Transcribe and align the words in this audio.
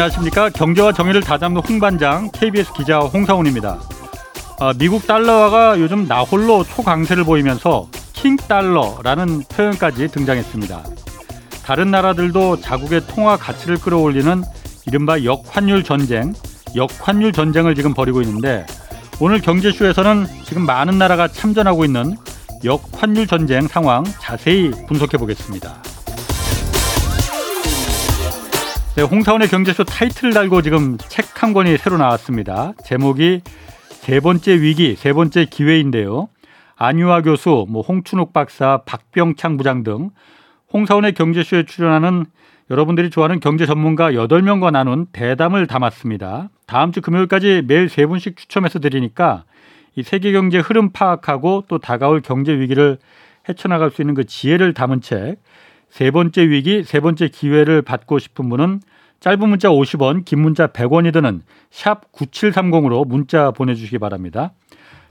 안녕하십니까 0.00 0.48
경제와 0.48 0.92
정의를 0.92 1.20
다잡는 1.20 1.60
홍반장 1.60 2.30
KBS 2.32 2.72
기자 2.72 3.00
홍사원입니다. 3.00 3.78
아, 4.58 4.72
미국 4.78 5.06
달러화가 5.06 5.78
요즘 5.78 6.06
나홀로 6.06 6.64
초강세를 6.64 7.24
보이면서 7.24 7.86
킹 8.14 8.36
달러라는 8.36 9.42
표현까지 9.42 10.08
등장했습니다. 10.08 10.84
다른 11.66 11.90
나라들도 11.90 12.60
자국의 12.60 13.02
통화 13.08 13.36
가치를 13.36 13.76
끌어올리는 13.76 14.42
이른바 14.86 15.22
역환율 15.22 15.82
전쟁, 15.82 16.32
역환율 16.74 17.32
전쟁을 17.32 17.74
지금 17.74 17.92
벌이고 17.92 18.22
있는데 18.22 18.64
오늘 19.20 19.42
경제쇼에서는 19.42 20.26
지금 20.44 20.64
많은 20.64 20.96
나라가 20.96 21.28
참전하고 21.28 21.84
있는 21.84 22.16
역환율 22.64 23.26
전쟁 23.26 23.68
상황 23.68 24.04
자세히 24.18 24.70
분석해 24.88 25.18
보겠습니다. 25.18 25.82
네, 28.96 29.02
홍사원의 29.02 29.48
경제쇼 29.48 29.84
타이틀을 29.84 30.34
달고 30.34 30.62
지금 30.62 30.98
책 30.98 31.42
한 31.42 31.54
권이 31.54 31.78
새로 31.78 31.96
나왔습니다. 31.96 32.74
제목이 32.84 33.40
세 33.88 34.20
번째 34.20 34.60
위기, 34.60 34.94
세 34.94 35.14
번째 35.14 35.46
기회인데요. 35.46 36.28
안유아 36.76 37.22
교수, 37.22 37.64
뭐 37.66 37.80
홍춘욱 37.80 38.34
박사, 38.34 38.82
박병창 38.84 39.56
부장 39.56 39.84
등 39.84 40.10
홍사원의 40.74 41.14
경제쇼에 41.14 41.62
출연하는 41.62 42.26
여러분들이 42.70 43.08
좋아하는 43.08 43.40
경제 43.40 43.64
전문가 43.64 44.12
8명과 44.12 44.70
나눈 44.70 45.06
대담을 45.12 45.66
담았습니다. 45.66 46.50
다음 46.66 46.92
주 46.92 47.00
금요일까지 47.00 47.62
매일 47.66 47.88
세 47.88 48.04
분씩 48.04 48.36
추첨해서 48.36 48.78
드리니까 48.80 49.44
이 49.96 50.02
세계 50.02 50.32
경제 50.32 50.58
흐름 50.58 50.90
파악하고 50.90 51.64
또 51.68 51.78
다가올 51.78 52.20
경제 52.20 52.52
위기를 52.52 52.98
헤쳐나갈 53.48 53.90
수 53.90 54.02
있는 54.02 54.12
그 54.14 54.26
지혜를 54.26 54.74
담은 54.74 55.00
책 55.00 55.36
세 55.90 56.10
번째 56.10 56.48
위기, 56.48 56.84
세 56.84 57.00
번째 57.00 57.28
기회를 57.28 57.82
받고 57.82 58.18
싶은 58.18 58.48
분은 58.48 58.80
짧은 59.20 59.50
문자 59.50 59.68
50원, 59.68 60.24
긴 60.24 60.40
문자 60.40 60.66
100원이 60.66 61.12
드는 61.12 61.42
샵 61.70 62.10
9730으로 62.12 63.06
문자 63.06 63.50
보내주시기 63.50 63.98
바랍니다. 63.98 64.54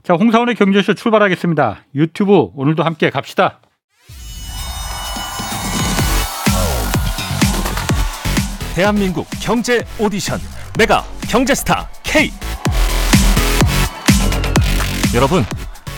자, 0.02 0.14
홍사원의 0.14 0.56
경제쇼 0.56 0.94
출발하겠습니다. 0.94 1.84
유튜브 1.94 2.50
오늘도 2.54 2.82
함께 2.82 3.08
갑시다. 3.10 3.60
대한민국 8.74 9.26
경제 9.42 9.84
오디션 9.98 10.38
메가 10.78 11.04
경제스타 11.28 11.88
K 12.02 12.30
여러분 15.14 15.42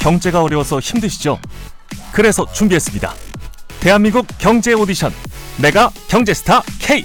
경제가 0.01 0.43
어려워서 0.43 0.81
힘드시죠? 0.81 1.39
그래서 2.13 2.51
준비했습니다. 2.51 3.13
대한민국 3.81 4.27
경제 4.39 4.73
오디션 4.73 5.13
메가 5.61 5.91
경제스타 6.09 6.63
K 6.81 7.05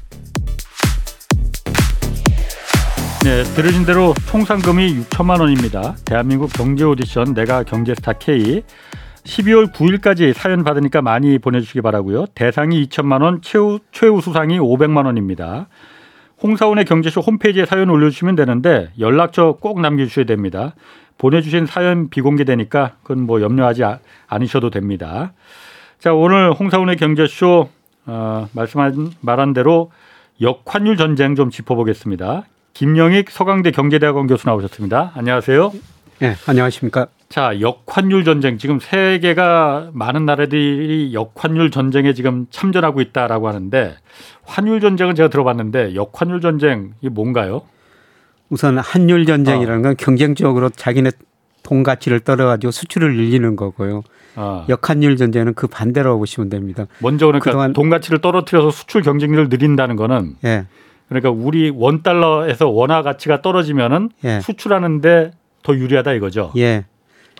네, 3.23 3.43
들으신 3.43 3.85
대로 3.85 4.15
총 4.27 4.45
상금이 4.45 5.03
6천만 5.03 5.41
원입니다. 5.41 5.95
대한민국 6.05 6.51
경제 6.51 6.83
오디션 6.83 7.35
내가 7.35 7.61
경제스타 7.61 8.13
K 8.13 8.63
12월 9.23 9.71
9일까지 9.71 10.33
사연 10.33 10.63
받으니까 10.63 11.03
많이 11.03 11.37
보내주시기 11.37 11.81
바라고요. 11.81 12.25
대상이 12.33 12.83
2천만 12.87 13.21
원, 13.21 13.43
최우, 13.43 13.77
최우 13.91 14.21
수상이 14.21 14.57
500만 14.57 15.05
원입니다. 15.05 15.67
홍사원의 16.41 16.85
경제쇼 16.85 17.21
홈페이지에 17.21 17.67
사연 17.67 17.91
올려주시면 17.91 18.35
되는데 18.35 18.89
연락처 18.97 19.55
꼭 19.61 19.79
남겨주셔야 19.81 20.25
됩니다. 20.25 20.73
보내주신 21.19 21.67
사연 21.67 22.09
비공개되니까 22.09 22.95
그건 23.03 23.27
뭐 23.27 23.39
염려하지 23.41 23.83
아- 23.83 23.99
않으셔도 24.25 24.71
됩니다. 24.71 25.33
자 25.99 26.11
오늘 26.11 26.51
홍사원의 26.53 26.97
경제쇼 26.97 27.69
어, 28.07 28.49
말씀한 28.53 29.11
말한 29.21 29.53
대로 29.53 29.91
역환율 30.41 30.97
전쟁 30.97 31.35
좀 31.35 31.51
짚어보겠습니다. 31.51 32.45
김영익 32.73 33.29
서강대 33.29 33.71
경제대학원 33.71 34.27
교수 34.27 34.47
나오셨습니다. 34.47 35.11
안녕하세요. 35.15 35.71
네, 36.19 36.35
안녕하십니까. 36.47 37.07
자, 37.29 37.59
역환율 37.61 38.23
전쟁 38.25 38.57
지금 38.57 38.79
세계가 38.79 39.89
많은 39.93 40.25
나라들이 40.25 41.11
역환율 41.13 41.71
전쟁에 41.71 42.13
지금 42.13 42.45
참전하고 42.49 43.01
있다라고 43.01 43.47
하는데 43.47 43.95
환율 44.43 44.79
전쟁은 44.81 45.15
제가 45.15 45.29
들어봤는데 45.29 45.95
역환율 45.95 46.41
전쟁 46.41 46.93
이 47.01 47.09
뭔가요? 47.09 47.61
우선 48.49 48.77
한율 48.77 49.25
전쟁이라는 49.25 49.81
건 49.81 49.95
경쟁적으로 49.97 50.69
자기네 50.69 51.11
돈 51.63 51.83
가치를 51.83 52.19
떨어가지고 52.19 52.71
수출을 52.71 53.15
늘리는 53.15 53.55
거고요. 53.55 54.03
아, 54.35 54.65
역한율 54.67 55.15
전쟁은 55.15 55.53
그 55.53 55.67
반대라고 55.67 56.19
보시면 56.19 56.49
됩니다. 56.49 56.85
먼저 56.99 57.27
그러니까 57.27 57.49
그동안- 57.51 57.73
돈 57.73 57.89
가치를 57.89 58.19
떨어뜨려서 58.19 58.71
수출 58.71 59.01
경쟁력을 59.03 59.47
늘린다는 59.49 59.95
거는 59.95 60.35
예, 60.43 60.65
그러니까 61.11 61.29
우리 61.29 61.69
원 61.75 62.03
달러에서 62.03 62.69
원화 62.69 63.01
가치가 63.01 63.41
떨어지면은 63.41 64.11
예, 64.23 64.39
수출하는데 64.39 65.31
더 65.61 65.75
유리하다 65.75 66.13
이거죠. 66.13 66.53
예. 66.55 66.85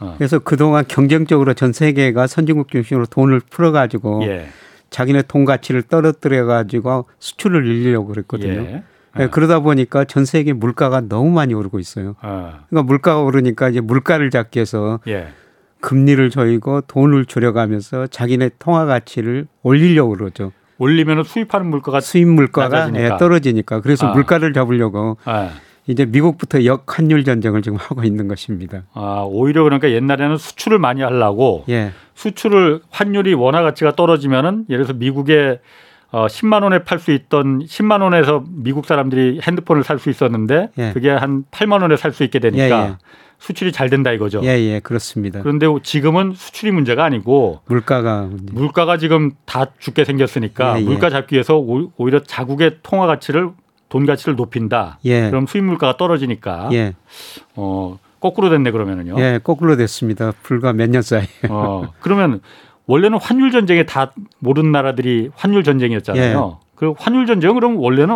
어. 0.02 0.16
그래서 0.18 0.40
그동안 0.40 0.84
경쟁적으로 0.86 1.54
전 1.54 1.72
세계가 1.72 2.28
선진국 2.28 2.70
중심으로 2.70 3.06
돈을 3.06 3.40
풀어가지고 3.50 4.24
예. 4.26 4.48
자기네 4.90 5.22
돈 5.22 5.46
가치를 5.46 5.84
떨어뜨려가지고 5.84 7.06
수출을 7.20 7.64
늘리려고 7.64 8.08
그랬거든요. 8.08 8.62
예. 8.62 8.84
예, 9.20 9.28
그러다 9.28 9.62
보니까 9.62 10.04
전 10.04 10.26
세계 10.26 10.52
물가가 10.52 11.00
너무 11.00 11.32
많이 11.32 11.54
오르고 11.54 11.80
있어요. 11.80 12.16
아, 12.20 12.66
그러니까 12.70 12.84
물가가 12.84 13.22
오르니까 13.22 13.70
이제 13.70 13.80
물가를 13.80 14.32
잡기 14.32 14.60
위해서 14.60 15.00
예. 15.08 15.30
금리를 15.80 16.30
조이고 16.30 16.82
돈을 16.82 17.26
줄여가면서 17.26 18.08
자기네 18.08 18.52
통화 18.60 18.86
가치를 18.86 19.48
올리려고 19.64 20.12
그러죠. 20.18 20.52
올리면은 20.82 21.24
수입하는 21.24 21.68
물가가 21.68 22.00
수입 22.00 22.28
물가가. 22.28 22.90
예, 22.96 23.10
떨어지니까 23.20 23.82
그래서 23.82 24.08
아. 24.08 24.14
물가를 24.14 24.52
잡으려고 24.52 25.18
아, 25.26 25.50
이제 25.86 26.06
미국부터 26.06 26.66
역환율 26.66 27.24
전쟁을 27.24 27.62
지금 27.62 27.78
하고 27.78 28.04
있는 28.04 28.28
것입니다. 28.28 28.82
아, 28.94 29.24
오히려 29.28 29.64
그러니까 29.64 29.92
옛날에는 29.92 30.38
수출을 30.38 30.80
많이 30.80 31.02
하려고 31.04 31.66
예, 31.70 31.92
수출을 32.16 32.82
환율이 32.90 33.36
원화 33.36 33.62
가치가 33.62 33.96
떨어지면은 33.96 34.66
예를 34.70 34.86
들어서 34.86 34.98
미국에 34.98 35.60
어 36.14 36.26
10만 36.26 36.64
원에 36.64 36.80
팔 36.84 37.00
수 37.00 37.12
있던 37.12 37.60
10만 37.60 38.02
원에서 38.02 38.44
미국 38.50 38.86
사람들이 38.86 39.40
핸드폰을 39.48 39.84
살 39.84 39.98
수 40.00 40.10
있었는데 40.10 40.70
예. 40.78 40.92
그게 40.94 41.10
한 41.12 41.46
8만 41.52 41.82
원에 41.84 41.96
살 41.96 42.12
수 42.12 42.24
있게 42.24 42.40
되니까 42.40 42.64
예, 42.66 42.90
예. 42.90 42.96
수출이 43.42 43.72
잘 43.72 43.90
된다 43.90 44.12
이거죠. 44.12 44.42
예, 44.44 44.50
예, 44.60 44.80
그렇습니다. 44.80 45.42
그런데 45.42 45.66
지금은 45.82 46.34
수출이 46.36 46.72
문제가 46.72 47.04
아니고 47.04 47.62
물가가 47.66 48.22
문제. 48.30 48.54
물가가 48.54 48.98
지금 48.98 49.32
다 49.46 49.66
죽게 49.80 50.06
생겼으니까 50.06 50.78
예, 50.78 50.82
예. 50.82 50.86
물가 50.86 51.10
잡기 51.10 51.34
위해서 51.34 51.58
오- 51.58 51.92
오히려 51.98 52.22
자국의 52.22 52.78
통화 52.84 53.08
가치를 53.08 53.50
돈 53.90 54.06
가치를 54.06 54.36
높인다. 54.36 55.00
예, 55.06 55.30
그럼 55.32 55.48
수입 55.48 55.64
물가가 55.64 55.98
떨어지니까 55.98 56.70
예, 56.74 56.94
어 57.56 57.98
거꾸로 58.20 58.52
됐네 58.52 58.70
그러면은요. 58.70 59.16
예, 59.20 59.40
거꾸로 59.44 59.76
됐습니다. 59.76 60.34
불과 60.44 60.72
몇 60.72 60.88
년 60.92 61.02
사이. 61.02 61.26
어, 61.50 61.88
그러면 62.00 62.42
원래는 62.86 63.18
환율 63.20 63.50
전쟁에 63.52 63.88
다 63.88 64.12
모든 64.38 64.72
나라들이 64.72 65.32
환율 65.36 65.64
전쟁이었잖아요. 65.64 66.60
예. 66.62 66.66
그 66.76 66.94
환율 66.98 67.26
전쟁은 67.26 67.56
그럼 67.56 67.78
원래는 67.78 68.16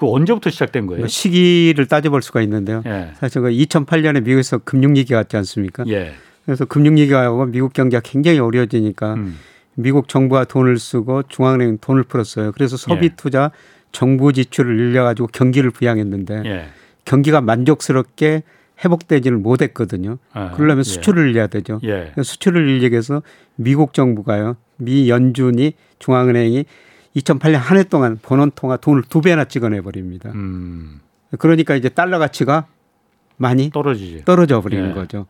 그 0.00 0.10
언제부터 0.10 0.48
시작된 0.48 0.86
거예요? 0.86 1.06
시기를 1.06 1.84
따져볼 1.86 2.22
수가 2.22 2.40
있는데요. 2.40 2.82
예. 2.86 3.10
사실 3.20 3.42
그 3.42 3.50
2008년에 3.50 4.22
미국에서 4.22 4.56
금융위기가 4.56 5.18
왔지 5.18 5.36
않습니까? 5.36 5.84
예. 5.88 6.14
그래서 6.46 6.64
금융위기가 6.64 7.30
오고 7.30 7.46
미국 7.46 7.74
경제가 7.74 8.00
굉장히 8.02 8.38
어려워지니까 8.38 9.14
음. 9.14 9.36
미국 9.74 10.08
정부가 10.08 10.44
돈을 10.44 10.78
쓰고 10.78 11.24
중앙은행 11.24 11.78
돈을 11.82 12.04
풀었어요. 12.04 12.52
그래서 12.52 12.78
소비 12.78 13.06
예. 13.06 13.10
투자, 13.14 13.50
정부 13.92 14.32
지출을 14.32 14.74
늘려가지고 14.74 15.28
경기를 15.28 15.70
부양했는데 15.70 16.42
예. 16.46 16.68
경기가 17.04 17.42
만족스럽게 17.42 18.42
회복되지를 18.82 19.36
못했거든요. 19.36 20.16
아, 20.32 20.52
그러려면 20.52 20.78
예. 20.78 20.82
수출을 20.84 21.26
늘려야 21.26 21.46
되죠. 21.46 21.78
예. 21.84 22.14
수출을 22.16 22.64
늘리기 22.64 22.92
위해서 22.92 23.22
미국 23.56 23.92
정부가요, 23.92 24.56
미 24.78 25.10
연준이 25.10 25.74
중앙은행이 25.98 26.64
2008년 27.16 27.54
한 27.56 27.76
해 27.78 27.84
동안 27.84 28.18
번원 28.22 28.50
통화 28.54 28.76
돈을 28.76 29.02
두 29.08 29.20
배나 29.20 29.44
찍어내 29.44 29.80
버립니다. 29.80 30.30
음. 30.34 31.00
그러니까 31.38 31.74
이제 31.74 31.88
달러 31.88 32.18
가치가 32.18 32.66
많이 33.36 33.70
떨어지지. 33.70 34.24
떨어져 34.24 34.60
버리는 34.60 34.90
예. 34.90 34.92
거죠. 34.94 35.26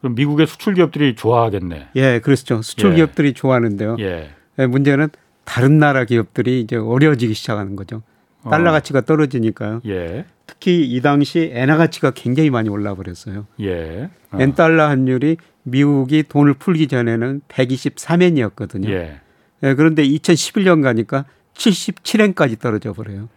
그럼 0.00 0.14
미국의 0.14 0.46
수출 0.46 0.74
기업들이 0.74 1.14
좋아하겠네. 1.14 1.88
예, 1.96 2.20
그렇죠. 2.20 2.62
수출 2.62 2.92
예. 2.92 2.96
기업들이 2.96 3.32
좋아하는데요. 3.34 3.96
예. 4.00 4.30
예, 4.58 4.66
문제는 4.66 5.08
다른 5.44 5.78
나라 5.78 6.04
기업들이 6.04 6.60
이제 6.60 6.76
어려워지기 6.76 7.34
시작하는 7.34 7.76
거죠. 7.76 8.02
달러 8.48 8.70
어. 8.70 8.72
가치가 8.72 9.02
떨어지니까요. 9.02 9.82
예. 9.86 10.24
특히 10.46 10.82
이 10.86 11.00
당시 11.02 11.50
엔화 11.52 11.76
가치가 11.76 12.10
굉장히 12.12 12.48
많이 12.50 12.68
올라 12.70 12.94
버렸어요. 12.94 13.46
예. 13.60 14.08
어. 14.30 14.38
엔 14.40 14.54
달러 14.54 14.88
환율이 14.88 15.36
미국이 15.64 16.22
돈을 16.26 16.54
풀기 16.54 16.88
전에는 16.88 17.42
123엔이었거든요. 17.48 18.88
예. 18.88 19.20
예, 19.62 19.74
그런데 19.74 20.02
2011년 20.06 20.82
가니까 20.82 21.24
77엔까지 21.54 22.58
떨어져 22.58 22.92
버려요. 22.92 23.28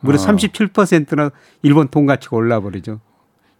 무려 0.00 0.18
어. 0.18 0.24
37%나 0.24 1.30
일본 1.62 1.88
돈 1.88 2.06
가치가 2.06 2.36
올라 2.36 2.60
버리죠. 2.60 3.00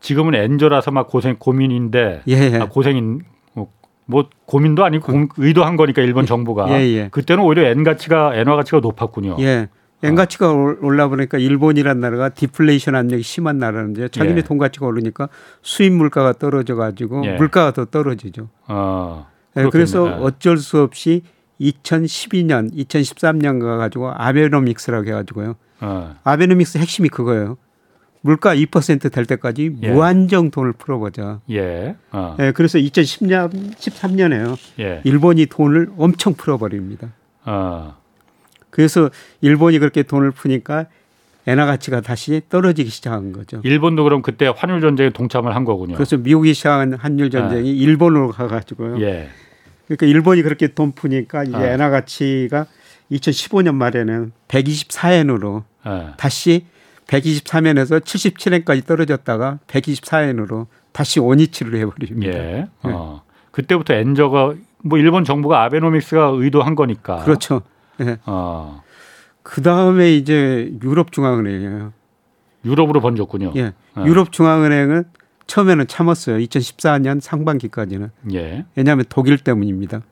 지금은 0.00 0.34
엔저라서 0.34 0.90
막 0.90 1.08
고생 1.08 1.36
고민인데 1.38 2.22
예, 2.28 2.32
예. 2.32 2.56
아, 2.56 2.68
고생인 2.68 3.20
뭐, 3.52 3.70
뭐 4.06 4.28
고민도 4.46 4.84
아니고 4.84 5.12
공- 5.12 5.28
의도한 5.36 5.76
거니까 5.76 6.00
일본 6.02 6.24
정부가 6.24 6.70
예, 6.70 6.86
예. 6.88 7.08
그때는 7.10 7.44
오히려 7.44 7.64
엔 7.68 7.84
가치가 7.84 8.34
엔화 8.34 8.56
가치가 8.56 8.80
높았군요. 8.80 9.36
예. 9.40 9.68
엔 10.02 10.14
가치가 10.14 10.50
올- 10.50 10.78
올라 10.80 11.08
보니까 11.08 11.36
일본이란 11.36 12.00
나라가 12.00 12.30
디플레이션 12.30 12.94
압력이 12.96 13.22
심한 13.22 13.58
나라인데 13.58 14.08
자기네 14.08 14.38
예. 14.38 14.42
돈 14.42 14.56
가치가 14.56 14.86
오르니까 14.86 15.28
수입 15.60 15.92
물가가 15.92 16.32
떨어져 16.32 16.74
가지고 16.74 17.22
예. 17.26 17.34
물가가 17.34 17.72
더 17.72 17.84
떨어지죠. 17.84 18.48
어. 18.68 19.26
예, 19.58 19.66
그래서. 19.70 20.04
어쩔 20.04 20.56
수 20.56 20.80
없이 20.80 21.22
2012년, 21.60 22.72
2013년 22.74 23.60
가 23.60 23.76
가지고 23.76 24.10
아베노믹스라고 24.14 25.06
해 25.08 25.12
가지고요. 25.12 25.56
어. 25.80 26.16
아베노믹스 26.24 26.78
핵심이 26.78 27.08
그거예요. 27.08 27.56
물가 28.22 28.54
2%될 28.54 29.24
때까지 29.24 29.76
예. 29.82 29.90
무한정 29.90 30.50
돈을 30.50 30.72
풀어보자. 30.74 31.40
예. 31.50 31.96
어. 32.12 32.36
예, 32.38 32.52
그래서 32.52 32.78
2010년, 32.78 33.74
13년에요. 33.76 34.56
예. 34.80 35.00
일본이 35.04 35.46
돈을 35.46 35.90
엄청 35.96 36.34
풀어버립니다. 36.34 37.12
어. 37.44 37.96
그래서 38.68 39.10
일본이 39.40 39.78
그렇게 39.78 40.02
돈을 40.02 40.30
푸니까 40.32 40.86
엔화 41.46 41.64
가치가 41.66 42.00
다시 42.00 42.42
떨어지기 42.48 42.90
시작한 42.90 43.32
거죠. 43.32 43.60
일본도 43.64 44.04
그럼 44.04 44.22
그때 44.22 44.52
환율 44.54 44.80
전쟁에 44.80 45.10
동참을 45.10 45.54
한 45.54 45.64
거군요. 45.64 45.94
그래서 45.94 46.18
미국이 46.18 46.52
시작한 46.52 46.92
한일 46.92 47.30
전쟁이 47.30 47.70
일본으로 47.76 48.30
가가지고요. 48.30 49.00
예. 49.00 49.28
그러니까 49.90 50.06
일본이 50.06 50.42
그렇게 50.42 50.68
돈 50.68 50.92
푸니까 50.92 51.42
이제 51.42 51.56
아. 51.56 51.66
엔화 51.66 51.90
가치가 51.90 52.66
2015년 53.10 53.74
말에는 53.74 54.30
124엔으로 54.46 55.64
예. 55.86 56.12
다시 56.16 56.66
123엔에서 57.08 58.00
77엔까지 58.00 58.86
떨어졌다가 58.86 59.58
124엔으로 59.66 60.66
다시 60.92 61.18
원위치를 61.18 61.80
해버립니다. 61.80 62.38
예. 62.38 62.68
어. 62.84 63.22
그때부터 63.50 63.94
엔저가 63.94 64.54
뭐 64.84 64.98
일본 64.98 65.24
정부가 65.24 65.64
아베노믹스가 65.64 66.34
의도한 66.34 66.76
거니까. 66.76 67.24
그렇죠. 67.24 67.62
예. 68.00 68.18
어. 68.26 68.84
그 69.42 69.60
다음에 69.60 70.12
이제 70.14 70.72
유럽 70.84 71.10
중앙은행이에요. 71.10 71.92
유럽으로 72.64 73.00
번졌군요. 73.00 73.54
예. 73.56 73.72
어. 73.96 74.04
유럽 74.06 74.30
중앙은행은 74.30 75.04
처음에는 75.50 75.88
참았어요. 75.88 76.38
2014년 76.38 77.20
상반기까지는. 77.20 78.10
예. 78.34 78.64
왜냐하면 78.76 79.04
독일 79.08 79.36
때문입니다. 79.38 80.02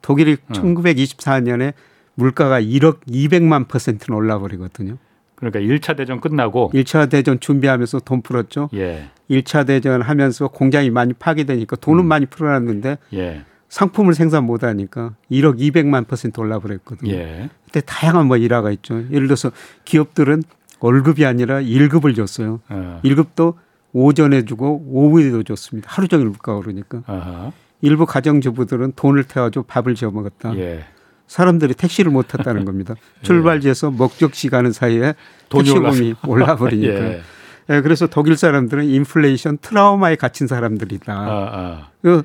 독일이 0.00 0.38
어. 0.48 0.52
1924년에 0.52 1.74
물가가 2.14 2.58
1억 2.58 3.00
200만 3.06 3.68
퍼센트는 3.68 4.16
올라버리거든요. 4.16 4.96
그러니까 5.34 5.60
1차 5.60 5.94
대전 5.94 6.22
끝나고 6.22 6.70
1차 6.72 7.10
대전 7.10 7.38
준비하면서 7.38 8.00
돈 8.00 8.22
풀었죠. 8.22 8.70
예. 8.72 9.10
1차 9.30 9.66
대전 9.66 10.00
하면서 10.00 10.48
공장이 10.48 10.88
많이 10.88 11.12
파괴되니까 11.12 11.76
돈은 11.76 12.04
음. 12.04 12.08
많이 12.08 12.24
풀어놨는데 12.24 12.96
예. 13.12 13.44
상품을 13.68 14.14
생산 14.14 14.44
못하니까 14.44 15.16
1억 15.30 15.58
200만 15.58 16.08
퍼센트 16.08 16.40
올라버렸거든요. 16.40 17.12
예. 17.12 17.50
그때 17.66 17.82
다양한 17.84 18.26
뭐 18.26 18.38
일화가 18.38 18.70
있죠. 18.70 19.04
예를 19.10 19.26
들어서 19.26 19.50
기업들은 19.84 20.44
월급이 20.80 21.26
아니라 21.26 21.60
1급을 21.60 22.16
줬어요. 22.16 22.60
어. 22.70 23.00
1급도 23.04 23.56
오전에 23.92 24.44
주고 24.44 24.82
오후에도 24.88 25.42
줬습니다. 25.42 25.88
하루 25.90 26.08
종일 26.08 26.26
물가가 26.26 26.58
오르니까. 26.58 27.02
아하. 27.06 27.52
일부 27.82 28.06
가정주부들은 28.06 28.92
돈을 28.96 29.24
태워줘 29.24 29.62
밥을 29.62 29.94
지어 29.94 30.10
먹었다. 30.10 30.56
예. 30.56 30.84
사람들이 31.26 31.74
택시를 31.74 32.10
못 32.12 32.28
탔다는 32.28 32.64
겁니다. 32.66 32.94
출발지에서 33.22 33.90
목적지 33.90 34.48
가는 34.48 34.70
사이에 34.72 35.14
택시금이 35.48 36.14
올라버리니까. 36.26 36.94
예. 37.04 37.20
예, 37.68 37.80
그래서 37.80 38.06
독일 38.06 38.36
사람들은 38.36 38.84
인플레이션 38.84 39.58
트라우마에 39.60 40.14
갇힌 40.16 40.46
사람들이다. 40.46 41.12
아, 41.12 41.88
그 42.00 42.22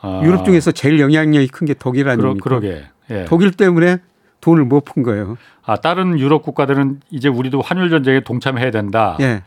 아. 0.00 0.18
아. 0.18 0.20
유럽 0.24 0.44
중에서 0.44 0.72
제일 0.72 0.98
영향력이 1.00 1.46
큰 1.48 1.64
게 1.64 1.74
독일 1.74 2.04
그러, 2.04 2.12
아닙니까? 2.12 2.42
그러 2.44 2.60
게. 2.60 2.84
예. 3.10 3.24
독일 3.26 3.52
때문에 3.52 3.98
돈을 4.40 4.64
못 4.64 4.84
푼 4.84 5.02
거예요. 5.02 5.38
아, 5.64 5.76
다른 5.76 6.18
유럽 6.18 6.42
국가들은 6.42 7.00
이제 7.10 7.28
우리도 7.28 7.62
환율 7.62 7.88
전쟁에 7.88 8.20
동참해야 8.20 8.70
된다. 8.72 9.16
예, 9.20 9.42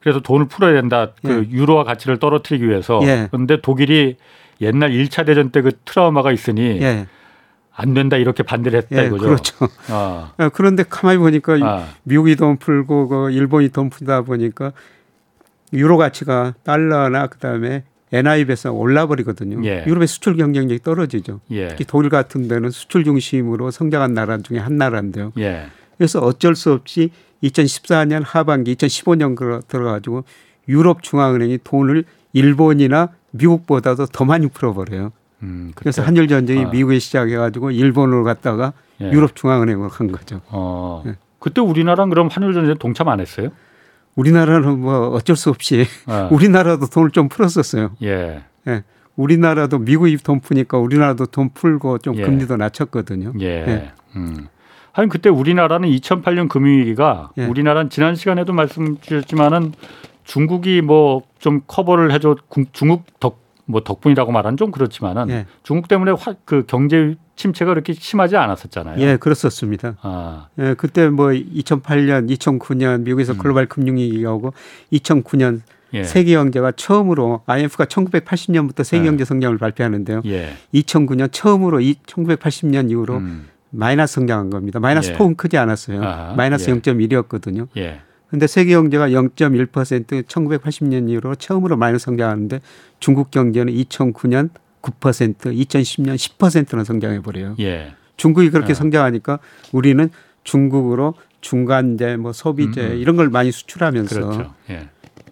그래서 0.00 0.20
돈을 0.20 0.46
풀어야 0.46 0.72
된다. 0.74 1.12
그 1.24 1.46
예. 1.46 1.50
유로화 1.50 1.84
가치를 1.84 2.18
떨어뜨리기 2.18 2.68
위해서. 2.68 3.00
예. 3.02 3.28
그런데 3.30 3.60
독일이 3.60 4.16
옛날 4.60 4.90
1차 4.90 5.26
대전 5.26 5.50
때 5.50 5.60
그 5.62 5.72
트라우마가 5.84 6.32
있으니 6.32 6.80
예, 6.82 7.06
안 7.74 7.94
된다 7.94 8.16
이렇게 8.16 8.42
반대를 8.42 8.78
했다 8.82 9.02
예, 9.02 9.06
이거죠. 9.06 9.24
그렇죠. 9.24 9.68
아. 9.88 10.32
예, 10.40 10.50
그런데 10.52 10.84
가만히 10.88 11.18
보니까 11.18 11.58
아. 11.62 11.88
미국이 12.04 12.36
돈 12.36 12.56
풀고 12.56 13.08
그 13.08 13.30
일본이 13.30 13.68
돈 13.68 13.90
푼다 13.90 14.22
보니까 14.22 14.72
유로 15.72 15.96
가치가 15.96 16.54
달러나 16.64 17.26
그다음에 17.26 17.84
엔화에 18.10 18.44
비해서 18.44 18.72
올라버리거든요. 18.72 19.64
예. 19.68 19.84
유럽의 19.86 20.08
수출 20.08 20.36
경쟁력이 20.36 20.82
떨어지죠. 20.82 21.40
예. 21.50 21.68
특히 21.68 21.84
독일 21.84 22.08
같은 22.08 22.48
데는 22.48 22.70
수출 22.70 23.04
중심으로 23.04 23.70
성장한 23.70 24.14
나라 24.14 24.38
중에 24.38 24.58
한 24.58 24.76
나라인데요. 24.76 25.32
예. 25.38 25.66
그래서 25.98 26.20
어쩔 26.20 26.54
수 26.54 26.72
없이 26.72 27.10
2014년 27.42 28.22
하반기, 28.24 28.74
2015년 28.74 29.66
들어가지고 29.68 30.24
유럽 30.68 31.02
중앙은행이 31.02 31.58
돈을 31.64 32.04
일본이나 32.32 33.10
미국보다도 33.30 34.06
더 34.06 34.24
많이 34.24 34.48
풀어버려요. 34.48 35.12
음, 35.42 35.68
그때- 35.74 35.82
그래서 35.84 36.02
한일 36.02 36.28
전쟁이 36.28 36.64
아. 36.64 36.68
미국에 36.70 36.98
시작해가지고 36.98 37.70
일본으로 37.70 38.24
갔다가 38.24 38.72
예. 39.00 39.10
유럽 39.12 39.36
중앙은행으로 39.36 39.88
간 39.88 40.10
거죠. 40.10 40.40
어. 40.48 41.04
예. 41.06 41.14
그때 41.38 41.60
우리나라는 41.60 42.10
그럼 42.10 42.28
환율 42.30 42.52
전쟁에 42.52 42.74
동참 42.78 43.08
안 43.08 43.20
했어요? 43.20 43.50
우리나라는 44.16 44.80
뭐 44.80 45.10
어쩔 45.10 45.36
수 45.36 45.50
없이 45.50 45.86
아. 46.06 46.28
우리나라도 46.32 46.86
돈을 46.86 47.12
좀 47.12 47.28
풀었었어요. 47.28 47.92
예. 48.02 48.42
예. 48.66 48.82
우리나라도 49.14 49.78
미국이 49.78 50.16
돈 50.16 50.40
푸니까 50.40 50.78
우리나라도 50.78 51.26
돈 51.26 51.50
풀고 51.54 51.98
좀 51.98 52.16
예. 52.16 52.22
금리도 52.24 52.56
낮췄거든요. 52.56 53.32
예. 53.40 53.46
예. 53.46 53.92
음. 54.16 54.48
하긴 54.98 55.10
그때 55.10 55.28
우리나라는 55.28 55.88
2008년 55.90 56.48
금융위기가 56.48 57.30
예. 57.38 57.44
우리나라는 57.44 57.88
지난 57.88 58.16
시간에도 58.16 58.52
말씀 58.52 58.98
주셨지만은 59.00 59.72
중국이 60.24 60.82
뭐 60.82 61.22
좀 61.38 61.60
커버를 61.68 62.10
해줘 62.12 62.36
군- 62.48 62.66
중국 62.72 63.04
덕 63.20 63.46
뭐 63.70 63.82
덕분이라고 63.82 64.32
말하는 64.32 64.56
좀 64.56 64.70
그렇지만은 64.70 65.28
예. 65.28 65.46
중국 65.62 65.88
때문에 65.88 66.12
화, 66.12 66.34
그 66.46 66.64
경제 66.66 67.16
침체가 67.36 67.72
그렇게 67.74 67.92
심하지 67.92 68.34
않았었잖아요. 68.38 68.98
예, 68.98 69.18
그렇었습니다. 69.18 69.96
아, 70.00 70.48
예, 70.58 70.72
그때 70.72 71.10
뭐 71.10 71.26
2008년, 71.28 72.30
2009년 72.34 73.02
미국에서 73.02 73.34
음. 73.34 73.38
글로벌 73.38 73.66
금융위기가 73.66 74.32
오고 74.32 74.54
2009년 74.94 75.60
예. 75.92 76.02
세계 76.02 76.32
경제가 76.32 76.72
처음으로 76.72 77.42
IMF가 77.44 77.84
1980년부터 77.84 78.84
세계 78.84 79.02
예. 79.04 79.10
경제 79.10 79.26
성장을 79.26 79.58
발표하는데요. 79.58 80.22
예. 80.24 80.54
2009년 80.72 81.30
처음으로 81.30 81.82
이 81.82 81.96
1980년 82.06 82.90
이후로 82.90 83.16
음. 83.18 83.48
마이너스 83.70 84.14
성장한 84.14 84.50
겁니다. 84.50 84.80
마이너스 84.80 85.10
예. 85.10 85.16
폭은 85.16 85.36
크지 85.36 85.56
않았어요. 85.58 86.02
아하, 86.02 86.34
마이너스 86.34 86.70
예. 86.70 86.74
0.1이었거든요. 86.74 87.68
예. 87.76 88.00
근데 88.28 88.46
세계 88.46 88.74
경제가 88.74 89.08
0.1% 89.08 90.24
1980년 90.24 91.08
이후로 91.08 91.34
처음으로 91.36 91.76
마이너스 91.76 92.04
성장하는데 92.06 92.60
중국 93.00 93.30
경제는 93.30 93.72
2009년 93.72 94.50
9%, 94.82 95.34
2010년 95.36 96.14
10%는 96.14 96.84
성장해 96.84 97.22
버려요. 97.22 97.56
예. 97.60 97.94
중국이 98.16 98.50
그렇게 98.50 98.72
아. 98.72 98.74
성장하니까 98.74 99.38
우리는 99.72 100.10
중국으로 100.44 101.14
중간재, 101.40 102.16
뭐 102.16 102.32
소비재 102.32 102.80
음, 102.82 102.92
음. 102.92 102.96
이런 102.96 103.16
걸 103.16 103.28
많이 103.28 103.52
수출하면서 103.52 104.14
그렇죠. 104.14 104.54
예. 104.70 104.88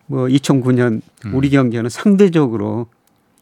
뭐 0.07 0.27
2009년 0.27 1.01
음. 1.25 1.35
우리 1.35 1.51
경제는 1.51 1.91
상대적으로 1.91 2.87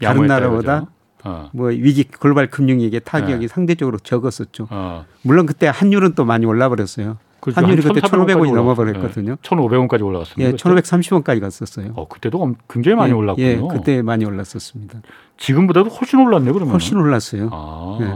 다른 0.00 0.26
나라보다. 0.26 0.86
어. 1.24 1.48
뭐 1.52 1.68
위기 1.68 2.04
글로벌 2.04 2.48
금융 2.50 2.78
위기의 2.80 3.00
타격이 3.04 3.40
네. 3.40 3.48
상대적으로 3.48 3.98
적었었죠. 3.98 4.68
어. 4.70 5.04
물론 5.22 5.46
그때 5.46 5.68
환율은 5.68 6.14
또 6.14 6.24
많이 6.24 6.46
올라 6.46 6.68
버렸어요. 6.68 7.16
그렇죠. 7.40 7.60
환율이 7.60 7.82
한 7.82 7.92
그때 7.94 8.00
1,400 8.06 8.36
1,500원이 8.36 8.38
원까지 8.38 8.52
넘어 8.54 8.74
버렸거든요. 8.74 9.32
예. 9.32 9.34
1,500원까지 9.36 10.04
올라갔습니다. 10.04 10.48
예, 10.48 10.52
그때? 10.52 10.62
1,530원까지 10.62 11.40
갔었어요. 11.40 11.92
어, 11.94 12.08
그때도 12.08 12.40
엄- 12.40 12.54
굉장히 12.70 12.96
많이 12.96 13.10
예, 13.10 13.14
올랐군요. 13.14 13.46
예, 13.46 13.60
그때 13.70 14.02
많이 14.02 14.24
올랐었습니다. 14.24 15.00
지금보다도 15.36 15.90
훨씬 15.90 16.20
올랐네 16.20 16.52
그러면. 16.52 16.72
훨씬 16.72 16.96
올랐어요. 16.98 17.50
아. 17.52 17.98
네. 18.00 18.12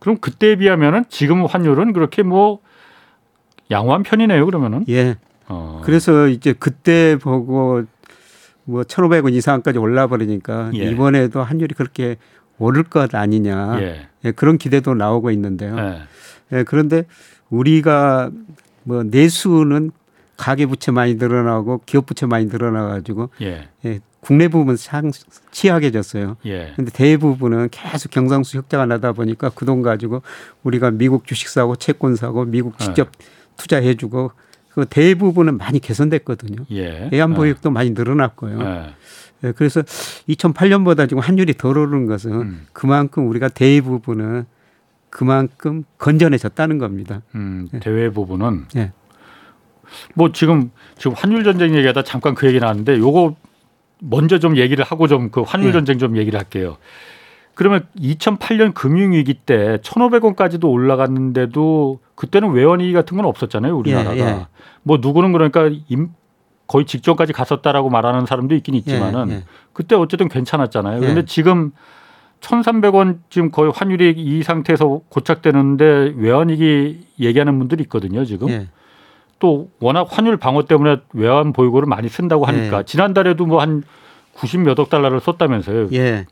그럼 0.00 0.18
그때에 0.18 0.56
비하면은 0.56 1.04
지금 1.08 1.46
환율은 1.46 1.92
그렇게 1.92 2.22
뭐 2.22 2.58
양호한 3.70 4.02
편이네요 4.02 4.44
그러면은. 4.44 4.84
예. 4.88 5.16
어. 5.48 5.80
그래서 5.84 6.28
이제 6.28 6.52
그때 6.52 7.16
보고 7.20 7.82
뭐 8.72 8.82
1,500원 8.84 9.34
이상까지 9.34 9.78
올라 9.78 10.06
버리니까 10.06 10.70
예. 10.74 10.90
이번에도 10.90 11.42
환율이 11.42 11.74
그렇게 11.74 12.16
오를 12.58 12.82
것 12.84 13.14
아니냐. 13.14 13.80
예. 13.82 14.08
예, 14.24 14.32
그런 14.32 14.56
기대도 14.56 14.94
나오고 14.94 15.30
있는데요. 15.32 15.76
예. 15.78 16.02
예, 16.52 16.64
그런데 16.64 17.04
우리가 17.50 18.30
뭐 18.84 19.02
내수는 19.02 19.90
가계 20.38 20.64
부채 20.66 20.90
많이 20.90 21.16
늘어나고 21.16 21.82
기업 21.84 22.06
부채 22.06 22.24
많이 22.24 22.46
늘어나 22.46 22.86
가지고 22.86 23.28
예. 23.42 23.68
예, 23.84 24.00
국내 24.20 24.48
부분 24.48 24.76
상 24.76 25.12
취약해졌어요. 25.50 26.38
예. 26.46 26.72
근데 26.74 26.90
대부분은 26.90 27.68
계속 27.70 28.10
경상수 28.10 28.56
흑자가 28.58 28.86
나다 28.86 29.12
보니까 29.12 29.50
그 29.50 29.66
돈 29.66 29.82
가지고 29.82 30.22
우리가 30.62 30.90
미국 30.92 31.26
주식 31.26 31.48
사고 31.48 31.76
채권 31.76 32.16
사고 32.16 32.46
미국 32.46 32.78
직접 32.78 33.10
투자해 33.58 33.96
주고 33.96 34.32
그 34.74 34.86
대부분은 34.88 35.58
많이 35.58 35.78
개선됐거든요. 35.78 36.64
예. 36.70 37.08
외환 37.12 37.34
보유액도 37.34 37.70
많이 37.70 37.90
늘어났고요. 37.90 38.60
예. 38.60 38.94
예, 39.44 39.52
그래서 39.52 39.82
2008년보다 39.82 41.08
지금 41.08 41.22
환율이 41.22 41.54
덜 41.54 41.76
오르는 41.76 42.06
것은 42.06 42.32
음. 42.32 42.66
그만큼 42.72 43.28
우리가 43.28 43.48
대부분은 43.48 44.46
그만큼 45.10 45.84
건전해졌다는 45.98 46.78
겁니다. 46.78 47.20
음, 47.34 47.68
대외 47.80 48.08
부분은 48.08 48.66
예. 48.76 48.92
뭐 50.14 50.32
지금 50.32 50.70
지금 50.96 51.12
환율 51.14 51.44
전쟁 51.44 51.74
얘기하다 51.74 52.02
잠깐 52.04 52.34
그 52.34 52.46
얘기 52.46 52.58
나왔는데 52.58 52.98
요거 52.98 53.36
먼저 53.98 54.38
좀 54.38 54.56
얘기를 54.56 54.84
하고 54.84 55.06
좀 55.06 55.30
그 55.30 55.42
환율 55.42 55.68
예. 55.68 55.72
전쟁 55.72 55.98
좀 55.98 56.16
얘기를 56.16 56.38
할게요. 56.38 56.78
그러면 57.54 57.86
2008년 57.98 58.72
금융 58.74 59.12
위기 59.12 59.34
때 59.34 59.78
1,500원까지도 59.82 60.70
올라갔는데도 60.70 62.00
그때는 62.14 62.50
외환위기 62.52 62.92
같은 62.92 63.16
건 63.16 63.26
없었잖아요, 63.26 63.76
우리나라가. 63.76 64.16
예, 64.16 64.20
예. 64.20 64.46
뭐 64.82 64.98
누구는 65.00 65.32
그러니까 65.32 65.70
임, 65.88 66.10
거의 66.66 66.86
직전까지 66.86 67.32
갔었다라고 67.32 67.90
말하는 67.90 68.24
사람도 68.26 68.54
있긴 68.54 68.74
있지만은 68.76 69.28
예, 69.28 69.34
예. 69.34 69.44
그때 69.72 69.94
어쨌든 69.94 70.28
괜찮았잖아요. 70.28 71.02
예. 71.02 71.06
근데 71.06 71.24
지금 71.26 71.72
1,300원 72.40 73.18
지금 73.30 73.50
거의 73.50 73.70
환율이 73.74 74.14
이 74.16 74.42
상태에서 74.42 75.00
고착되는데 75.08 76.14
외환위기 76.16 77.06
얘기하는 77.20 77.58
분들이 77.58 77.82
있거든요, 77.84 78.24
지금. 78.24 78.48
예. 78.48 78.68
또 79.38 79.68
워낙 79.80 80.06
환율 80.10 80.36
방어 80.36 80.64
때문에 80.64 80.98
외환 81.12 81.52
보유고를 81.52 81.86
많이 81.86 82.08
쓴다고 82.08 82.44
하니까 82.46 82.78
예. 82.78 82.82
지난달에도 82.84 83.44
뭐 83.46 83.60
한 83.60 83.82
90 84.34 84.60
몇 84.60 84.78
억 84.78 84.88
달러를 84.88 85.20
썼다면서요. 85.20 85.88
예. 85.92 86.26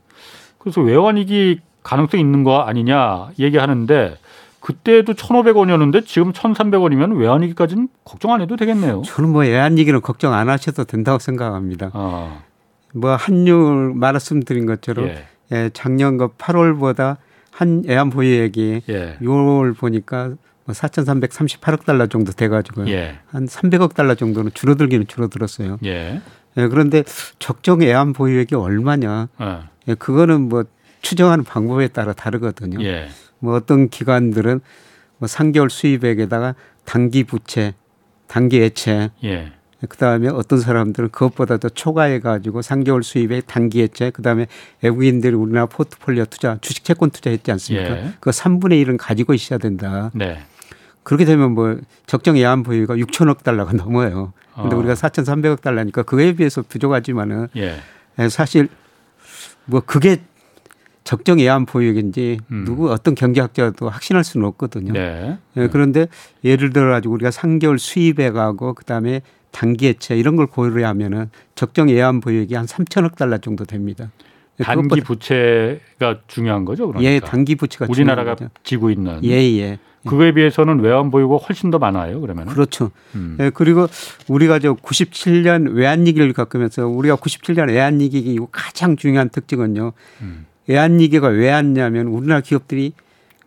그래서 0.61 0.81
외환위기 0.81 1.61
가능성이 1.83 2.23
있는 2.23 2.45
거 2.45 2.61
아니냐 2.61 3.31
얘기하는데 3.39 4.17
그때도 4.61 5.15
1,500원이었는데 5.15 6.07
지금 6.07 6.33
1,300원이면 6.33 7.19
외환위기까지는 7.19 7.89
걱정 8.05 8.33
안 8.33 8.43
해도 8.43 8.57
되겠네요. 8.57 9.03
저는 9.03 9.31
뭐 9.31 9.47
얘기는 9.47 9.99
걱정 10.03 10.35
안 10.35 10.49
하셔도 10.51 10.85
된다고 10.85 11.19
생각합니다. 11.19 11.91
어, 11.95 12.43
뭐 12.95 13.17
환율 13.17 13.95
말씀드린 13.95 14.67
것처럼 14.67 15.09
예, 15.09 15.25
예, 15.53 15.71
작년 15.73 16.19
그 16.19 16.29
8월보다 16.29 17.17
한 17.51 17.83
애한 17.89 18.11
보유액이 18.11 18.83
예, 18.91 19.17
6월 19.23 19.77
보니까 19.77 20.35
뭐 20.67 20.75
4,338억 20.75 21.87
달러 21.87 22.07
정도 22.07 22.33
돼가지고요. 22.33 22.89
예, 22.91 23.19
한 23.31 23.47
300억 23.47 23.95
달러 23.95 24.15
정도는 24.15 24.51
줄어들기는 24.53 25.07
줄어들었어요. 25.07 25.79
예, 26.59 26.63
예, 26.63 26.69
그런데 26.69 27.05
적정 27.39 27.83
애한 27.83 28.13
보유액이 28.13 28.55
얼마냐? 28.55 29.29
어, 29.39 29.69
예, 29.89 29.95
그거는 29.95 30.49
뭐 30.49 30.65
추정하는 31.03 31.45
방법에 31.45 31.89
따라 31.89 32.13
다르거든요. 32.13 32.83
예, 32.85 33.09
뭐 33.39 33.55
어떤 33.55 33.89
기관들은 33.89 34.61
뭐 35.19 35.27
3개월 35.27 35.71
수입액에다가 35.71 36.55
단기 36.85 37.25
부채, 37.25 37.75
단기 38.27 38.63
애채, 38.63 39.11
예, 39.25 39.53
그다음에 39.89 40.29
어떤 40.29 40.61
사람들은 40.61 41.11
그것보다 41.11 41.57
더 41.57 41.69
초과해 41.69 42.21
가지고 42.21 42.61
3개월 42.61 43.03
수입액 43.03 43.47
단기 43.47 43.83
애채, 43.83 44.11
그다음에 44.11 44.47
외국인들이 44.83 45.35
우리나라 45.35 45.67
포트폴리오 45.67 46.27
투자, 46.27 46.59
주식 46.61 46.85
채권 46.85 47.11
투자했지 47.11 47.51
않습니까? 47.53 47.97
예. 47.97 48.13
그 48.21 48.31
3분의 48.31 48.85
1은 48.85 48.97
가지고 48.99 49.33
있어야 49.33 49.59
된다. 49.59 50.11
네, 50.15 50.39
그렇게 51.11 51.25
되면 51.25 51.55
뭐 51.55 51.77
적정 52.07 52.39
예안 52.39 52.63
보유가 52.63 52.95
6천억 52.95 53.43
달러가 53.43 53.73
넘어요. 53.73 54.33
근데 54.55 54.77
어. 54.77 54.79
우리가 54.79 54.95
4,300억 54.95 55.61
달러니까 55.61 56.05
그거에 56.05 56.35
비해서 56.35 56.63
부족하지만은 56.63 57.49
예, 57.57 57.81
예, 58.21 58.29
사실 58.29 58.69
뭐 59.65 59.81
그게 59.81 60.21
적정 61.03 61.41
예안 61.41 61.67
보유액인지 61.67 62.39
음. 62.53 62.65
누구 62.65 62.93
어떤 62.93 63.17
경제학자도 63.17 63.89
확신할 63.89 64.23
수는 64.23 64.47
없거든요. 64.47 64.93
네, 64.93 65.37
예, 65.57 65.67
그런데 65.67 66.07
예를 66.45 66.73
들어 66.73 66.93
가지고 66.93 67.15
우리가 67.15 67.31
3개월 67.31 67.81
수입액하고 67.81 68.75
그다음에 68.75 69.23
단기 69.51 69.89
해체 69.89 70.17
이런 70.17 70.37
걸 70.37 70.47
고려하면은 70.47 71.31
적정 71.57 71.91
예안 71.91 72.21
보유액이 72.21 72.55
한 72.55 72.67
3천억 72.67 73.17
달러 73.17 73.39
정도 73.39 73.65
됩니다. 73.65 74.13
예, 74.61 74.65
단기 74.65 75.01
부채가 75.01 76.21
중요한 76.27 76.65
거죠, 76.65 76.87
그러니까. 76.87 77.11
예, 77.11 77.21
단기 77.21 77.55
부채가 77.55 77.87
우리나라가 77.89 78.37
중요한 78.37 78.53
거죠. 78.53 78.63
지고 78.63 78.91
있는 78.91 79.25
예, 79.25 79.31
예. 79.59 79.79
그거에 80.07 80.33
비해서는 80.33 80.81
외환 80.81 81.11
보유고 81.11 81.39
훨씬 81.39 81.71
더 81.71 81.79
많아요, 81.79 82.21
그러면. 82.21 82.47
그렇죠. 82.47 82.91
음. 83.15 83.37
예, 83.41 83.51
그리고 83.53 83.87
우리가 84.29 84.59
저 84.59 84.75
97년 84.75 85.75
외환위기를 85.75 86.33
겪으면서 86.33 86.87
우리가 86.87 87.17
97년 87.17 87.69
외환위기 87.69 88.19
이후 88.19 88.49
가장 88.51 88.97
중요한 88.97 89.29
특징은요. 89.29 89.93
음. 90.23 90.47
외환위기가 90.67 91.29
왜 91.29 91.51
왔냐면 91.51 92.07
우리나라 92.07 92.41
기업들이 92.41 92.93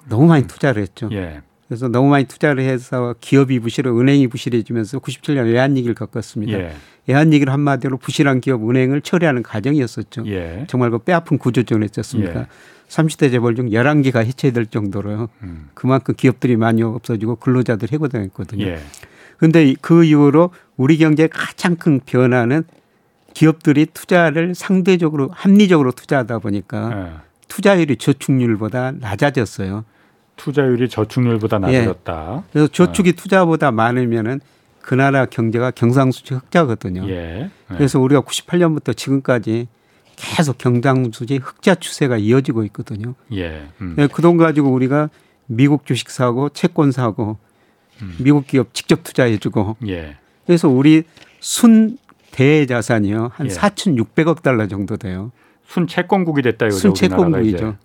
너무 0.09 0.27
많이 0.27 0.45
투자를 0.45 0.81
했죠. 0.81 1.09
예, 1.11 1.41
그래서 1.67 1.87
너무 1.87 2.09
많이 2.09 2.25
투자를 2.25 2.63
해서 2.63 3.15
기업이 3.19 3.59
부실해 3.59 3.89
은행이 3.89 4.27
부실해지면서 4.27 4.99
97년 4.99 5.45
외환위기를 5.45 5.95
겪었습니다. 5.95 6.59
예, 6.59 6.73
외환위기를 7.07 7.51
한마디로 7.51 7.97
부실한 7.97 8.41
기업 8.41 8.67
은행을 8.69 9.01
처리하는 9.01 9.43
과정이었었죠. 9.43 10.23
예, 10.27 10.65
정말 10.67 10.89
그 10.91 10.99
뼈아픈 10.99 11.37
구조전이었습니까? 11.37 12.39
예. 12.41 12.47
30대 12.87 13.31
재벌 13.31 13.55
중 13.55 13.69
11개가 13.69 14.23
해체될 14.23 14.67
정도로요. 14.67 15.29
음. 15.41 15.69
그만큼 15.73 16.13
기업들이 16.15 16.55
많이 16.55 16.83
없어지고 16.83 17.37
근로자들 17.37 17.91
해고당했거든요. 17.91 18.65
예, 18.65 18.79
그런데 19.37 19.73
그 19.81 20.03
이후로 20.03 20.51
우리 20.77 20.97
경제의 20.97 21.29
가장 21.29 21.75
큰 21.75 21.99
변화는 21.99 22.63
기업들이 23.33 23.87
투자를 23.87 24.53
상대적으로 24.55 25.29
합리적으로 25.33 25.91
투자하다 25.91 26.39
보니까 26.39 26.91
예. 26.93 27.33
투자율이 27.47 27.97
저축률보다 27.97 28.93
낮아졌어요. 28.99 29.85
투자율이 30.35 30.89
저축률보다 30.89 31.57
예. 31.67 31.79
낮아졌다. 31.79 32.43
그래서 32.51 32.67
저축이 32.67 33.13
투자보다 33.13 33.71
많으면은 33.71 34.39
그 34.83 34.93
나라 34.93 35.25
경제가 35.25 35.71
경상수지 35.71 36.33
흑자거든요. 36.35 37.07
예. 37.09 37.13
예. 37.13 37.49
그래서 37.67 37.99
우리가 37.99 38.21
98년부터 38.21 38.95
지금까지 38.95 39.67
계속 40.15 40.57
경상수지 40.59 41.37
흑자 41.37 41.75
추세가 41.75 42.17
이어지고 42.17 42.63
있거든요. 42.65 43.15
예. 43.33 43.67
음. 43.81 43.95
그 44.11 44.21
돈 44.21 44.37
가지고 44.37 44.69
우리가 44.71 45.09
미국 45.47 45.85
주식 45.85 46.09
사고 46.11 46.49
채권 46.49 46.91
사고 46.91 47.37
음. 48.01 48.15
미국 48.19 48.45
기업 48.45 48.73
직접 48.73 49.03
투자해주고 49.03 49.77
예. 49.87 50.17
그래서 50.45 50.67
우리 50.69 51.03
순 51.39 51.97
대자산이요 52.31 53.31
한 53.33 53.47
예. 53.47 53.49
4,600억 53.49 54.41
달러 54.43 54.67
정도 54.67 54.97
돼요. 54.97 55.31
순 55.65 55.87
채권국이 55.87 56.41
됐다 56.41 56.65
이거죠. 56.67 56.77
순 56.79 56.93
채권국이죠. 56.93 57.77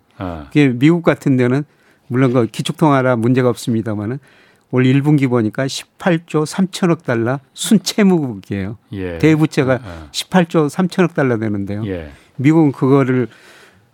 그게 0.47 0.67
미국 0.67 1.03
같은 1.03 1.37
데는 1.37 1.63
물론 2.07 2.33
그 2.33 2.45
기축통화라 2.47 3.15
문제가 3.15 3.49
없습니다만은 3.49 4.19
올 4.71 4.83
1분기 4.83 5.27
보니까 5.27 5.65
18조 5.65 6.45
3천억 6.45 7.03
달러 7.03 7.39
순채무국이에요. 7.53 8.77
예. 8.91 9.17
대부채가 9.17 9.79
어. 9.83 10.09
18조 10.11 10.69
3천억 10.69 11.13
달러 11.13 11.37
되는데요. 11.37 11.85
예. 11.87 12.11
미국은 12.37 12.71
그거를 12.71 13.27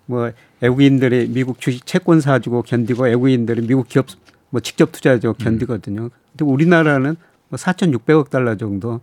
뭐 0.05 0.31
외국인들이 0.61 1.29
미국 1.29 1.59
주식 1.59 1.85
채권 1.85 2.21
사주고 2.21 2.63
견디고 2.63 3.03
외국인들이 3.03 3.65
미국 3.67 3.87
기업 3.87 4.07
뭐 4.49 4.59
직접 4.61 4.91
투자하고 4.91 5.33
견디거든요. 5.33 6.09
근데 6.31 6.45
우리나라는 6.45 7.15
뭐 7.49 7.57
4,600억 7.57 8.29
달러 8.29 8.55
정도 8.57 9.01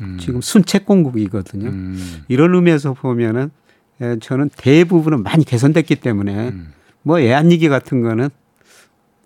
음. 0.00 0.18
지금 0.20 0.40
순채권국이거든요. 0.40 1.68
음. 1.68 2.24
이런 2.28 2.54
의미에서 2.54 2.94
보면은 2.94 3.50
에, 4.00 4.18
저는 4.18 4.50
대부분은 4.56 5.22
많이 5.22 5.44
개선됐기 5.44 5.96
때문에 5.96 6.48
음. 6.48 6.72
뭐 7.02 7.20
애한위기 7.20 7.68
같은 7.68 8.02
거는 8.02 8.28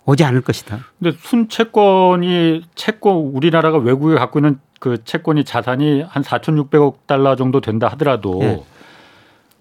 오지 0.09 0.25
않을 0.25 0.41
것이다. 0.41 0.79
근데 0.99 1.15
순 1.21 1.50
채권이 1.50 2.62
채권 2.75 3.17
우리나라가 3.17 3.77
외국에 3.77 4.15
갖고 4.15 4.38
있는 4.38 4.59
그 4.81 5.05
채권이 5.05 5.45
자산이 5.45 6.00
한 6.00 6.23
4,600억 6.23 7.07
달러 7.07 7.37
정도 7.37 7.61
된다 7.61 7.88
하더라도 7.88 8.41
예. 8.43 8.62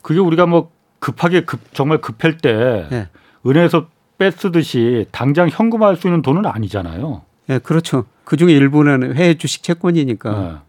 그게 0.02 0.22
우리가 0.22 0.46
뭐 0.46 0.72
급하게 1.00 1.42
급 1.42 1.60
정말 1.74 1.98
급할 2.00 2.38
때 2.38 2.88
예. 2.90 3.10
은행에서 3.46 3.88
뺏쓰듯이 4.18 5.06
당장 5.12 5.50
현금화할 5.52 5.98
수 5.98 6.08
있는 6.08 6.22
돈은 6.22 6.46
아니잖아요. 6.46 7.24
예, 7.50 7.60
그렇죠. 7.60 8.06
그 8.24 8.38
중에 8.38 8.54
일부는 8.54 9.18
해외 9.18 9.34
주식 9.34 9.64
채권이니까 9.64 10.62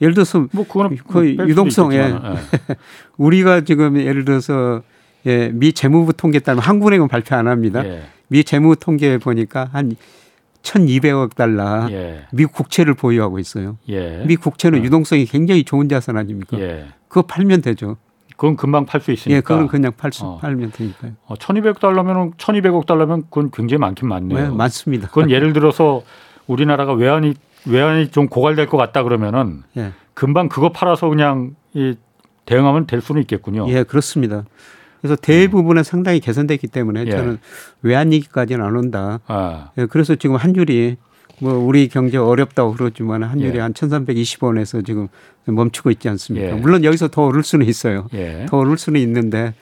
예. 0.00 0.04
예를 0.04 0.14
들어서 0.14 0.46
뭐 0.50 0.66
그거는 0.66 0.96
거의 1.06 1.36
뺄 1.36 1.46
수도 1.46 1.50
유동성, 1.50 1.92
예. 1.92 1.98
예. 1.98 2.74
우리가 3.18 3.60
지금 3.60 4.00
예를 4.00 4.24
들어서 4.24 4.82
예, 5.26 5.48
미 5.48 5.72
재무부 5.72 6.12
통계 6.12 6.38
따르면 6.38 6.62
한국은행은 6.62 7.08
발표 7.08 7.34
안 7.36 7.48
합니다. 7.48 7.84
예. 7.84 8.02
미 8.28 8.44
재무 8.44 8.76
통계에 8.76 9.18
보니까 9.18 9.68
한 9.72 9.94
1,200억 10.62 11.34
달러 11.34 11.88
예. 11.90 12.26
미국 12.32 12.52
국채를 12.52 12.94
보유하고 12.94 13.38
있어요. 13.38 13.78
예. 13.88 14.24
미 14.26 14.36
국채는 14.36 14.80
어. 14.80 14.82
유동성이 14.82 15.26
굉장히 15.26 15.64
좋은 15.64 15.88
자산 15.88 16.16
아닙니까? 16.16 16.58
예. 16.58 16.86
그거 17.08 17.22
팔면 17.22 17.62
되죠. 17.62 17.96
그건 18.36 18.56
금방 18.56 18.86
팔 18.86 19.00
수 19.00 19.12
있으니까. 19.12 19.36
예, 19.36 19.40
그거는 19.40 19.68
그냥 19.68 19.92
팔 19.96 20.12
수, 20.12 20.24
어. 20.24 20.38
팔면 20.38 20.72
되니까요. 20.72 21.12
어, 21.26 21.34
1,200달러면 21.34 22.36
1,200억 22.36 22.86
달러면 22.86 23.22
그건 23.24 23.50
굉장히 23.52 23.78
많긴 23.80 24.08
많네요. 24.08 24.48
네, 24.48 24.48
많습니다. 24.48 25.08
그건 25.08 25.30
예를 25.30 25.52
들어서 25.52 26.02
우리나라가 26.46 26.92
외환이 26.92 27.34
외환이 27.66 28.10
좀 28.10 28.26
고갈될 28.26 28.66
것 28.66 28.76
같다 28.76 29.04
그러면은 29.04 29.62
예. 29.76 29.92
금방 30.14 30.48
그거 30.48 30.70
팔아서 30.70 31.08
그냥 31.08 31.54
이 31.74 31.94
대응하면 32.46 32.86
될 32.86 33.00
수는 33.00 33.20
있겠군요. 33.22 33.66
예, 33.68 33.84
그렇습니다. 33.84 34.44
그래서 35.02 35.16
대부분은 35.16 35.82
상당히 35.82 36.20
개선됐기 36.20 36.68
때문에 36.68 37.04
예. 37.06 37.10
저는 37.10 37.38
외환 37.82 38.12
위기까지는 38.12 38.64
안 38.64 38.76
온다. 38.76 39.18
아, 39.26 39.70
예, 39.76 39.86
그래서 39.86 40.14
지금 40.14 40.36
환율이 40.36 40.96
뭐 41.40 41.54
우리 41.54 41.88
경제 41.88 42.18
어렵다고 42.18 42.72
그러지만 42.74 43.24
환율이 43.24 43.56
예. 43.56 43.60
한 43.60 43.72
1,320원에서 43.74 44.86
지금 44.86 45.08
멈추고 45.44 45.90
있지 45.90 46.08
않습니까? 46.08 46.50
예. 46.50 46.52
물론 46.52 46.84
여기서 46.84 47.08
더 47.08 47.26
오를 47.26 47.42
수는 47.42 47.66
있어요. 47.66 48.06
예. 48.14 48.46
더 48.48 48.58
오를 48.58 48.78
수는 48.78 49.00
있는데 49.00 49.54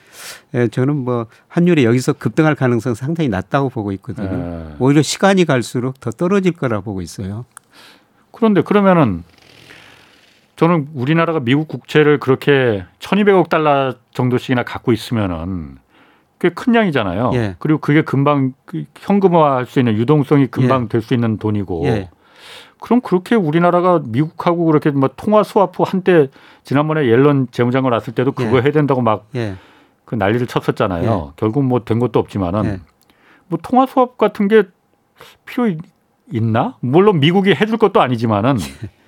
예, 0.52 0.68
저는 0.68 0.94
뭐 0.94 1.26
환율이 1.48 1.86
여기서 1.86 2.12
급등할 2.12 2.54
가능성 2.54 2.94
상당히 2.94 3.30
낮다고 3.30 3.70
보고 3.70 3.92
있거든요. 3.92 4.28
예. 4.72 4.76
오히려 4.78 5.00
시간이 5.00 5.46
갈수록 5.46 5.98
더 6.00 6.10
떨어질 6.10 6.52
거라 6.52 6.82
보고 6.82 7.00
있어요. 7.00 7.46
그런데 8.30 8.60
그러면은 8.60 9.24
저는 10.60 10.88
우리나라가 10.92 11.40
미국 11.40 11.68
국채를 11.68 12.20
그렇게 12.20 12.84
1,200억 12.98 13.48
달러 13.48 13.94
정도씩이나 14.12 14.62
갖고 14.62 14.92
있으면은 14.92 15.78
꽤 16.38 16.50
큰 16.50 16.74
양이잖아요. 16.74 17.30
예. 17.32 17.56
그리고 17.58 17.80
그게 17.80 18.02
금방 18.02 18.52
그 18.66 18.84
현금화할 18.98 19.64
수 19.64 19.78
있는 19.78 19.94
유동성이 19.96 20.48
금방 20.48 20.88
될수 20.88 21.14
있는 21.14 21.38
돈이고. 21.38 21.86
예. 21.86 22.10
그럼 22.78 23.00
그렇게 23.00 23.36
우리나라가 23.36 24.02
미국하고 24.04 24.66
그렇게 24.66 24.90
뭐 24.90 25.08
통화 25.16 25.42
스와프 25.42 25.82
한때 25.82 26.28
지난번에 26.62 27.06
옐런 27.06 27.46
재무장관 27.50 27.94
왔을 27.94 28.14
때도 28.14 28.32
그거 28.32 28.58
예. 28.58 28.62
해야 28.62 28.70
된다고 28.70 29.00
막그 29.00 29.24
예. 29.36 29.56
난리를 30.12 30.46
쳤었잖아요. 30.46 31.32
결국 31.36 31.64
뭐 31.64 31.80
된 31.86 31.98
것도 32.00 32.18
없지만은 32.18 32.64
예. 32.66 32.80
뭐 33.48 33.58
통화 33.62 33.86
수합 33.86 34.18
같은 34.18 34.46
게 34.46 34.64
필요 35.46 35.68
있- 35.68 35.78
있나? 36.30 36.76
물론 36.80 37.18
미국이 37.18 37.54
해줄 37.54 37.78
것도 37.78 38.02
아니지만은 38.02 38.56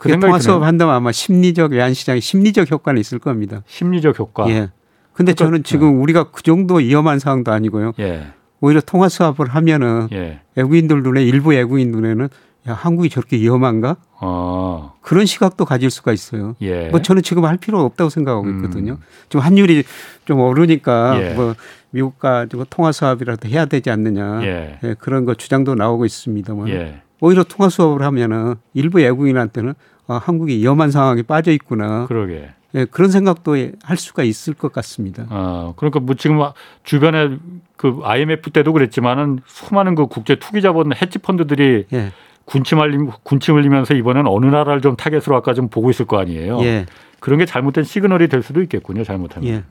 그 0.00 0.18
통화 0.18 0.38
수업. 0.38 0.62
한다면 0.62 0.94
아마 0.94 1.12
심리적 1.12 1.72
외환 1.72 1.92
시장에 1.94 2.20
심리적 2.20 2.70
효과는 2.70 2.98
있을 3.00 3.18
겁니다. 3.18 3.62
심리적 3.66 4.18
효과. 4.18 4.48
예. 4.48 4.70
근데 5.12 5.32
그러니까- 5.34 5.44
저는 5.44 5.62
지금 5.62 6.00
우리가 6.02 6.30
그 6.30 6.42
정도 6.42 6.76
위험한 6.76 7.18
상황도 7.18 7.52
아니고요. 7.52 7.92
예. 8.00 8.28
오히려 8.60 8.80
통화 8.80 9.08
수합을 9.08 9.48
하면은 9.48 10.08
예. 10.12 10.40
외국인들 10.56 11.02
눈에 11.02 11.22
일부 11.22 11.50
외국인 11.50 11.90
눈에는 11.90 12.28
야 12.68 12.72
한국이 12.74 13.08
저렇게 13.10 13.38
위험한가 13.38 13.96
어. 14.20 14.94
그런 15.00 15.24
시각도 15.26 15.64
가질 15.64 15.90
수가 15.90 16.12
있어요. 16.12 16.56
예. 16.62 16.88
뭐 16.88 17.00
저는 17.02 17.22
지금 17.22 17.44
할 17.44 17.56
필요 17.58 17.80
없다고 17.80 18.10
생각하고 18.10 18.44
음. 18.46 18.56
있거든요. 18.56 18.98
좀 19.28 19.40
환율이 19.40 19.84
좀 20.24 20.40
오르니까 20.40 21.22
예. 21.22 21.34
뭐 21.34 21.54
미국과 21.90 22.46
좀 22.46 22.64
통화 22.70 22.92
수합이라도 22.92 23.48
해야 23.48 23.64
되지 23.66 23.90
않느냐 23.90 24.40
예. 24.44 24.78
예, 24.84 24.94
그런 24.98 25.24
거 25.24 25.34
주장도 25.34 25.74
나오고 25.74 26.04
있습니다만 26.06 26.68
예. 26.68 27.02
오히려 27.20 27.44
통화 27.44 27.68
수합을 27.68 28.02
하면은 28.02 28.54
일부 28.74 28.98
외국인한테는 28.98 29.74
아, 30.06 30.20
한국이 30.22 30.58
위험한 30.58 30.90
상황에 30.90 31.22
빠져 31.22 31.52
있구나 31.52 32.06
그러게. 32.06 32.50
예, 32.74 32.84
그런 32.84 33.10
생각도 33.10 33.56
할 33.82 33.96
수가 33.96 34.22
있을 34.22 34.54
것 34.54 34.72
같습니다. 34.72 35.26
어. 35.28 35.74
그러니까 35.76 36.00
뭐 36.00 36.14
지금 36.14 36.40
주변에 36.84 37.36
그 37.76 38.00
IMF 38.02 38.50
때도 38.50 38.72
그랬지만은 38.72 39.40
수많은 39.46 39.94
그 39.94 40.06
국제 40.06 40.36
투기 40.36 40.62
자본 40.62 40.92
헤지 40.94 41.18
펀드들이 41.18 41.86
예, 41.92 42.12
군침 42.44 42.78
흘림 42.78 43.10
군침 43.22 43.56
흘리면서 43.56 43.94
이번엔 43.94 44.26
어느 44.26 44.46
나라를 44.46 44.80
좀 44.80 44.96
타겟으로 44.96 45.34
할까 45.34 45.54
좀 45.54 45.68
보고 45.68 45.90
있을 45.90 46.06
거 46.06 46.18
아니에요. 46.18 46.60
예, 46.62 46.86
그런 47.18 47.38
게 47.38 47.46
잘못된 47.46 47.84
시그널이 47.84 48.28
될 48.28 48.42
수도 48.42 48.62
있겠군요. 48.62 49.04
잘못하면. 49.04 49.48
예. 49.48 49.64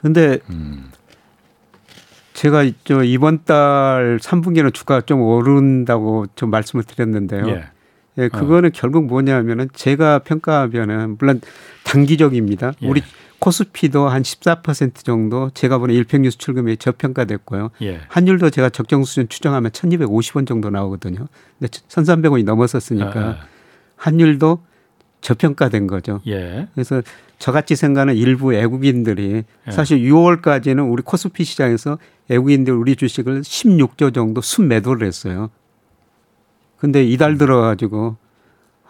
근데 0.00 0.38
음. 0.50 0.90
제가 2.34 2.64
저 2.84 3.02
이번 3.02 3.44
달 3.44 4.18
3분기는 4.22 4.72
주가가 4.72 5.02
좀 5.02 5.20
오른다고 5.22 6.26
좀 6.36 6.50
말씀을 6.50 6.84
드렸는데요. 6.84 7.48
예. 7.48 7.64
예, 8.18 8.28
그거는 8.28 8.70
결국 8.72 9.06
뭐냐면은 9.06 9.68
제가 9.72 10.20
평가하면은 10.20 11.16
물론 11.18 11.40
단기적입니다. 11.84 12.72
예. 12.82 12.88
우리 12.88 13.02
코스피도 13.38 14.08
한 14.08 14.22
14% 14.22 14.96
정도 14.96 15.50
제가 15.54 15.78
보는 15.78 15.94
일평균 15.94 16.30
수출 16.30 16.54
금액이 16.54 16.76
저평가됐고요. 16.76 17.70
예. 17.82 18.00
환율도 18.08 18.50
제가 18.50 18.68
적정 18.68 19.02
수준 19.04 19.28
추정하면 19.28 19.70
1,250원 19.70 20.46
정도 20.46 20.70
나오거든요. 20.70 21.26
근데 21.58 21.70
1,300원이 21.70 22.44
넘었었으니까 22.44 23.20
아, 23.20 23.36
환율도 23.96 24.62
저평가된 25.20 25.86
거죠. 25.86 26.20
예. 26.26 26.68
그래서 26.74 27.02
저같이 27.38 27.76
생각하는 27.76 28.16
일부 28.16 28.48
외국인들이 28.48 29.44
예. 29.66 29.70
사실 29.70 30.00
6월까지는 30.00 30.90
우리 30.90 31.02
코스피 31.02 31.44
시장에서 31.44 31.98
외국인들 32.28 32.74
우리 32.74 32.96
주식을 32.96 33.42
16조 33.42 34.14
정도 34.14 34.40
순매도를 34.40 35.06
했어요. 35.06 35.50
근데 36.78 37.04
이달 37.04 37.36
들어가지고 37.36 38.16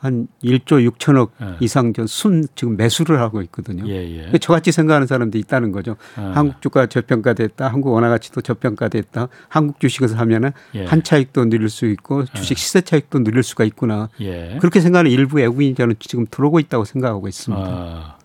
한 0.01 0.29
1조 0.43 0.91
6천억 0.91 1.31
예. 1.43 1.57
이상 1.61 1.93
전 1.93 2.07
순 2.07 2.47
지금 2.55 2.77
매수를 2.77 3.21
하고 3.21 3.43
있거든요. 3.43 3.87
예. 3.87 3.97
예. 4.25 4.29
그 4.33 4.39
저같이 4.39 4.73
생각하는 4.73 5.07
사람도 5.07 5.37
있다는 5.37 5.73
거죠. 5.73 5.97
아, 6.17 6.33
한국 6.35 6.63
주가 6.63 6.87
저평가됐다. 6.87 7.69
한국 7.69 7.91
원화 7.93 8.09
가치도 8.09 8.41
저평가됐다. 8.41 9.29
한국 9.49 9.79
주식을 9.79 10.09
사면은 10.09 10.53
예. 10.75 10.87
한 10.87 11.03
차익도 11.03 11.51
누릴 11.51 11.69
수 11.69 11.85
있고 11.87 12.25
주식 12.25 12.57
시세 12.57 12.81
차익도 12.81 13.23
누릴 13.25 13.43
수가 13.43 13.65
있구나. 13.65 14.09
예. 14.23 14.57
그렇게 14.61 14.81
생각하는 14.81 15.11
일부 15.11 15.37
외국인이 15.37 15.75
저는 15.75 15.97
지금 15.99 16.25
들어오고 16.31 16.61
있다고 16.61 16.85
생각하고 16.87 17.29
있습니다. 17.29 17.65
아, 17.67 18.17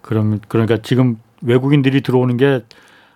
그럼 0.00 0.40
그러니까 0.48 0.78
지금 0.82 1.18
외국인들이 1.42 2.00
들어오는 2.00 2.36
게 2.38 2.64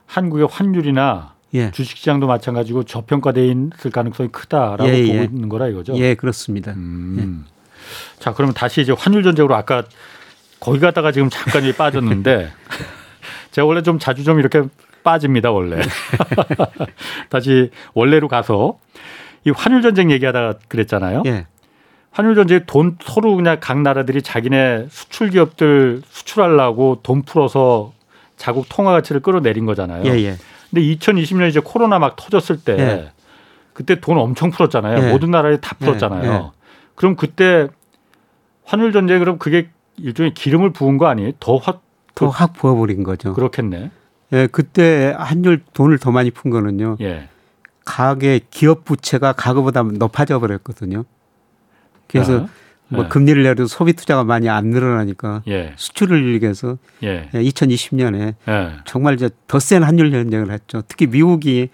한국의 0.04 0.48
환율이나 0.50 1.34
예. 1.54 1.70
주식시장도 1.70 2.26
마찬가지고 2.26 2.82
저평가돼 2.84 3.46
있을 3.46 3.90
가능성이 3.90 4.28
크다라고 4.30 4.86
예, 4.88 5.02
보고 5.06 5.18
예. 5.18 5.24
있는 5.24 5.48
거라 5.48 5.68
이거죠. 5.68 5.96
예, 5.96 6.14
그렇습니다. 6.14 6.72
음. 6.72 7.46
자, 8.18 8.32
그러면 8.32 8.54
다시 8.54 8.80
이제 8.80 8.92
환율 8.92 9.22
전쟁으로 9.22 9.54
아까 9.54 9.84
거기 10.60 10.80
갔다가 10.80 11.12
지금 11.12 11.30
잠깐 11.30 11.64
이 11.64 11.72
빠졌는데 11.72 12.50
제가 13.52 13.66
원래 13.66 13.82
좀 13.82 13.98
자주 13.98 14.24
좀 14.24 14.38
이렇게 14.38 14.62
빠집니다 15.02 15.52
원래. 15.52 15.80
다시 17.30 17.70
원래로 17.94 18.28
가서 18.28 18.78
이 19.44 19.50
환율 19.50 19.82
전쟁 19.82 20.10
얘기하다가 20.10 20.54
그랬잖아요. 20.68 21.22
예. 21.26 21.46
환율 22.10 22.34
전쟁 22.34 22.64
돈 22.66 22.96
서로 23.02 23.36
그냥 23.36 23.58
각 23.60 23.80
나라들이 23.80 24.22
자기네 24.22 24.86
수출 24.90 25.30
기업들 25.30 26.02
수출하려고 26.10 27.00
돈 27.02 27.22
풀어서 27.22 27.92
자국 28.36 28.66
통화 28.68 28.92
가치를 28.92 29.20
끌어내린 29.20 29.66
거잖아요. 29.66 30.04
예, 30.06 30.18
예. 30.24 30.36
근데 30.70 30.82
2020년 30.82 31.48
이제 31.48 31.60
코로나 31.62 31.98
막 31.98 32.16
터졌을 32.16 32.58
때 32.58 32.76
예. 32.78 33.12
그때 33.72 34.00
돈 34.00 34.18
엄청 34.18 34.50
풀었잖아요. 34.50 35.06
예. 35.06 35.12
모든 35.12 35.30
나라에 35.30 35.58
다 35.58 35.76
풀었잖아요. 35.78 36.52
예, 36.96 37.00
예. 37.00 37.00
그럼 37.00 37.16
그때 37.16 37.68
환율 38.64 38.92
전쟁 38.92 39.18
그럼 39.20 39.38
그게 39.38 39.68
일종의 39.98 40.34
기름을 40.34 40.72
부은 40.72 40.98
거 40.98 41.06
아니에요? 41.06 41.32
더확 41.38 41.82
더확 42.14 42.54
부어버린 42.54 43.02
거죠. 43.02 43.34
그렇겠네. 43.34 43.90
예, 44.32 44.48
그때 44.50 45.14
환율 45.16 45.60
돈을 45.72 45.98
더 45.98 46.10
많이 46.10 46.30
푼 46.30 46.50
거는요. 46.50 46.96
예. 47.00 47.28
가계 47.84 48.40
기업 48.50 48.84
부채가 48.84 49.32
과거보다 49.32 49.82
높아져 49.82 50.40
버렸거든요. 50.40 51.04
그래서 52.08 52.40
아, 52.40 52.48
뭐 52.88 53.04
예. 53.04 53.08
금리를 53.08 53.42
내려도 53.42 53.66
소비 53.66 53.92
투자가 53.92 54.24
많이 54.24 54.48
안 54.48 54.66
늘어나니까 54.66 55.42
예. 55.46 55.72
수출을 55.76 56.40
위해서 56.40 56.78
예. 57.04 57.28
2020년에 57.32 58.34
예. 58.48 58.72
정말 58.84 59.14
이제 59.14 59.30
더센 59.46 59.84
환율 59.84 60.10
전쟁을 60.10 60.50
했죠. 60.50 60.82
특히 60.88 61.06
미국이 61.06 61.68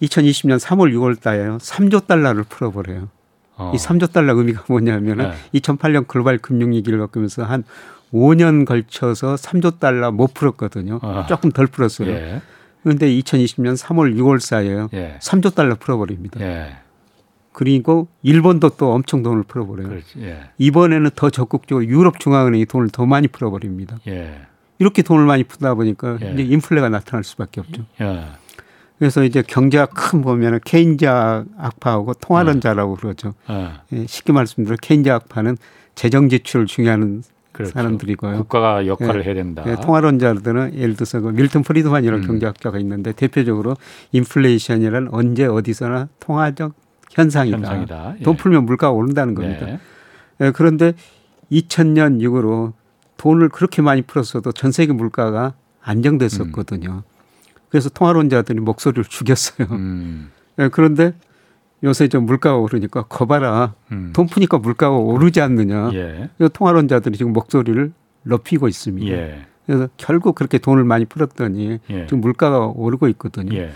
2020년 0.00 0.58
3월 0.58 0.94
6월 0.94 1.20
달에요. 1.20 1.58
3조 1.58 2.06
달러를 2.06 2.44
풀어버려요. 2.44 3.08
어. 3.56 3.72
이 3.74 3.78
3조 3.78 4.12
달러 4.12 4.34
의미가 4.34 4.64
뭐냐면은 4.68 5.30
네. 5.30 5.60
2008년 5.60 6.06
글로벌 6.06 6.38
금융위기를 6.38 6.98
겪으면서 6.98 7.44
한 7.44 7.64
5년 8.12 8.64
걸쳐서 8.64 9.34
3조 9.34 9.78
달러 9.78 10.12
못 10.12 10.34
풀었거든요. 10.34 11.00
아. 11.02 11.26
조금 11.26 11.50
덜 11.50 11.66
풀었어요. 11.66 12.08
예. 12.08 12.42
그런데 12.82 13.08
2020년 13.08 13.76
3월 13.76 14.14
6월 14.16 14.38
사이에요. 14.38 14.88
예. 14.94 15.16
3조 15.20 15.54
달러 15.54 15.74
풀어버립니다. 15.74 16.40
예. 16.40 16.76
그리고 17.52 18.06
일본도 18.22 18.70
또 18.76 18.92
엄청 18.92 19.22
돈을 19.22 19.42
풀어버려요. 19.44 19.98
예. 20.18 20.40
이번에는 20.58 21.10
더 21.16 21.30
적극적으로 21.30 21.84
유럽 21.86 22.20
중앙은행이 22.20 22.66
돈을 22.66 22.90
더 22.90 23.06
많이 23.06 23.28
풀어버립니다. 23.28 23.98
예. 24.08 24.42
이렇게 24.78 25.02
돈을 25.02 25.24
많이 25.24 25.42
푸다 25.42 25.74
보니까 25.74 26.18
예. 26.22 26.32
이제 26.32 26.42
인플레가 26.42 26.90
나타날 26.90 27.24
수밖에 27.24 27.60
없죠. 27.60 27.86
예. 28.96 28.98
그래서 28.98 29.24
이제 29.24 29.42
경제가 29.42 29.86
큰 29.86 30.22
보면은 30.22 30.60
케인즈 30.64 31.06
악파하고 31.06 32.14
통화론자라고 32.14 32.96
그러죠. 32.96 33.34
예. 33.50 33.72
예, 33.92 34.06
쉽게 34.06 34.32
말씀드려 34.32 34.76
케인즈 34.80 35.08
악파는 35.10 35.56
재정 35.94 36.28
지출을 36.28 36.66
중요하는 36.66 37.22
그렇죠. 37.52 37.72
사람들이고요. 37.72 38.36
국가가 38.36 38.86
역할을 38.86 39.24
해야 39.24 39.34
된다. 39.34 39.62
예, 39.66 39.76
통화론자들은 39.76 40.74
예를 40.74 40.94
들어서 40.94 41.20
그 41.20 41.28
밀턴 41.28 41.62
프리드만이라는 41.62 42.24
음. 42.24 42.26
경제학자가 42.26 42.78
있는데 42.78 43.12
대표적으로 43.12 43.76
인플레이션이란 44.12 45.08
언제 45.10 45.46
어디서나 45.46 46.08
통화적 46.20 46.74
현상이다. 47.10 47.56
현상이다. 47.56 48.14
예. 48.20 48.22
돈 48.22 48.36
풀면 48.36 48.66
물가가 48.66 48.92
오른다는 48.92 49.34
겁니다. 49.34 49.68
예. 49.68 49.78
예, 50.42 50.50
그런데 50.50 50.92
2000년 51.50 52.20
이후로 52.20 52.74
돈을 53.16 53.48
그렇게 53.48 53.80
많이 53.80 54.02
풀었어도 54.02 54.52
전 54.52 54.72
세계 54.72 54.92
물가가 54.92 55.54
안정됐었거든요. 55.82 57.04
그래서 57.68 57.88
통화론자들이 57.88 58.60
목소리를 58.60 59.04
죽였어요. 59.04 59.68
음. 59.70 60.30
예, 60.58 60.68
그런데 60.68 61.12
요새 61.82 62.08
좀 62.08 62.24
물가가 62.24 62.56
오르니까 62.56 63.02
거봐라. 63.02 63.74
음. 63.92 64.12
돈 64.14 64.26
푸니까 64.26 64.58
물가가 64.58 64.96
오르지 64.96 65.40
않느냐. 65.40 65.90
예. 65.94 66.30
이 66.40 66.48
통화론자들이 66.52 67.16
지금 67.16 67.32
목소리를 67.32 67.92
높이고 68.22 68.68
있습니다. 68.68 69.14
예. 69.14 69.46
그래서 69.66 69.88
결국 69.96 70.34
그렇게 70.34 70.58
돈을 70.58 70.84
많이 70.84 71.04
풀었더니 71.04 71.78
예. 71.90 72.06
지금 72.06 72.20
물가가 72.20 72.66
오르고 72.66 73.08
있거든요. 73.08 73.56
예. 73.56 73.72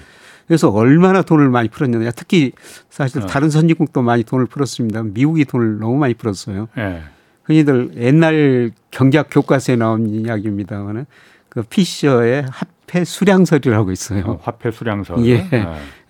그래서 0.46 0.68
얼마나 0.70 1.22
돈을 1.22 1.48
많이 1.50 1.68
풀었느냐. 1.68 2.10
특히 2.12 2.52
사실 2.88 3.22
어. 3.22 3.26
다른 3.26 3.50
선진국도 3.50 4.02
많이 4.02 4.24
돈을 4.24 4.46
풀었습니다. 4.46 5.04
미국이 5.04 5.44
돈을 5.44 5.78
너무 5.78 5.96
많이 5.96 6.14
풀었어요. 6.14 6.68
예. 6.78 7.02
흔히들 7.44 7.92
옛날 7.96 8.70
경제학 8.90 9.28
교과서에 9.30 9.76
나온 9.76 10.08
이야기입니다만은 10.08 11.06
그 11.48 11.62
피셔의 11.62 12.46
화폐 12.90 13.04
수량설이라고 13.04 13.92
있어요. 13.92 14.24
어, 14.26 14.40
화폐 14.42 14.70
수량서. 14.70 15.24
예. 15.24 15.48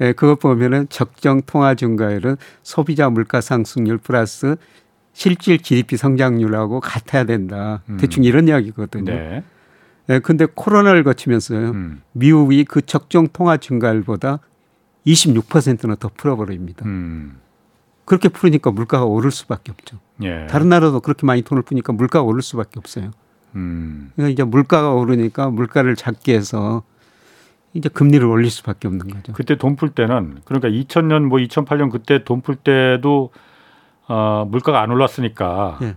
예, 0.01 0.13
그것 0.13 0.39
보면은 0.39 0.87
적정 0.89 1.43
통화 1.43 1.75
증가율은 1.75 2.37
소비자 2.63 3.11
물가 3.11 3.43
상승률 3.43 3.99
플러스 3.99 4.57
실질 5.13 5.59
GDP 5.59 5.99
성장률하고 5.99 6.81
같아야 6.81 7.25
된다. 7.25 7.83
음. 7.91 7.99
대충 7.99 8.25
이런 8.25 8.49
이야기거든요. 8.49 9.13
네. 9.13 9.45
예, 10.09 10.19
근데 10.21 10.47
코로나를 10.47 11.05
거치면서요. 11.05 11.71
음. 11.71 12.03
미국이 12.13 12.65
그 12.65 12.81
적정 12.81 13.29
통화 13.29 13.59
증가율보다 13.59 14.39
26%나 15.07 15.97
더 15.97 16.11
풀어버립니다. 16.17 16.87
음. 16.87 17.39
그렇게 18.07 18.29
풀으니까 18.29 18.71
물가가 18.71 19.05
오를 19.05 19.31
수밖에 19.31 19.71
없죠. 19.71 19.99
예. 20.23 20.47
다른 20.47 20.71
나라도 20.71 21.01
그렇게 21.01 21.27
많이 21.27 21.43
돈을 21.43 21.63
푸니까 21.63 21.93
물가가 21.93 22.25
오를 22.25 22.43
수밖에 22.43 22.79
없어요. 22.79 23.11
음. 23.55 24.11
그러니까 24.17 24.33
이제 24.33 24.45
물가가 24.45 24.93
오르니까 24.93 25.51
물가를 25.51 25.97
잡기 25.97 26.35
위해서 26.35 26.83
이제 27.73 27.89
금리를 27.89 28.27
올릴 28.27 28.51
수밖에 28.51 28.89
없는 28.89 29.09
거죠. 29.09 29.33
그때 29.33 29.57
돈 29.57 29.77
풀 29.77 29.91
때는 29.91 30.39
그러니까 30.45 30.69
2000년 30.69 31.23
뭐 31.25 31.39
2008년 31.39 31.91
그때 31.91 32.25
돈 32.25 32.41
풀 32.43 32.57
때도 32.57 33.31
어, 34.09 34.45
물가가 34.51 34.81
안 34.83 34.91
올랐으니까 34.91 35.79
예. 35.83 35.97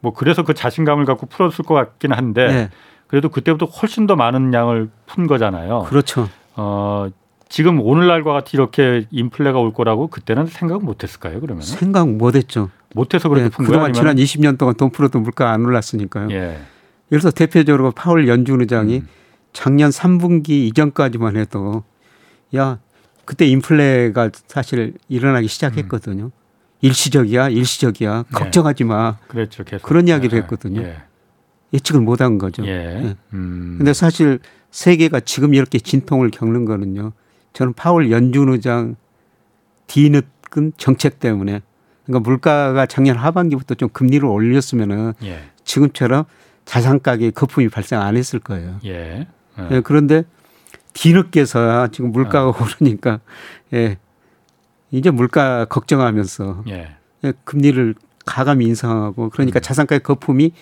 뭐 0.00 0.12
그래서 0.12 0.42
그 0.42 0.54
자신감을 0.54 1.04
갖고 1.04 1.26
풀었을 1.26 1.64
것 1.64 1.74
같긴 1.74 2.12
한데 2.12 2.42
예, 2.42 2.70
그래도 3.06 3.28
그때부터 3.28 3.66
훨씬 3.66 4.06
더 4.06 4.16
많은 4.16 4.52
양을 4.52 4.90
푼 5.06 5.26
거잖아요. 5.26 5.84
그렇죠. 5.88 6.28
어, 6.56 7.08
지금 7.48 7.80
오늘날과 7.80 8.32
같이 8.32 8.56
이렇게 8.56 9.06
인플레가 9.12 9.58
올 9.60 9.72
거라고 9.72 10.08
그때는 10.08 10.46
생각 10.46 10.82
못 10.82 11.04
했을까요? 11.04 11.40
그러면 11.40 11.62
생각 11.62 12.08
못했죠. 12.08 12.70
못해서 12.94 13.28
그렇게 13.28 13.46
예, 13.46 13.48
푼 13.50 13.64
거예요? 13.64 13.70
그동안 13.70 13.92
지난 13.92 14.08
아니면 14.10 14.24
20년 14.24 14.58
동안 14.58 14.74
돈 14.74 14.90
풀어도 14.90 15.20
물가 15.20 15.52
안 15.52 15.64
올랐으니까요. 15.64 16.30
예. 16.32 16.58
그래서 17.14 17.30
대표적으로 17.30 17.92
파월 17.92 18.26
연준 18.26 18.60
의장이 18.60 18.96
음. 18.98 19.08
작년 19.52 19.90
3분기 19.90 20.48
이전까지만 20.48 21.36
해도 21.36 21.84
야 22.56 22.80
그때 23.24 23.46
인플레가 23.46 24.30
사실 24.48 24.94
일어나기 25.08 25.46
시작했거든요. 25.46 26.32
일시적이야, 26.80 27.50
일시적이야. 27.50 28.24
네. 28.24 28.28
걱정하지 28.32 28.82
마. 28.82 29.18
그랬죠. 29.28 29.62
계속. 29.62 29.86
그런 29.86 30.08
이야기를 30.08 30.36
예, 30.36 30.42
했거든요. 30.42 30.82
예. 30.82 30.96
예측을 31.72 32.00
못한 32.00 32.36
거죠. 32.36 32.66
예. 32.66 32.70
예. 32.70 33.16
음. 33.32 33.76
근데 33.78 33.92
사실 33.94 34.40
세계가 34.72 35.20
지금 35.20 35.54
이렇게 35.54 35.78
진통을 35.78 36.32
겪는 36.32 36.64
거는요. 36.64 37.12
저는 37.52 37.74
파월 37.74 38.10
연준 38.10 38.48
의장 38.48 38.96
뒤늦은 39.86 40.72
정책 40.78 41.20
때문에 41.20 41.62
그러니까 42.06 42.28
물가가 42.28 42.86
작년 42.86 43.16
하반기부터 43.16 43.76
좀 43.76 43.88
금리를 43.90 44.26
올렸으면은 44.26 45.12
예. 45.22 45.44
지금처럼 45.62 46.24
자산 46.64 47.00
가격에 47.02 47.30
거품이 47.30 47.68
발생 47.68 48.00
안 48.00 48.16
했을 48.16 48.38
거예요. 48.38 48.78
예. 48.84 49.26
예. 49.58 49.68
예, 49.70 49.80
그런데 49.80 50.24
뒤늦게서야 50.94 51.88
지금 51.88 52.12
물가가 52.12 52.48
어. 52.48 52.54
오르니까 52.60 53.20
예. 53.72 53.98
이제 54.90 55.10
물가 55.10 55.64
걱정하면서 55.66 56.64
예. 56.68 56.96
예, 57.24 57.32
금리를 57.44 57.94
가감히 58.24 58.64
인상하고 58.66 59.30
그러니까 59.30 59.58
음. 59.58 59.62
자산가의 59.62 60.00
거품이 60.02 60.52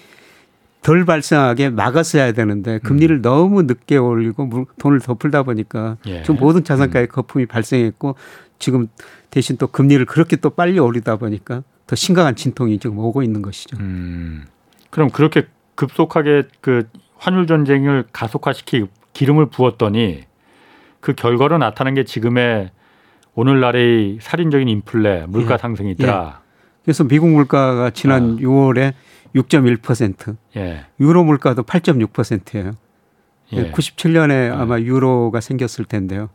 덜 0.82 1.04
발생하게 1.04 1.70
막았어야 1.70 2.32
되는데 2.32 2.78
금리를 2.80 3.22
너무 3.22 3.62
늦게 3.62 3.96
올리고 3.98 4.46
물- 4.46 4.64
돈을 4.80 5.00
더 5.00 5.14
풀다 5.14 5.44
보니까 5.44 5.96
음. 6.06 6.10
예. 6.10 6.22
지금 6.22 6.36
모든 6.36 6.64
자산가의 6.64 7.08
거품이 7.08 7.46
발생했고 7.46 8.16
지금 8.58 8.88
대신 9.30 9.56
또 9.58 9.66
금리를 9.68 10.04
그렇게 10.06 10.36
또 10.36 10.50
빨리 10.50 10.78
올리다 10.78 11.16
보니까 11.16 11.62
더 11.86 11.96
심각한 11.96 12.34
진통이 12.34 12.78
지금 12.78 12.98
오고 12.98 13.22
있는 13.22 13.42
것이죠. 13.42 13.76
음. 13.78 14.44
그럼 14.90 15.10
그렇게 15.10 15.46
급속하게 15.82 16.44
그 16.60 16.88
환율 17.16 17.48
전쟁을 17.48 18.04
가속화시키 18.12 18.86
기름을 19.14 19.46
부었더니 19.46 20.22
그 21.00 21.14
결과로 21.14 21.58
나타난 21.58 21.94
게 21.94 22.04
지금의 22.04 22.70
오늘날의 23.34 24.18
살인적인 24.20 24.68
인플레, 24.68 25.26
물가 25.26 25.54
예. 25.54 25.58
상승이더라. 25.58 26.40
그래서 26.84 27.02
미국 27.04 27.30
물가가 27.30 27.90
지난 27.90 28.22
아. 28.22 28.36
6월에 28.36 28.92
6.1%, 29.34 30.36
예. 30.56 30.86
유로 31.00 31.24
물가도 31.24 31.64
8.6%예요. 31.64 32.76
예. 33.54 33.72
97년에 33.72 34.52
아마 34.56 34.78
유로가 34.78 35.40
생겼을 35.40 35.86
텐데요. 35.86 36.28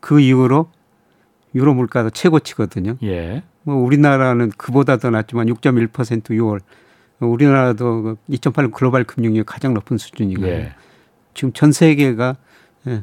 그 0.00 0.18
이후로 0.20 0.70
유로 1.54 1.74
물가도 1.74 2.10
최고치거든요. 2.10 2.96
예. 3.04 3.42
뭐 3.62 3.76
우리나라는 3.76 4.50
그보다 4.56 4.96
더 4.96 5.10
낮지만 5.10 5.46
6.1% 5.46 5.90
6월. 6.30 6.60
우리나라도 7.20 8.02
그 8.02 8.16
2008년 8.30 8.72
글로벌 8.72 9.04
금융위 9.04 9.42
가장 9.44 9.74
높은 9.74 9.98
수준이거든요. 9.98 10.52
예. 10.52 10.72
지금 11.34 11.52
전 11.52 11.72
세계가 11.72 12.36
예, 12.86 13.02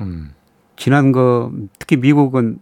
음. 0.00 0.34
지난 0.76 1.12
거 1.12 1.52
특히 1.78 1.96
미국은 1.96 2.58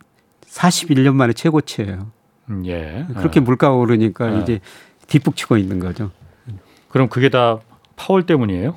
41년 0.46 1.14
만에 1.14 1.32
최고치예요. 1.32 2.10
음, 2.50 2.66
예. 2.66 3.06
그렇게 3.16 3.40
어. 3.40 3.42
물가가 3.42 3.74
오르니까 3.74 4.26
어. 4.26 4.38
이제 4.40 4.60
뒷북치고 5.06 5.56
있는 5.56 5.78
거죠. 5.78 6.10
그럼 6.88 7.08
그게 7.08 7.28
다 7.28 7.58
파월 7.96 8.26
때문이에요? 8.26 8.76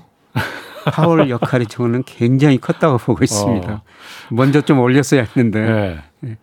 파월 0.86 1.30
역할이 1.30 1.66
저는 1.66 2.04
굉장히 2.06 2.58
컸다고 2.58 2.98
보고 2.98 3.24
있습니다. 3.24 3.74
어. 3.74 3.82
먼저 4.30 4.62
좀 4.62 4.80
올렸어야 4.80 5.24
했는데 5.24 6.02
예. 6.24 6.38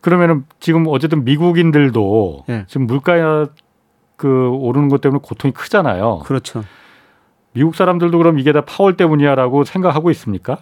그러면은 0.00 0.44
지금 0.60 0.86
어쨌든 0.88 1.24
미국인들도 1.24 2.44
예. 2.48 2.64
지금 2.68 2.86
물가 2.86 3.48
그 4.18 4.48
오르는 4.50 4.88
것 4.88 5.00
때문에 5.00 5.20
고통이 5.22 5.54
크잖아요. 5.54 6.18
그렇죠. 6.26 6.64
미국 7.52 7.74
사람들도 7.76 8.18
그럼 8.18 8.38
이게 8.38 8.52
다 8.52 8.60
파월 8.60 8.96
때문이야라고 8.96 9.64
생각하고 9.64 10.10
있습니까? 10.10 10.58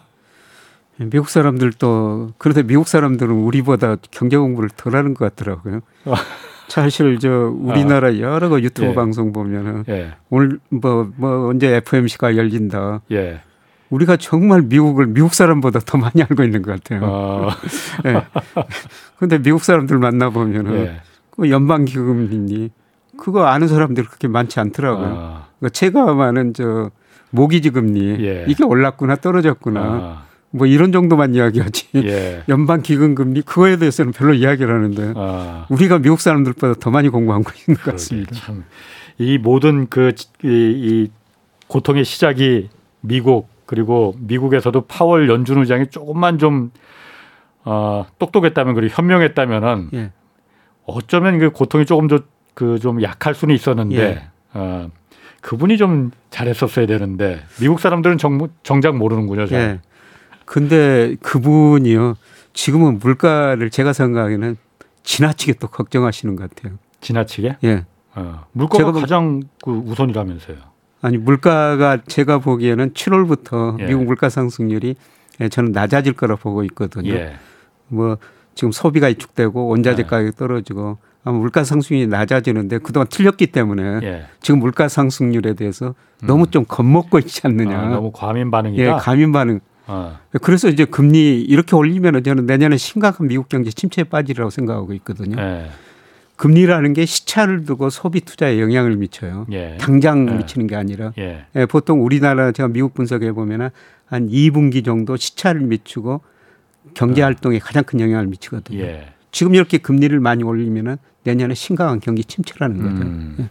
미국 0.99 1.29
사람들도 1.29 2.35
그런데 2.38 2.62
미국 2.62 2.87
사람들은 2.87 3.35
우리보다 3.35 3.97
경제 4.11 4.37
공부를 4.37 4.69
덜 4.77 4.95
하는 4.95 5.14
것 5.14 5.35
같더라고요. 5.35 5.81
사실 6.69 7.19
저 7.19 7.31
우리나라 7.31 8.19
여러 8.19 8.49
거 8.49 8.61
유튜브 8.61 8.88
예. 8.88 8.95
방송 8.95 9.33
보면은 9.33 9.85
예. 9.88 10.12
오늘 10.31 10.59
뭐뭐 10.69 11.49
언제 11.49 11.75
FMC가 11.77 12.37
열린다. 12.37 13.01
예. 13.12 13.40
우리가 13.88 14.16
정말 14.16 14.62
미국을 14.62 15.07
미국 15.07 15.33
사람보다 15.33 15.81
더 15.81 15.97
많이 15.97 16.23
알고 16.23 16.42
있는 16.42 16.61
것 16.61 16.73
같아요. 16.73 17.05
어, 17.05 17.49
예. 18.05 18.23
근데 19.19 19.38
미국 19.38 19.64
사람들 19.64 19.99
만나 19.99 20.29
보면은 20.29 20.75
예. 20.77 21.01
그 21.31 21.51
연방 21.51 21.85
기금이니 21.85 22.71
그거 23.17 23.47
아는 23.47 23.69
사람들이 23.69 24.07
그렇게 24.07 24.29
많지 24.29 24.61
않더라고요. 24.61 25.17
아, 25.19 25.47
그 25.61 25.71
제가 25.71 26.13
아는 26.25 26.55
저 26.55 26.91
모기지 27.31 27.71
금리 27.71 28.25
예. 28.25 28.45
이게 28.49 28.65
올랐구나 28.65 29.17
떨어졌구나 29.17 29.81
아, 29.81 30.25
뭐 30.51 30.67
이런 30.67 30.93
정도만 30.93 31.35
이야기하지. 31.35 31.89
예. 31.97 32.43
연방 32.49 32.83
기금 32.83 33.15
금리 33.15 33.43
그거에 33.43 33.77
대해서는 33.77 34.13
별로 34.13 34.35
이야기를 34.35 34.73
하는데 34.73 35.13
아, 35.17 35.67
우리가 35.71 35.99
미국 35.99 36.21
사람들보다 36.21 36.75
더 36.81 36.91
많이 36.91 37.09
공부하고 37.09 37.51
있는 37.67 37.81
것 37.83 37.93
같습니다. 37.93 38.35
참. 38.35 38.65
이 39.19 39.39
모든 39.39 39.89
그, 39.89 40.13
이, 40.45 40.49
이 40.49 41.11
고통의 41.69 42.05
시작이 42.05 42.69
미국, 43.01 43.49
그리고 43.67 44.15
미국에서도 44.19 44.83
파월 44.83 45.29
연준 45.29 45.59
의장이 45.59 45.89
조금만 45.89 46.39
좀, 46.39 46.71
어, 47.65 48.07
똑똑했다면, 48.19 48.75
그리고 48.75 48.95
현명했다면은 48.95 49.91
예. 49.95 50.13
어쩌면 50.85 51.39
그 51.39 51.51
고통이 51.51 51.87
조금 51.87 52.07
더 52.07 52.21
그 52.57 52.79
좀 52.81 53.03
약할 53.03 53.35
수는 53.35 53.55
있었는데, 53.55 53.97
예. 53.99 54.23
어, 54.55 54.90
그분이 55.42 55.77
좀 55.77 56.11
잘했었어야 56.31 56.87
되는데, 56.87 57.42
미국 57.61 57.79
사람들은 57.81 58.16
정, 58.19 58.49
정작 58.62 58.97
모르는군요. 58.97 59.47
잘. 59.47 59.59
예. 59.61 59.81
근데 60.47 61.16
그분이요. 61.23 62.14
지금은 62.55 62.99
물가를 62.99 63.69
제가 63.69 63.92
생각하기에는 63.92 64.57
지나치게 65.03 65.55
또 65.61 65.69
걱정하시는 65.69 66.35
것 66.37 66.49
같아요. 66.55 66.79
지나치게. 67.03 67.59
예. 67.64 67.85
어, 68.14 68.47
물가가 68.53 68.90
가장 68.92 69.42
그 69.62 69.71
우선이라면서요. 69.73 70.57
아니 71.03 71.19
물가가 71.19 71.99
제가 72.07 72.38
보기에는 72.38 72.95
7월부터 72.95 73.79
예. 73.81 73.87
미국 73.87 74.05
물가 74.07 74.31
상승률이 74.31 74.97
예, 75.42 75.49
저는 75.51 75.73
낮아질 75.73 76.14
거라 76.14 76.37
보고 76.37 76.64
있거든요. 76.64 77.12
예. 77.12 77.37
뭐 77.88 78.16
지금 78.55 78.73
소비가 78.73 79.09
위축되고 79.09 79.66
원자재 79.66 80.03
예. 80.03 80.07
가격이 80.07 80.37
떨어지고 80.38 80.97
물가 81.33 81.65
상승률이 81.65 82.09
낮아지는데 82.09 82.79
그동안 82.79 83.07
틀렸기 83.09 83.49
때문에 83.49 84.01
예. 84.03 84.27
지금 84.41 84.61
물가 84.61 84.89
상승률에 84.89 85.55
대해서 85.55 85.95
너무 86.23 86.51
좀 86.51 86.65
겁먹고 86.67 87.19
있지 87.19 87.41
않느냐. 87.45 87.79
아, 87.79 87.89
너무 87.89 88.12
과민 88.12 88.51
반응이다. 88.51 88.83
예, 88.83 88.91
가민 88.99 89.33
반응. 89.33 89.61
어. 89.89 90.19
그래서 90.43 90.69
이제 90.69 90.85
금리 90.85 91.41
이렇게 91.41 91.77
올리면 91.77 92.23
저는 92.23 92.47
내년에 92.47 92.77
심각한 92.77 93.29
미국 93.29 93.49
경제 93.49 93.71
침체에 93.71 94.05
빠지리라고 94.05 94.51
생각하고 94.51 94.93
있거든요. 94.95 95.41
예. 95.41 95.67
금리라는 96.37 96.93
게 96.93 97.07
시차를 97.07 97.65
두고 97.65 97.89
소비 97.91 98.21
투자에 98.21 98.61
영향을 98.61 98.97
미쳐요. 98.97 99.47
예. 99.53 99.77
당장 99.81 100.29
예. 100.29 100.35
미치는 100.35 100.67
게 100.67 100.77
아니라 100.77 101.12
예. 101.19 101.47
예, 101.57 101.67
보통 101.67 102.05
우리나라 102.05 102.53
제가 102.53 102.69
미국 102.69 102.95
분석해 102.95 103.33
보면은 103.33 103.71
한 104.05 104.29
2분기 104.29 104.85
정도 104.85 105.17
시차를 105.17 105.62
미치고 105.62 106.21
경제 106.95 107.23
활동에 107.23 107.59
가장 107.59 107.85
큰 107.85 108.01
영향을 108.01 108.27
미치거든요. 108.27 108.81
예. 108.81 109.07
지금 109.33 109.55
이렇게 109.55 109.79
금리를 109.79 110.19
많이 110.21 110.43
올리면은 110.45 110.97
내년에 111.27 111.55
심각한 111.55 112.01
경기 112.01 112.25
침체라는 112.25 112.77
거죠. 112.83 113.03
음. 113.09 113.37
예. 113.41 113.49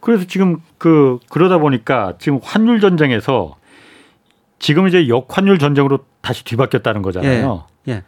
그래서 0.00 0.24
지금 0.26 0.58
그 0.78 1.18
그러다 1.30 1.58
보니까 1.58 2.14
지금 2.18 2.38
환율 2.42 2.80
전쟁에서 2.80 3.56
지금 4.58 4.86
이제 4.86 5.08
역환율 5.08 5.58
전쟁으로 5.58 6.00
다시 6.20 6.44
뒤바뀌었다는 6.44 7.02
거잖아요. 7.02 7.64
예. 7.88 8.02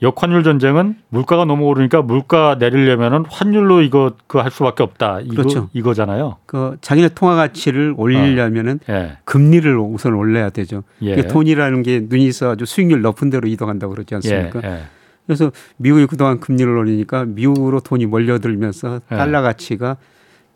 역환율 0.00 0.44
전쟁은 0.44 0.96
물가가 1.08 1.44
너무 1.44 1.64
오르니까 1.66 2.02
물가 2.02 2.54
내리려면은 2.58 3.24
환율로 3.28 3.82
이거 3.82 4.12
그 4.28 4.38
할 4.40 4.50
수밖에 4.50 4.82
없다. 4.84 5.20
이거 5.22 5.34
그렇죠. 5.36 5.68
이거잖아요. 5.72 6.36
그 6.46 6.76
자기네 6.80 7.10
통화 7.14 7.34
가치를 7.34 7.94
올리려면은 7.96 8.78
예. 8.90 9.16
금리를 9.24 9.76
우선 9.78 10.14
올려야 10.14 10.50
되죠. 10.50 10.82
예. 11.02 11.16
돈이라는 11.22 11.82
게 11.82 12.06
눈이 12.08 12.26
있어가지고 12.26 12.66
수익률 12.66 13.00
높은 13.02 13.30
데로 13.30 13.48
이동한다고 13.48 13.94
그러지 13.94 14.14
예. 14.14 14.16
않습니까? 14.16 14.60
예. 14.64 14.82
그래서 15.28 15.52
미국이 15.76 16.06
그동안 16.06 16.40
금리를 16.40 16.74
올리니까 16.74 17.26
미국으로 17.26 17.80
돈이 17.80 18.06
몰려들면서 18.06 19.02
예. 19.12 19.14
달러 19.14 19.42
가치가 19.42 19.98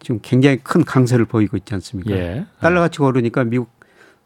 지금 0.00 0.18
굉장히 0.22 0.56
큰 0.62 0.82
강세를 0.82 1.26
보이고 1.26 1.58
있지 1.58 1.74
않습니까? 1.74 2.10
예. 2.12 2.46
달러 2.58 2.80
가치가 2.80 3.04
오르니까 3.04 3.44
미국 3.44 3.70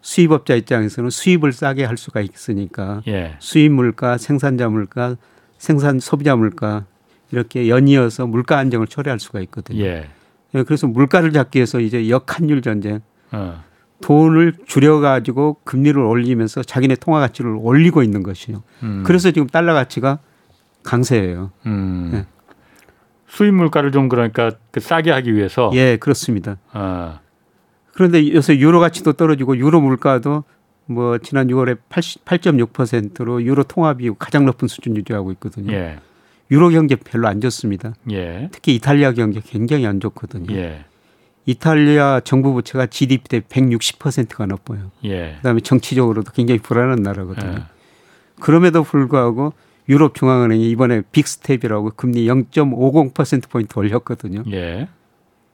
수입업자 0.02 0.54
입장에서는 0.54 1.10
수입을 1.10 1.52
싸게 1.52 1.84
할 1.84 1.96
수가 1.96 2.20
있으니까 2.20 3.02
예. 3.08 3.34
수입 3.40 3.72
물가, 3.72 4.18
생산자 4.18 4.68
물가, 4.68 5.16
생산 5.58 5.98
소비자 5.98 6.36
물가 6.36 6.84
이렇게 7.32 7.68
연이어서 7.68 8.28
물가 8.28 8.56
안정을 8.58 8.86
초래할 8.86 9.18
수가 9.18 9.40
있거든요. 9.40 9.82
예. 9.82 10.08
예, 10.54 10.62
그래서 10.62 10.86
물가를 10.86 11.32
잡기 11.32 11.58
위해서 11.58 11.80
이제 11.80 12.08
역환율 12.08 12.62
전쟁 12.62 13.00
어. 13.32 13.64
돈을 14.00 14.54
줄여가지고 14.64 15.56
금리를 15.64 16.00
올리면서 16.00 16.62
자기네 16.62 16.94
통화 17.00 17.18
가치를 17.18 17.56
올리고 17.58 18.04
있는 18.04 18.22
것이요. 18.22 18.62
음. 18.84 19.02
그래서 19.04 19.32
지금 19.32 19.48
달러 19.48 19.74
가치가 19.74 20.20
강세예요. 20.86 21.50
음. 21.66 22.10
예. 22.14 22.24
수입 23.28 23.52
물가를 23.52 23.92
좀 23.92 24.08
그러니까 24.08 24.52
그 24.70 24.80
싸게 24.80 25.10
하기 25.10 25.34
위해서 25.34 25.70
예, 25.74 25.98
그렇습니다. 25.98 26.56
어. 26.72 27.18
그런데 27.92 28.32
요새 28.32 28.58
유로 28.58 28.80
가치도 28.80 29.14
떨어지고 29.14 29.58
유로 29.58 29.80
물가도 29.80 30.44
뭐 30.86 31.18
지난 31.18 31.48
6월에 31.48 31.78
8.6%로 31.90 33.42
유로 33.42 33.64
통화 33.64 33.94
비율 33.94 34.14
가장 34.18 34.46
높은 34.46 34.68
수준 34.68 34.96
유지하고 34.96 35.32
있거든요. 35.32 35.72
예. 35.72 35.98
유로 36.50 36.68
경제 36.70 36.94
별로 36.94 37.26
안 37.26 37.40
좋습니다. 37.40 37.94
예. 38.12 38.48
특히 38.52 38.76
이탈리아 38.76 39.12
경제 39.12 39.40
굉장히 39.44 39.86
안 39.86 39.98
좋거든요. 40.00 40.54
예. 40.54 40.84
이탈리아 41.44 42.20
정부 42.20 42.52
부채가 42.52 42.86
GDP 42.86 43.28
대 43.28 43.40
160%가 43.40 44.46
높아요. 44.46 44.90
예. 45.04 45.34
그다음에 45.38 45.60
정치적으로도 45.60 46.32
굉장히 46.32 46.60
불안한 46.60 47.02
나라거든요. 47.02 47.54
예. 47.58 47.62
그럼에도 48.40 48.82
불구하고 48.82 49.52
유럽 49.88 50.14
중앙은행이 50.14 50.68
이번에 50.70 51.02
big 51.12 51.32
step이라고 51.32 51.92
금리 51.96 52.26
0.50% 52.26 53.48
포인트 53.48 53.78
올렸거든요. 53.78 54.42
예. 54.52 54.88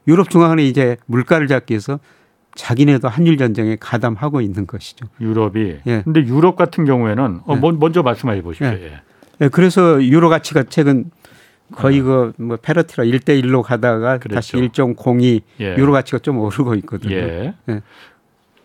유럽 0.09 0.31
중앙은행이 0.31 0.69
이제 0.69 0.97
물가를 1.07 1.47
잡기 1.49 1.73
위해서 1.75 1.99
자기네도 2.55 3.09
환율 3.09 3.37
전쟁에 3.39 3.77
가담하고 3.79 4.41
있는 4.41 4.67
것이죠. 4.67 5.07
유럽이. 5.21 5.77
예. 5.87 6.03
근데 6.03 6.21
유럽 6.27 6.57
같은 6.57 6.85
경우에는 6.85 7.41
어, 7.47 7.55
예. 7.55 7.61
먼- 7.61 7.79
먼저 7.79 8.03
말씀해 8.03 8.43
보십시오. 8.43 8.67
예. 8.69 8.83
예. 8.85 9.01
예, 9.43 9.49
그래서 9.49 10.03
유로 10.05 10.29
가치가 10.29 10.63
최근 10.69 11.11
거의 11.75 12.01
그 12.01 12.26
뭐 12.26 12.59
패리티라 12.61 13.05
1대 13.05 13.43
1로 13.43 13.63
가다가 13.63 14.19
그렇죠. 14.19 14.35
다시 14.35 14.53
1.02 14.57 15.41
예. 15.61 15.77
유로 15.79 15.93
가치가 15.93 16.19
좀 16.19 16.39
오르고 16.39 16.75
있거든요. 16.77 17.15
예. 17.17 17.55
예. 17.69 17.81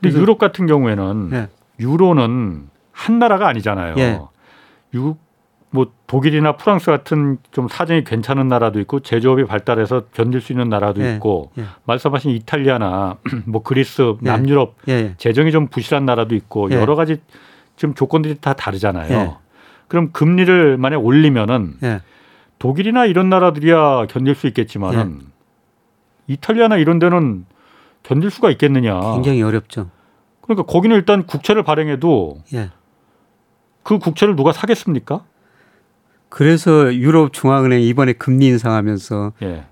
근데 0.01 0.17
유럽 0.17 0.37
같은 0.37 0.65
경우에는 0.67 1.29
예. 1.33 1.47
유로는 1.79 2.67
한 2.91 3.19
나라가 3.19 3.47
아니잖아요. 3.47 3.95
예. 3.97 4.19
유, 4.95 5.15
뭐 5.77 5.91
독일이나 6.07 6.53
프랑스 6.53 6.87
같은 6.87 7.37
좀 7.51 7.67
사정이 7.67 8.03
괜찮은 8.03 8.47
나라도 8.47 8.79
있고 8.79 8.99
제조업이 9.01 9.45
발달해서 9.45 10.05
견딜 10.11 10.41
수 10.41 10.51
있는 10.51 10.69
나라도 10.69 11.03
예. 11.03 11.13
있고 11.13 11.51
예. 11.59 11.65
말씀하신 11.85 12.31
이탈리아나 12.31 13.17
뭐 13.45 13.61
그리스, 13.61 14.01
예. 14.01 14.25
남유럽 14.25 14.73
예. 14.87 14.91
예. 14.93 15.13
재정이 15.19 15.51
좀 15.51 15.67
부실한 15.67 16.03
나라도 16.03 16.33
있고 16.33 16.71
예. 16.71 16.75
여러 16.77 16.95
가지 16.95 17.17
지금 17.75 17.93
조건들이 17.93 18.39
다 18.41 18.53
다르잖아요. 18.53 19.15
예. 19.15 19.35
그럼 19.87 20.11
금리를 20.13 20.77
만약 20.77 21.05
올리면은 21.05 21.75
예. 21.83 22.01
독일이나 22.57 23.05
이런 23.05 23.29
나라들이야 23.29 24.07
견딜 24.07 24.33
수 24.33 24.47
있겠지만은 24.47 25.19
이탈리아나 26.25 26.77
이런 26.77 26.97
데는 26.97 27.45
견딜 28.01 28.31
수가 28.31 28.49
있겠느냐. 28.49 28.99
굉장히 29.13 29.43
어렵죠. 29.43 29.91
그러니까 30.41 30.63
거기는 30.63 30.95
일단 30.95 31.27
국채를 31.27 31.61
발행해도 31.61 32.39
예. 32.55 32.71
그 33.83 33.99
국채를 33.99 34.35
누가 34.35 34.51
사겠습니까? 34.51 35.23
그래서 36.29 36.93
유럽 36.93 37.33
중앙은행이 37.33 37.87
이번에 37.87 38.13
금리 38.13 38.47
인상하면서 38.47 39.33
예. 39.43 39.65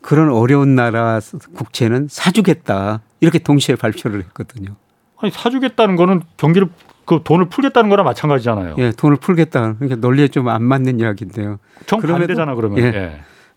그런 0.00 0.30
어려운 0.30 0.74
나라 0.74 1.20
국채는 1.54 2.06
사주겠다 2.10 3.00
이렇게 3.20 3.38
동시에 3.38 3.74
발표를 3.76 4.20
했거든요. 4.20 4.76
아니 5.18 5.30
사주겠다는 5.32 5.96
거는 5.96 6.22
경기를 6.36 6.68
그 7.04 7.20
돈을 7.24 7.48
풀겠다는 7.48 7.90
거나 7.90 8.02
마찬가지잖아요. 8.04 8.76
예, 8.78 8.92
돈을 8.92 9.16
풀겠다. 9.16 9.74
그러니까 9.74 9.96
논리에 9.96 10.28
좀 10.28 10.48
안 10.48 10.62
맞는 10.62 11.00
이야기인데요. 11.00 11.58
정 11.86 12.00
그럼에도- 12.00 12.18
반대잖아 12.28 12.54
그러면. 12.54 12.78
예. 12.78 12.84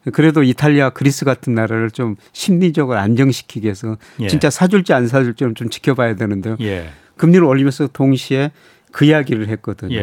예. 0.07 0.11
그래도 0.11 0.41
이탈리아, 0.41 0.89
그리스 0.89 1.25
같은 1.25 1.53
나라를 1.53 1.91
좀 1.91 2.15
심리적으로 2.33 2.97
안정시키기 2.97 3.65
위해서 3.65 3.97
예. 4.19 4.27
진짜 4.27 4.49
사줄지 4.49 4.93
안 4.93 5.07
사줄지는 5.07 5.53
좀 5.53 5.69
지켜봐야 5.69 6.15
되는데요. 6.15 6.55
예. 6.61 6.89
금리를 7.17 7.43
올리면서 7.45 7.87
동시에 7.87 8.51
그 8.91 9.05
이야기를 9.05 9.47
했거든요. 9.49 9.95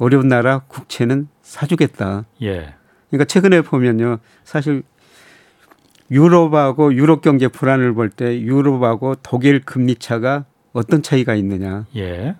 예. 0.00 0.04
어려운 0.04 0.28
나라 0.28 0.60
국채는 0.68 1.28
사주겠다. 1.42 2.24
예. 2.42 2.74
그러니까 3.10 3.24
최근에 3.26 3.62
보면요. 3.62 4.18
사실 4.44 4.82
유럽하고 6.10 6.94
유럽 6.94 7.22
경제 7.22 7.48
불안을 7.48 7.94
볼 7.94 8.10
때 8.10 8.40
유럽하고 8.40 9.16
독일 9.22 9.60
금리 9.64 9.96
차가 9.96 10.44
어떤 10.72 11.02
차이가 11.02 11.34
있느냐. 11.34 11.86
예. 11.96 12.36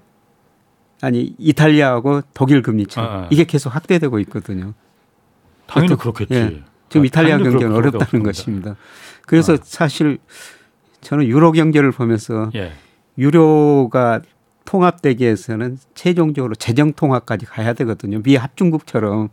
아니 1.00 1.34
이탈리아하고 1.38 2.22
독일 2.34 2.62
금리 2.62 2.86
차 2.86 3.02
아, 3.02 3.04
아. 3.04 3.28
이게 3.30 3.44
계속 3.44 3.74
확대되고 3.74 4.18
있거든요. 4.20 4.74
당연히 5.66 5.96
그렇겠지. 5.96 6.34
예. 6.34 6.62
지금 6.88 7.02
아, 7.02 7.06
이탈리아 7.06 7.38
경제는 7.38 7.72
어렵다는. 7.74 8.22
것입니다. 8.24 8.76
그래서 9.26 9.54
아. 9.54 9.58
사실 9.62 10.18
저는 11.00 11.26
유로 11.26 11.52
경제를 11.52 11.90
보면서 11.92 12.50
예. 12.54 12.72
유로가 13.18 14.20
통합되기 14.64 15.24
위해서는 15.24 15.78
최종적으로 15.94 16.54
재정 16.54 16.92
통합까지 16.92 17.46
가야 17.46 17.72
되거든요. 17.74 18.22
미 18.22 18.36
합중국처럼 18.36 19.28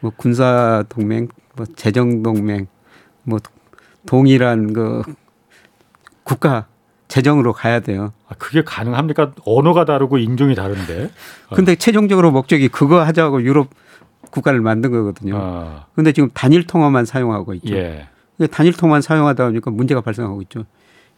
뭐 0.00 0.12
군사 0.16 0.84
동맹, 0.88 1.28
뭐 1.56 1.66
재정 1.76 2.22
동맹, 2.22 2.66
뭐 3.22 3.38
동일한 4.06 4.72
그 4.72 5.02
국가 6.22 6.66
재정으로 7.08 7.52
가야 7.52 7.80
돼요. 7.80 8.12
아, 8.28 8.34
그게 8.38 8.62
가능합니까? 8.64 9.32
언어가 9.44 9.84
다르고 9.84 10.18
인종이 10.18 10.54
다른데. 10.54 11.10
어. 11.50 11.54
근데 11.54 11.76
최종적으로 11.76 12.30
목적이 12.30 12.68
그거 12.68 13.02
하자고 13.04 13.42
유럽 13.42 13.68
국가를 14.30 14.60
만든 14.60 14.90
거거든요. 14.90 15.38
아, 15.40 15.86
근데 15.94 16.12
지금 16.12 16.30
단일 16.34 16.66
통화만 16.66 17.04
사용하고 17.04 17.54
있죠. 17.54 17.74
예. 17.76 18.08
단일 18.50 18.72
통화만 18.72 19.00
사용하다 19.00 19.46
보니까 19.46 19.70
문제가 19.70 20.00
발생하고 20.00 20.42
있죠. 20.42 20.64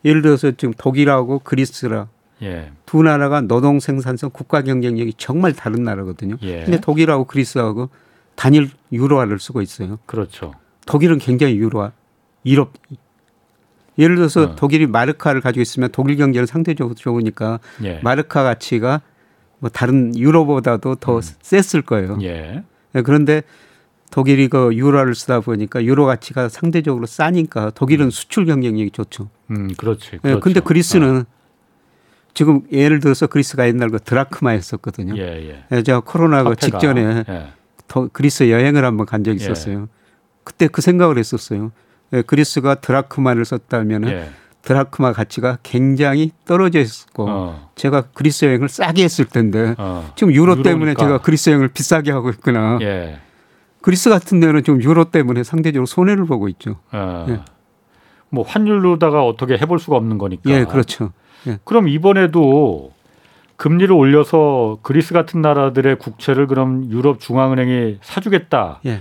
예를 0.05 0.22
들어서 0.22 0.51
지금 0.51 0.75
독일하고 0.77 1.38
그리스라 1.38 2.09
예. 2.42 2.70
두 2.85 3.03
나라가 3.03 3.40
노동 3.40 3.81
생산성 3.81 4.31
국가 4.33 4.62
경쟁력이 4.62 5.14
정말 5.16 5.53
다른 5.53 5.83
나라거든요. 5.83 6.37
예. 6.42 6.64
근데 6.64 6.81
독일하고 6.81 7.25
그리스하고 7.25 7.88
단일 8.35 8.70
유로화를 8.92 9.38
쓰고 9.38 9.62
있어요. 9.62 9.99
그렇죠. 10.07 10.53
독일은 10.87 11.18
굉장히 11.18 11.57
유로화, 11.57 11.92
유럽. 12.44 12.72
예를 13.99 14.16
들어서 14.16 14.42
어. 14.42 14.55
독일이 14.57 14.87
마르카를 14.87 15.40
가지고 15.40 15.62
있으면 15.62 15.88
독일 15.90 16.16
경제는 16.16 16.46
상대적으로 16.46 16.94
좋으니까 16.94 17.61
예. 17.83 18.01
마르카 18.03 18.42
가치가 18.42 19.01
뭐 19.59 19.70
다른 19.70 20.16
유로보다도 20.16 20.96
더 20.96 21.20
셌을 21.22 21.83
거예요. 21.83 22.14
음. 22.14 22.22
예. 22.22 22.62
네, 22.92 23.03
그런데 23.03 23.42
독일이 24.11 24.49
그 24.49 24.75
유로화를 24.75 25.14
쓰다 25.14 25.40
보니까 25.40 25.83
유로 25.85 26.07
가치가 26.07 26.49
상대적으로 26.49 27.07
싸니까 27.07 27.70
독일은 27.70 28.11
수출 28.11 28.46
경쟁력이 28.46 28.90
좋죠. 28.90 29.29
음, 29.51 29.72
그렇지. 29.77 30.11
네, 30.12 30.18
그렇죠. 30.18 30.40
근데 30.40 30.61
그리스는 30.61 31.25
지금 32.37 32.61
예를 32.70 33.01
들어서 33.01 33.27
그리스가 33.27 33.66
옛날 33.66 33.88
그 33.88 33.99
드라크마였었거든요. 33.99 35.16
예, 35.16 35.22
예. 35.22 35.64
예, 35.72 35.83
제가 35.83 36.01
코로나 36.01 36.44
그. 36.44 36.55
직전에 36.55 37.25
예. 37.27 37.46
더 37.88 38.09
그리스 38.12 38.51
여행을 38.51 38.85
한번 38.85 39.07
간 39.07 39.25
적이 39.25 39.40
예. 39.40 39.44
있었어요. 39.44 39.88
그때 40.44 40.68
그 40.68 40.83
생각을 40.83 41.16
했었어요. 41.16 41.72
예, 42.12 42.20
그리스가 42.20 42.75
드라크마를 42.75 43.46
썼다면은 43.46 44.11
예. 44.11 44.29
드라크마 44.61 45.14
가치가 45.14 45.57
굉장히 45.62 46.31
떨어져 46.44 46.81
있었고 46.81 47.27
어. 47.27 47.70
제가 47.75 48.09
그리스 48.12 48.44
여행을 48.44 48.68
싸게 48.68 49.03
했을 49.03 49.25
텐데 49.25 49.75
어. 49.79 50.12
지금 50.14 50.35
유로 50.35 50.57
때문에 50.57 50.90
유로니까. 50.90 51.03
제가 51.03 51.18
그리스 51.22 51.49
여행을 51.49 51.68
비싸게 51.68 52.11
하고 52.11 52.29
있구나. 52.29 52.79
예. 52.83 53.18
그리스 53.81 54.11
같은 54.11 54.40
데는 54.40 54.62
지금 54.62 54.83
유로 54.83 55.07
때문에 55.07 55.42
상대적으로 55.42 55.87
손해를 55.87 56.27
보고 56.27 56.49
있죠. 56.49 56.81
어. 56.92 57.25
예. 57.31 57.40
뭐 58.29 58.44
환율로다가 58.44 59.25
어떻게 59.25 59.55
해볼 59.57 59.79
수가 59.79 59.96
없는 59.96 60.18
거니까. 60.18 60.51
예, 60.51 60.64
그렇죠. 60.64 61.12
그럼 61.64 61.88
이번에도 61.88 62.92
금리를 63.56 63.90
올려서 63.94 64.78
그리스 64.82 65.14
같은 65.14 65.40
나라들의 65.40 65.96
국채를 65.96 66.46
그럼 66.46 66.90
유럽 66.90 67.20
중앙은행이 67.20 67.98
사주겠다. 68.02 68.80
예. 68.87 69.00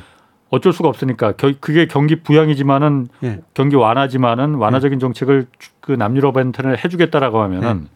어쩔 0.49 0.71
수가 0.71 0.88
없으니까 0.89 1.34
겨- 1.34 1.53
그게 1.60 1.88
경기 1.88 2.21
부양이지만은 2.21 3.08
예. 3.23 3.41
경기 3.53 3.75
완화지만은 3.75 4.55
완화적인 4.55 4.99
정책을 4.99 5.47
주- 5.60 5.71
그 5.81 5.91
남유럽한테는 5.91 6.77
해주겠다라고 6.77 7.41
하면은 7.41 7.88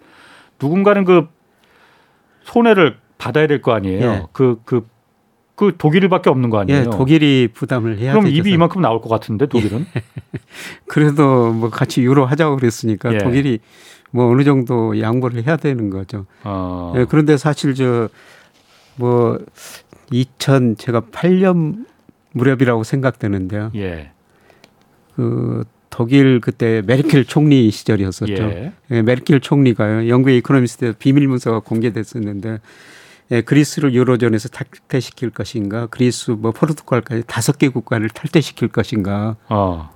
누군가는 0.59 1.05
그 1.05 1.27
손해를 2.43 2.97
받아야 3.17 3.47
될 3.47 3.61
거 3.61 3.73
아니에요. 3.73 4.01
예. 4.09 4.23
그그 4.33 4.87
그 5.55 5.75
독일밖에 5.77 6.29
없는 6.29 6.49
거 6.49 6.59
아니에요. 6.59 6.79
예, 6.79 6.83
독일이 6.85 7.49
부담을 7.53 7.97
해야 7.99 8.13
그럼 8.13 8.25
되죠. 8.25 8.35
입이 8.37 8.51
이만큼 8.51 8.81
나올 8.81 9.01
것 9.01 9.09
같은데 9.09 9.45
독일은 9.45 9.85
그래도 10.87 11.51
뭐 11.51 11.69
같이 11.69 12.01
유로 12.01 12.25
하자고 12.25 12.55
그랬으니까 12.55 13.13
예. 13.13 13.17
독일이 13.17 13.59
뭐 14.11 14.29
어느 14.31 14.43
정도 14.43 14.99
양보를 14.99 15.45
해야 15.45 15.55
되는 15.57 15.89
거죠. 15.89 16.25
어, 16.43 16.93
예, 16.97 17.05
그런데 17.09 17.37
사실 17.37 17.73
저 17.75 18.09
뭐 18.95 19.39
2000 20.11 20.75
제가 20.77 21.01
8년 21.11 21.85
무렵이라고 22.33 22.83
생각되는데요. 22.83 23.71
예, 23.75 24.11
그 25.15 25.63
독일 25.89 26.41
그때 26.41 26.81
메르켈 26.85 27.23
총리 27.25 27.71
시절이었었죠. 27.71 28.33
예, 28.33 28.73
예, 28.91 29.01
메르켈 29.01 29.39
총리가요. 29.39 30.09
영국의 30.09 30.37
이코노미스트에 30.39 30.93
비밀 30.99 31.27
문서가 31.29 31.59
공개됐었는데 31.59 32.59
예, 33.31 33.41
그리스를 33.41 33.93
유로존에서 33.93 34.49
탈퇴시킬 34.49 35.29
것인가, 35.29 35.87
그리스 35.87 36.31
뭐 36.31 36.51
포르투갈까지 36.51 37.23
다섯 37.27 37.57
개 37.57 37.69
국가를 37.69 38.09
탈퇴시킬 38.09 38.67
것인가 38.69 39.37
어, 39.47 39.89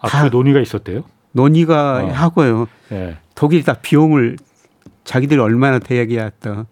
아, 0.00 0.08
다- 0.08 0.24
그 0.28 0.34
논의가 0.34 0.60
있었대요. 0.60 1.04
논의가 1.32 2.04
어. 2.04 2.08
하고요. 2.08 2.68
예, 2.92 3.16
독일이 3.34 3.62
다 3.62 3.74
비용을 3.80 4.36
자기들이 5.04 5.40
얼마나 5.40 5.78
대야기했다. 5.78 6.66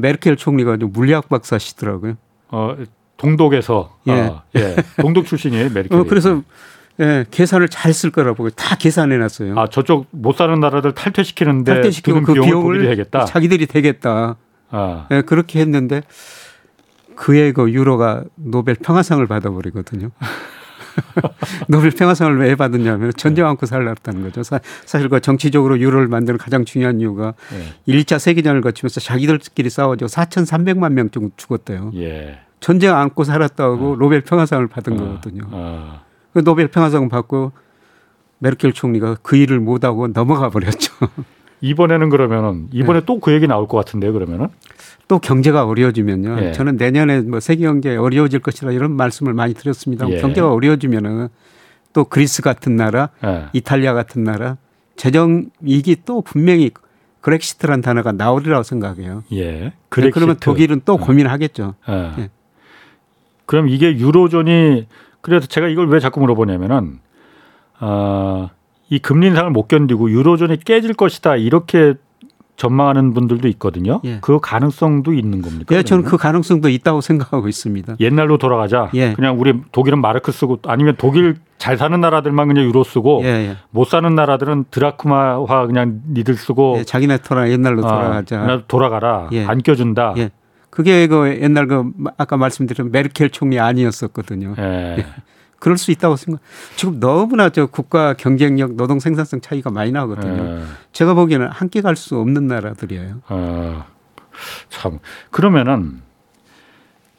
메르켈 0.00 0.36
총리가 0.36 0.76
좀 0.76 0.92
물리학 0.92 1.28
박사시더라고요. 1.28 2.14
어, 2.48 2.76
동독에서 3.16 3.98
예. 4.08 4.12
어, 4.12 4.42
예, 4.56 4.76
동독 5.00 5.26
출신이에요 5.26 5.70
메르켈. 5.70 5.98
어, 5.98 6.04
그래서 6.04 6.42
예, 7.00 7.24
계산을 7.30 7.68
잘 7.68 7.92
쓸 7.92 8.10
거라 8.10 8.34
보고 8.34 8.50
다 8.50 8.76
계산해 8.76 9.16
놨어요. 9.16 9.58
아 9.58 9.66
저쪽 9.68 10.06
못 10.10 10.36
사는 10.36 10.58
나라들 10.60 10.92
탈퇴시키는데 10.92 11.74
탈퇴시키고 11.74 12.22
그 12.22 12.34
비용을 12.34 12.80
비용을. 12.80 13.06
자기들이 13.26 13.66
되겠다. 13.66 14.36
아, 14.70 15.06
예, 15.10 15.22
그렇게 15.22 15.60
했는데 15.60 16.02
그의 17.16 17.52
그 17.52 17.70
유로가 17.70 18.24
노벨 18.36 18.74
평화상을 18.74 19.24
받아버리거든요. 19.26 20.10
노벨 21.68 21.90
평화상을 21.90 22.38
왜 22.38 22.54
받았냐면 22.54 23.12
전쟁 23.16 23.46
않고 23.46 23.66
살았다는 23.66 24.22
거죠. 24.22 24.42
사, 24.42 24.60
사실 24.84 25.08
그 25.08 25.20
정치적으로 25.20 25.78
유로를 25.78 26.08
만드는 26.08 26.38
가장 26.38 26.64
중요한 26.64 27.00
이유가 27.00 27.34
예, 27.52 27.92
1차 27.92 28.18
세계전을 28.18 28.60
거치면서 28.60 29.00
자기들끼리 29.00 29.70
싸워서 29.70 30.06
4,300만 30.06 30.92
명 30.92 31.10
정도 31.10 31.30
죽었대요. 31.36 31.92
예. 31.96 32.38
전쟁 32.60 32.94
않고 32.94 33.24
살았다고 33.24 33.96
노벨 33.96 34.20
평화상을 34.20 34.66
받은 34.68 34.92
어, 34.94 34.96
거거든요. 34.96 35.42
어, 35.50 36.00
그 36.32 36.44
노벨 36.44 36.68
평화상 36.68 37.08
받고 37.08 37.52
메르켈 38.38 38.72
총리가 38.72 39.18
그 39.22 39.36
일을 39.36 39.60
못하고 39.60 40.08
넘어가 40.08 40.48
버렸죠. 40.50 40.92
이번에는 41.60 42.10
그러면은 42.10 42.68
이번에 42.72 43.00
네. 43.00 43.06
또 43.06 43.19
그 43.19 43.32
얘기 43.32 43.46
나올 43.46 43.68
것 43.68 43.76
같은데요. 43.78 44.12
그러면은 44.12 44.48
또 45.12 45.18
경제가 45.18 45.66
어려워지면요. 45.66 46.38
예. 46.40 46.52
저는 46.52 46.78
내년에 46.78 47.20
뭐 47.20 47.38
세계 47.38 47.66
경제 47.66 47.94
어려워질 47.94 48.40
것이라 48.40 48.72
이런 48.72 48.92
말씀을 48.92 49.34
많이 49.34 49.52
드렸습니다. 49.52 50.08
예. 50.08 50.16
경제가 50.16 50.50
어려워지면은 50.50 51.28
또 51.92 52.04
그리스 52.04 52.40
같은 52.40 52.76
나라, 52.76 53.10
예. 53.22 53.48
이탈리아 53.52 53.92
같은 53.92 54.24
나라 54.24 54.56
재정 54.96 55.50
이익이 55.62 55.96
또 56.06 56.22
분명히 56.22 56.70
그렉시트란 57.20 57.82
단어가 57.82 58.12
나오리라고 58.12 58.62
생각해요. 58.62 59.22
예. 59.32 59.74
그러면 59.90 60.12
그렉시트. 60.12 60.40
독일은 60.40 60.80
또 60.86 60.96
고민하겠죠. 60.96 61.74
예. 61.90 62.12
예. 62.18 62.30
그럼 63.44 63.68
이게 63.68 63.94
유로존이 63.94 64.86
그래서 65.20 65.46
제가 65.46 65.68
이걸 65.68 65.90
왜 65.90 66.00
자꾸 66.00 66.20
물어보냐면은 66.20 67.00
아, 67.80 68.48
이 68.88 68.98
금리 68.98 69.26
인상을 69.26 69.50
못 69.50 69.68
견디고 69.68 70.10
유로존이 70.10 70.60
깨질 70.60 70.94
것이다 70.94 71.36
이렇게 71.36 71.96
전망하는 72.62 73.12
분들도 73.12 73.48
있거든요. 73.48 74.00
예. 74.04 74.18
그 74.20 74.38
가능성도 74.40 75.12
있는 75.12 75.42
겁니까? 75.42 75.74
예, 75.74 75.82
저는 75.82 76.04
그러면? 76.04 76.10
그 76.10 76.16
가능성도 76.16 76.68
있다고 76.68 77.00
생각하고 77.00 77.48
있습니다. 77.48 77.96
옛날로 77.98 78.38
돌아가자. 78.38 78.88
예. 78.94 79.14
그냥 79.14 79.40
우리 79.40 79.52
독일은 79.72 80.00
마르크 80.00 80.30
쓰고 80.30 80.60
아니면 80.66 80.94
독일 80.96 81.38
잘 81.58 81.76
사는 81.76 82.00
나라들만 82.00 82.46
그냥 82.46 82.64
유로 82.64 82.84
쓰고 82.84 83.22
예, 83.24 83.28
예. 83.28 83.56
못 83.70 83.88
사는 83.88 84.14
나라들은 84.14 84.66
드라크마화 84.70 85.66
그냥 85.66 86.02
니들 86.12 86.34
쓰고 86.34 86.76
예, 86.78 86.84
자기네 86.84 87.18
토라 87.18 87.50
옛날로 87.50 87.84
어, 87.84 87.88
돌아가자. 87.88 88.40
그냥 88.40 88.62
돌아가라. 88.68 89.28
예. 89.32 89.44
안 89.44 89.60
껴준다. 89.60 90.14
예. 90.18 90.30
그게 90.70 91.08
그 91.08 91.36
옛날 91.42 91.66
그 91.66 91.90
아까 92.16 92.36
말씀드린 92.36 92.92
메르켈 92.92 93.30
총리 93.30 93.58
아니었었거든요. 93.58 94.54
예. 95.62 95.64
그럴 95.64 95.78
수 95.78 95.90
있다고 95.92 96.16
생각. 96.16 96.40
지금 96.76 96.98
너무나 97.00 97.48
저 97.50 97.66
국가 97.66 98.14
경쟁력, 98.14 98.74
노동 98.74 98.98
생산성 98.98 99.40
차이가 99.40 99.70
많이 99.70 99.92
나거든요. 99.92 100.60
예. 100.60 100.62
제가 100.92 101.14
보기에는 101.14 101.46
함께 101.48 101.80
갈 101.80 101.94
수 101.96 102.18
없는 102.18 102.48
나라들이에요. 102.48 103.20
어, 103.28 103.84
참 104.70 104.98
그러면은 105.30 106.02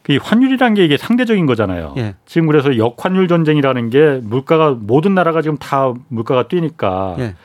이 0.10 0.18
환율이라는 0.18 0.74
게 0.74 0.84
이게 0.84 0.98
상대적인 0.98 1.46
거잖아요. 1.46 1.94
예. 1.98 2.16
지금 2.26 2.48
그래서 2.48 2.78
역환율 2.78 3.30
전쟁이라는 3.30 3.90
게 3.90 4.20
물가가 4.24 4.72
모든 4.72 5.16
나라가 5.16 5.42
지금 5.42 5.58
다 5.58 5.94
물가가 6.10 6.48
뛰니까 6.50 7.16
예. 7.20 7.36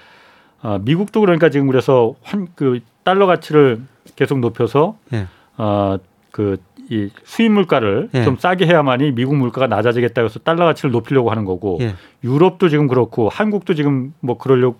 아, 0.62 0.78
미국도 0.82 1.20
그러니까 1.20 1.50
지금 1.50 1.68
그래서 1.68 2.14
환 2.22 2.48
그 2.56 2.80
달러 3.04 3.26
가치를 3.26 3.80
계속 4.16 4.40
높여서 4.40 4.96
예. 5.12 5.28
아 5.56 5.98
그 6.32 6.56
이 6.90 7.10
수입 7.24 7.52
물가를 7.52 8.08
예. 8.14 8.24
좀 8.24 8.36
싸게 8.36 8.66
해야만이 8.66 9.12
미국 9.12 9.36
물가가 9.36 9.66
낮아지겠다 9.66 10.22
해서 10.22 10.38
달러 10.38 10.64
가치를 10.64 10.90
높이려고 10.90 11.30
하는 11.30 11.44
거고 11.44 11.78
예. 11.80 11.94
유럽도 12.24 12.68
지금 12.68 12.86
그렇고 12.86 13.28
한국도 13.28 13.74
지금 13.74 14.14
뭐 14.20 14.38
그러려고 14.38 14.78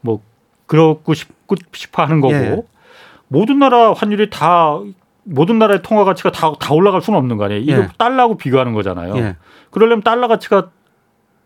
뭐 0.00 0.20
그렇고 0.66 1.14
싶고 1.14 1.56
싶어 1.72 2.02
하는 2.02 2.20
거고 2.20 2.34
예. 2.34 2.62
모든 3.28 3.58
나라 3.58 3.92
환율이 3.92 4.30
다 4.30 4.78
모든 5.24 5.58
나라의 5.58 5.82
통화 5.82 6.04
가치가 6.04 6.30
다, 6.30 6.52
다 6.58 6.74
올라갈 6.74 7.00
수는 7.00 7.18
없는 7.18 7.36
거 7.36 7.44
아니에요. 7.44 7.60
이거 7.62 7.82
예. 7.82 7.88
달러하고 7.96 8.36
비교하는 8.36 8.74
거잖아요. 8.74 9.16
예. 9.16 9.36
그러려면 9.70 10.02
달러 10.02 10.28
가치가 10.28 10.70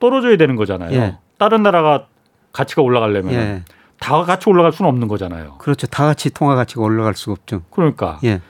떨어져야 0.01 0.37
되는 0.37 0.57
거잖아요. 0.57 0.93
예. 0.99 1.19
다른 1.39 1.63
나라가 1.63 2.07
가치가 2.53 2.83
올라가려면 2.83 3.33
예. 3.35 3.63
다 4.01 4.23
같이 4.23 4.49
올라갈 4.49 4.73
수는 4.73 4.89
없는 4.89 5.09
거잖아요. 5.09 5.57
그렇죠. 5.59 5.87
다 5.87 6.07
같이 6.07 6.31
통화 6.31 6.55
가치가 6.55 6.83
올라갈 6.83 7.15
수가 7.15 7.33
없죠. 7.33 7.63
그러니까 7.71 8.19
예. 8.25 8.41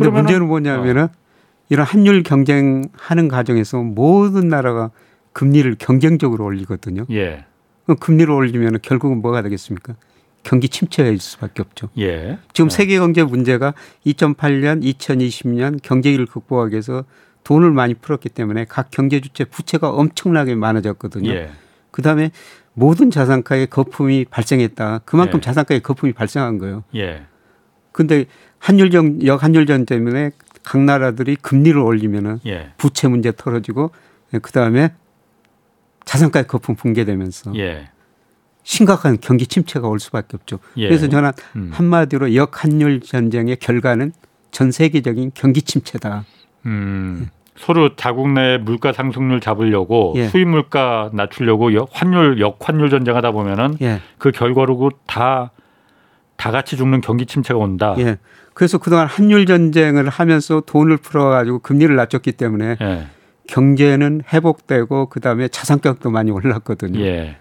근데 0.00 0.10
문제는 0.10 0.46
뭐냐면은 0.46 1.08
이런 1.68 1.86
환율 1.86 2.22
경쟁하는 2.22 3.28
과정에서 3.28 3.82
모든 3.82 4.48
나라가 4.48 4.90
금리를 5.32 5.74
경쟁적으로 5.78 6.44
올리거든요. 6.44 7.06
예, 7.10 7.44
금리를 8.00 8.32
올리면 8.32 8.78
결국은 8.82 9.20
뭐가 9.20 9.42
되겠습니까? 9.42 9.94
경기 10.42 10.68
침체일 10.68 11.18
수밖에 11.18 11.62
없죠. 11.62 11.88
예, 11.98 12.38
지금 12.52 12.68
네. 12.68 12.76
세계 12.76 12.98
경제 12.98 13.24
문제가 13.24 13.74
2008년, 14.06 14.82
2020년 14.84 15.80
경제위기를 15.82 16.26
극복하기 16.26 16.72
위해서 16.72 17.04
돈을 17.42 17.72
많이 17.72 17.94
풀었기 17.94 18.28
때문에 18.28 18.64
각 18.68 18.90
경제 18.90 19.20
주체 19.20 19.44
부채가 19.44 19.90
엄청나게 19.90 20.54
많아졌거든요. 20.54 21.30
예, 21.30 21.50
그다음에 21.90 22.30
모든 22.74 23.10
자산가에 23.10 23.66
거품이 23.66 24.26
발생했다. 24.30 25.00
그만큼 25.04 25.38
예. 25.38 25.40
자산가에 25.40 25.78
거품이 25.80 26.12
발생한 26.12 26.58
거예요. 26.58 26.84
예, 26.94 27.22
근데 27.96 28.26
한율전 28.58 29.24
역한율전 29.24 29.86
때문에 29.86 30.30
각 30.62 30.82
나라들이 30.82 31.34
금리를 31.36 31.80
올리면은 31.80 32.40
예, 32.46 32.72
부채 32.76 33.08
문제 33.08 33.32
털어지고 33.34 33.90
그 34.42 34.52
다음에 34.52 34.92
자산가의 36.04 36.46
거품 36.46 36.74
붕괴되면서 36.76 37.56
예, 37.56 37.88
심각한 38.64 39.16
경기 39.18 39.46
침체가 39.46 39.88
올 39.88 39.98
수밖에 39.98 40.36
없죠. 40.36 40.58
예. 40.76 40.88
그래서 40.88 41.08
저는 41.08 41.30
음. 41.56 41.70
한마디로 41.72 42.34
역한율 42.34 43.00
전쟁의 43.00 43.56
결과는 43.56 44.12
전 44.50 44.70
세계적인 44.72 45.32
경기 45.34 45.62
침체다. 45.62 46.26
음, 46.66 47.30
서로 47.56 47.96
자국 47.96 48.28
내 48.30 48.58
물가 48.58 48.92
상승률 48.92 49.40
잡으려고 49.40 50.12
예. 50.16 50.28
수입 50.28 50.48
물가 50.48 51.08
낮추려고 51.14 51.72
역- 51.72 51.88
환율 51.92 52.40
역환율 52.40 52.90
전쟁하다 52.90 53.30
보면은 53.30 53.78
예. 53.80 54.02
그 54.18 54.32
결과로 54.32 54.90
다 55.06 55.50
다 56.36 56.50
같이 56.50 56.76
죽는 56.76 57.00
경기 57.00 57.26
침체가 57.26 57.58
온다. 57.58 57.94
예. 57.98 58.18
그래서 58.54 58.78
그동안 58.78 59.06
한율 59.06 59.46
전쟁을 59.46 60.08
하면서 60.08 60.60
돈을 60.60 60.96
풀어 60.98 61.28
가지고 61.28 61.58
금리를 61.58 61.94
낮췄기 61.94 62.32
때문에 62.32 62.76
예, 62.80 63.06
경제는 63.48 64.22
회복되고 64.32 65.06
그다음에 65.06 65.48
자산 65.48 65.80
가격도 65.80 66.10
많이 66.10 66.30
올랐거든요. 66.30 67.00
예, 67.00 67.36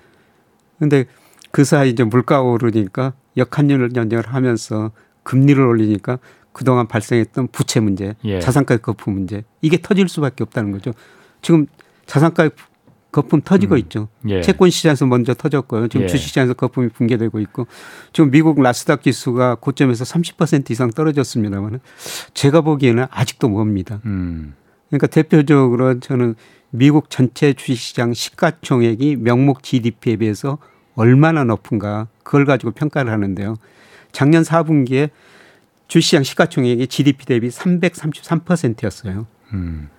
근데 0.79 1.05
그 1.51 1.63
사이 1.63 1.89
이제 1.89 2.03
물가가 2.03 2.41
오르니까 2.41 3.13
역환율 3.37 3.91
전쟁을 3.93 4.25
하면서 4.27 4.91
금리를 5.23 5.61
올리니까 5.61 6.19
그동안 6.51 6.87
발생했던 6.87 7.49
부채 7.51 7.79
문제, 7.79 8.15
예. 8.23 8.39
자산 8.39 8.65
가격 8.65 8.81
거품 8.81 9.13
문제 9.13 9.43
이게 9.61 9.81
터질 9.81 10.07
수밖에 10.07 10.43
없다는 10.43 10.71
거죠. 10.71 10.91
지금 11.41 11.65
자산 12.05 12.33
가격 12.33 12.55
거품 13.16 13.41
터지고 13.41 13.76
음. 13.76 13.80
있죠. 13.80 14.09
예. 14.28 14.41
채권 14.41 14.70
시장에서 14.70 15.05
먼저 15.05 15.34
터졌고요. 15.34 15.88
지금 15.88 16.03
예. 16.03 16.07
주식 16.07 16.28
시장에서 16.28 16.53
거품이 16.53 16.89
붕괴되고 16.89 17.39
있고 17.39 17.66
지금 18.11 18.30
미국 18.30 18.59
나스닥 18.61 19.03
지수가 19.03 19.55
고점에서 19.61 20.03
30% 20.03 20.70
이상 20.72 20.89
떨어졌습니다만 20.91 21.80
제가 22.34 22.59
보기에는 22.59 23.05
아직도 23.09 23.47
멉니다. 23.47 24.01
음. 24.05 24.53
그러니까 24.89 25.07
대표적으로 25.07 26.01
저는 26.01 26.36
미국 26.72 27.09
전체 27.09 27.53
주식 27.53 27.78
시장 27.78 28.13
시가총액이 28.13 29.16
명목 29.16 29.63
GDP에 29.63 30.18
비해서 30.18 30.57
얼마나 30.95 31.45
높은가 31.45 32.09
그걸 32.24 32.43
가지고 32.43 32.72
평가를 32.72 33.13
하는데요. 33.13 33.55
작년 34.11 34.43
4분기에 34.43 35.09
주식시장 35.88 36.24
시가총액이 36.24 36.88
GDP 36.88 37.26
대비 37.26 37.47
333%였어요. 37.47 39.26
음. 39.53 39.89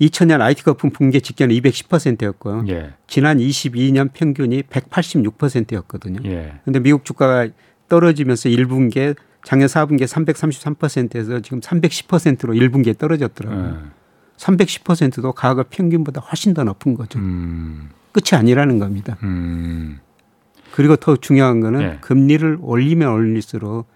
2000년 0.00 0.40
IT 0.40 0.64
거품 0.64 0.90
붕괴 0.90 1.20
직전에 1.20 1.54
210%였고요. 1.54 2.64
예. 2.68 2.94
지난 3.06 3.38
22년 3.38 4.10
평균이 4.12 4.62
186%였거든요. 4.62 6.20
예. 6.24 6.54
근데 6.64 6.80
미국 6.80 7.04
주가가 7.04 7.48
떨어지면서 7.88 8.48
1분기에 8.48 9.16
작년 9.44 9.68
4분기에 9.68 10.04
333%에서 10.04 11.40
지금 11.40 11.60
310%로 11.60 12.54
1분기에 12.54 12.98
떨어졌더라고요. 12.98 13.82
예. 13.84 13.90
310%도 14.36 15.32
과거 15.32 15.64
평균보다 15.68 16.20
훨씬 16.20 16.54
더 16.54 16.64
높은 16.64 16.94
거죠. 16.94 17.18
음. 17.18 17.90
끝이 18.12 18.38
아니라는 18.38 18.78
겁니다. 18.78 19.16
음. 19.22 20.00
그리고 20.72 20.96
더 20.96 21.16
중요한 21.16 21.60
거는 21.60 21.82
예. 21.82 21.98
금리를 22.00 22.58
올리면 22.60 23.12
올릴수록 23.12 23.86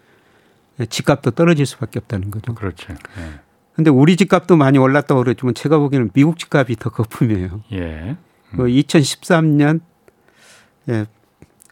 집값도 0.88 1.32
떨어질 1.32 1.66
수밖에 1.66 1.98
없다는 1.98 2.30
거죠. 2.30 2.54
그렇죠. 2.54 2.92
예. 2.92 3.40
근데 3.78 3.92
우리 3.92 4.16
집값도 4.16 4.56
많이 4.56 4.76
올랐다고 4.76 5.22
그랬지만 5.22 5.54
제가 5.54 5.78
보기에는 5.78 6.10
미국 6.12 6.36
집값이 6.36 6.74
더 6.80 6.90
거품이에요. 6.90 7.60
예. 7.74 8.16
그 8.50 8.64
2013년 8.64 9.78
예, 10.88 11.06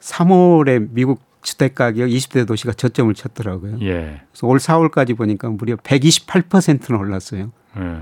3월에 0.00 0.86
미국 0.92 1.20
주택 1.42 1.74
가격 1.74 2.06
20대 2.08 2.46
도시가 2.46 2.74
저점을 2.74 3.12
쳤더라고요. 3.14 3.78
예. 3.82 4.20
그래서 4.30 4.46
올 4.46 4.58
4월까지 4.58 5.16
보니까 5.16 5.48
무려 5.48 5.74
128%는 5.74 6.96
올랐어요. 7.00 7.50
예. 7.76 7.96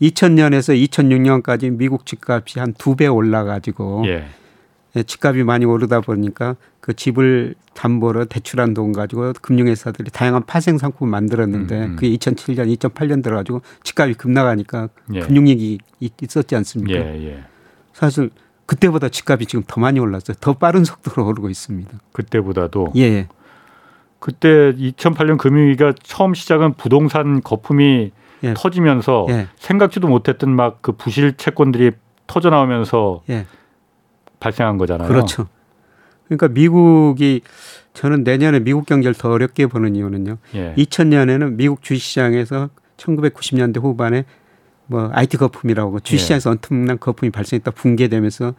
2000년에서 0.00 0.88
2006년까지 0.88 1.70
미국 1.70 2.06
집값이 2.06 2.58
한 2.58 2.72
두 2.78 2.94
배 2.96 3.06
올라가지고 3.06 4.04
예. 4.06 4.28
예, 4.96 5.02
집값이 5.02 5.42
많이 5.42 5.66
오르다 5.66 6.00
보니까 6.00 6.56
그 6.86 6.94
집을 6.94 7.56
담보로 7.74 8.26
대출한 8.26 8.72
돈 8.72 8.92
가지고 8.92 9.32
금융회사들이 9.42 10.12
다양한 10.12 10.44
파생 10.46 10.78
상품을 10.78 11.10
만들었는데 11.10 11.76
음, 11.76 11.82
음. 11.90 11.96
그게 11.96 12.10
2007년, 12.16 12.72
2008년 12.78 13.24
들어가지고 13.24 13.60
집값이 13.82 14.14
급락하니까 14.14 14.88
예. 15.14 15.18
금융위기 15.20 15.78
있- 15.98 16.22
있었지 16.22 16.54
않습니까? 16.54 17.00
예. 17.00 17.26
예. 17.32 17.44
사실 17.92 18.30
그때보다 18.66 19.08
집값이 19.08 19.46
지금 19.46 19.64
더 19.66 19.80
많이 19.80 19.98
올랐어요. 19.98 20.36
더 20.40 20.52
빠른 20.52 20.84
속도로 20.84 21.26
오르고 21.26 21.50
있습니다. 21.50 21.90
그때보다도 22.12 22.92
예, 22.94 23.00
예. 23.02 23.28
그때 24.20 24.72
2008년 24.76 25.36
금융위기가 25.38 25.92
처음 26.04 26.34
시작은 26.34 26.74
부동산 26.74 27.40
거품이 27.42 28.12
예. 28.44 28.54
터지면서 28.54 29.26
예. 29.30 29.48
생각지도 29.56 30.06
못했던 30.06 30.54
막 30.54 30.78
그 30.82 30.92
부실 30.92 31.36
채권들이 31.36 31.90
터져 32.28 32.50
나오면서 32.50 33.22
예. 33.28 33.44
발생한 34.38 34.78
거잖아요. 34.78 35.08
그렇죠. 35.08 35.48
그러니까 36.28 36.48
미국이 36.48 37.40
저는 37.94 38.24
내년에 38.24 38.60
미국 38.60 38.86
경제를 38.86 39.14
더 39.14 39.30
어렵게 39.30 39.66
보는 39.66 39.96
이유는요. 39.96 40.38
예. 40.54 40.74
2000년에는 40.76 41.54
미국 41.54 41.82
주식시장에서 41.82 42.68
1990년대 42.96 43.80
후반에 43.80 44.24
뭐 44.86 45.10
IT 45.12 45.38
거품이라고 45.38 46.00
주식시장에서 46.00 46.50
엄청난 46.50 46.98
거품이 46.98 47.30
발생했다 47.30 47.70
붕괴되면서 47.72 48.54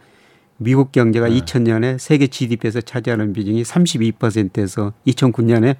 미국 0.58 0.92
경제가 0.92 1.28
네. 1.28 1.40
2000년에 1.40 1.98
세계 1.98 2.26
GDP에서 2.26 2.80
차지하는 2.80 3.32
비중이 3.32 3.62
32%에서 3.62 4.92
2009년에 5.06 5.76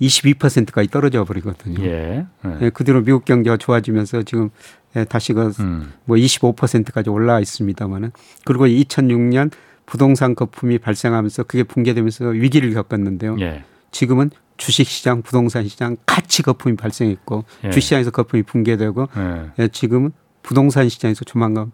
22%까지 0.00 0.88
떨어져 0.88 1.24
버리거든요. 1.24 1.84
예. 1.84 2.26
예. 2.44 2.58
예, 2.60 2.70
그 2.70 2.84
뒤로 2.84 3.02
미국 3.02 3.24
경제가 3.24 3.56
좋아지면서 3.56 4.22
지금 4.22 4.50
예, 4.96 5.04
다시 5.04 5.32
그 5.32 5.52
음. 5.60 5.92
뭐 6.04 6.16
25%까지 6.16 7.10
올라와 7.10 7.40
있습니다만은 7.40 8.12
그리고 8.44 8.66
2006년 8.66 9.50
부동산 9.86 10.34
거품이 10.34 10.78
발생하면서 10.78 11.44
그게 11.44 11.62
붕괴되면서 11.62 12.26
위기를 12.28 12.72
겪었는데요. 12.72 13.36
예. 13.40 13.64
지금은 13.90 14.30
주식 14.56 14.86
시장, 14.86 15.22
부동산 15.22 15.66
시장 15.68 15.96
같이 16.06 16.42
거품이 16.42 16.76
발생했고 16.76 17.44
예. 17.64 17.70
주시장에서 17.70 18.10
거품이 18.10 18.44
붕괴되고 18.44 19.08
예. 19.16 19.50
예, 19.58 19.68
지금은 19.68 20.12
부동산 20.42 20.88
시장에서 20.88 21.24
조만간 21.24 21.72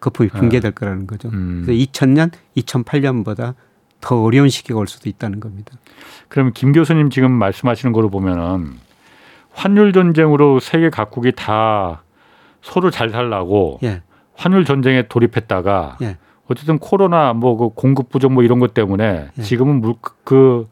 거품이 0.00 0.28
붕괴될 0.30 0.72
거라는 0.72 1.06
거죠. 1.06 1.28
아. 1.28 1.32
음. 1.32 1.62
그래서 1.64 1.84
2000년, 1.84 2.30
2008년보다 2.56 3.54
더 4.00 4.22
어려운 4.22 4.50
시기가 4.50 4.78
올 4.78 4.86
수도 4.86 5.08
있다는 5.08 5.40
겁니다. 5.40 5.72
그럼 6.28 6.52
김 6.54 6.72
교수님 6.72 7.08
지금 7.08 7.32
말씀하시는 7.32 7.92
거로 7.92 8.10
보면은 8.10 8.74
환율 9.50 9.92
전쟁으로 9.92 10.60
세계 10.60 10.90
각국이 10.90 11.32
다 11.32 12.02
서로 12.60 12.90
잘 12.90 13.10
살라고 13.10 13.78
예, 13.82 14.02
환율 14.34 14.64
전쟁에 14.64 15.08
돌입했다가 15.08 15.98
예. 16.02 16.18
어쨌든 16.48 16.78
코로나 16.78 17.32
뭐 17.32 17.56
그 17.56 17.68
공급 17.74 18.10
부족 18.10 18.32
뭐 18.32 18.42
이런 18.42 18.58
것 18.60 18.74
때문에 18.74 19.28
예. 19.38 19.42
지금은 19.42 19.80
물 19.80 19.94
그 20.24 20.68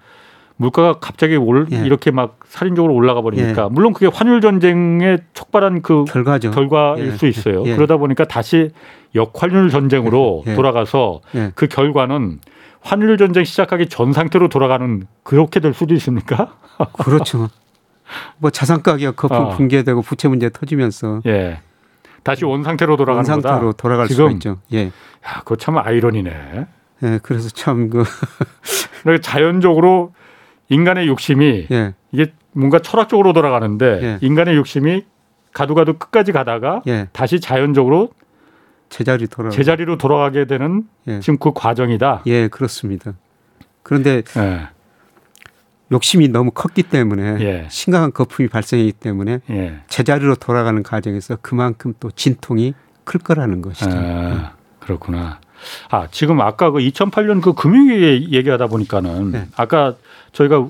물가가 0.57 0.95
갑자기 1.01 1.35
올 1.37 1.67
예. 1.73 1.79
이렇게 1.85 2.11
막 2.13 2.39
살인적으로 2.47 2.95
올라가 2.95 3.21
버리니까 3.21 3.69
물론 3.71 3.93
그게 3.93 4.07
환율 4.07 4.41
전쟁에 4.41 5.19
촉발한 5.35 5.83
그 5.83 6.05
결과죠. 6.05 6.51
결과일 6.53 7.07
예. 7.07 7.11
수 7.13 7.27
있어요. 7.27 7.65
예. 7.67 7.75
그러다 7.75 7.97
보니까 7.97 8.27
다시 8.27 8.71
역환율 9.15 9.71
전쟁으로 9.71 10.45
예. 10.47 10.55
돌아가서 10.55 11.21
예. 11.35 11.53
그 11.57 11.67
결과는 11.67 12.39
환율 12.81 13.17
전쟁 13.19 13.43
시작하기 13.45 13.89
전 13.89 14.13
상태로 14.13 14.49
돌아가는 14.49 15.05
그렇게 15.25 15.59
될 15.59 15.75
수도 15.75 15.95
있습니까? 15.95 16.55
그렇죠. 17.03 17.49
뭐 18.39 18.51
자산 18.51 18.83
가격 18.83 19.17
거품 19.17 19.37
어. 19.39 19.49
붕괴되고 19.57 20.03
부채 20.03 20.29
문제 20.29 20.49
터지면서 20.51 21.23
예. 21.27 21.59
다시 22.23 22.45
원 22.45 22.63
상태로 22.63 22.97
돌아가는 22.97 23.29
원 23.29 23.41
거다. 23.41 23.49
상태로 23.55 23.73
돌아갈 23.75 24.09
지금 24.09 24.25
수가 24.25 24.31
있죠. 24.33 24.59
예. 24.73 24.87
야, 24.87 25.39
그거 25.41 25.57
참 25.57 25.79
아이러니네. 25.79 26.67
예, 27.05 27.21
그래서 27.23 27.49
참 27.49 27.91
그, 27.91 28.05
그러니까 29.03 29.23
자연적으로 29.23 30.13
인간의 30.69 31.09
욕심이 31.09 31.67
예, 31.71 31.95
이게 32.13 32.33
뭔가 32.53 32.79
철학적으로 32.79 33.33
돌아가는데 33.33 34.01
예. 34.03 34.19
인간의 34.21 34.57
욕심이 34.57 35.05
가도 35.53 35.75
가도 35.75 35.99
끝까지 35.99 36.33
가다가 36.33 36.83
예, 36.87 37.09
다시 37.13 37.41
자연적으로 37.41 38.11
제자리 38.89 39.27
돌아. 39.27 39.51
제자리로 39.51 39.99
돌아가게 39.99 40.47
되는 40.47 40.85
예. 41.09 41.21
지금 41.21 41.39
그 41.39 41.53
과정이다. 41.53 42.23
예, 42.27 42.49
그렇습니다. 42.49 43.15
그런데 43.83 44.23
예. 44.37 44.69
욕심이 45.93 46.29
너무 46.29 46.51
컸기 46.51 46.83
때문에 46.83 47.37
예. 47.41 47.67
심각한 47.71 48.13
거품이 48.13 48.49
발생했기 48.49 48.93
때문에 48.93 49.41
예. 49.51 49.81
제자리로 49.89 50.35
돌아가는 50.37 50.83
과정에서 50.83 51.37
그만큼 51.41 51.95
또 52.01 52.11
진통이 52.11 52.75
클 53.05 53.21
거라는 53.21 53.63
것이죠. 53.63 53.91
아, 53.93 54.53
그렇구나. 54.81 55.41
아, 55.91 56.09
지금 56.11 56.41
아까 56.41 56.71
그 56.71 56.81
2008년 56.81 57.41
그 57.41 57.53
금융위기 57.53 58.29
얘기하다 58.33 58.67
보니까는 58.67 59.31
네. 59.31 59.47
아까 59.57 59.95
저희가 60.33 60.67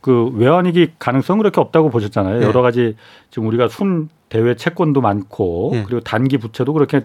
그 0.00 0.30
외환위기 0.34 0.92
가능성 0.98 1.38
그렇게 1.38 1.60
없다고 1.60 1.90
보셨잖아요. 1.90 2.40
네. 2.40 2.46
여러 2.46 2.62
가지 2.62 2.96
지금 3.30 3.48
우리가 3.48 3.68
순 3.68 4.08
대외 4.28 4.56
채권도 4.56 5.00
많고 5.00 5.70
네. 5.72 5.84
그리고 5.84 6.00
단기 6.00 6.38
부채도 6.38 6.72
그렇게 6.72 7.02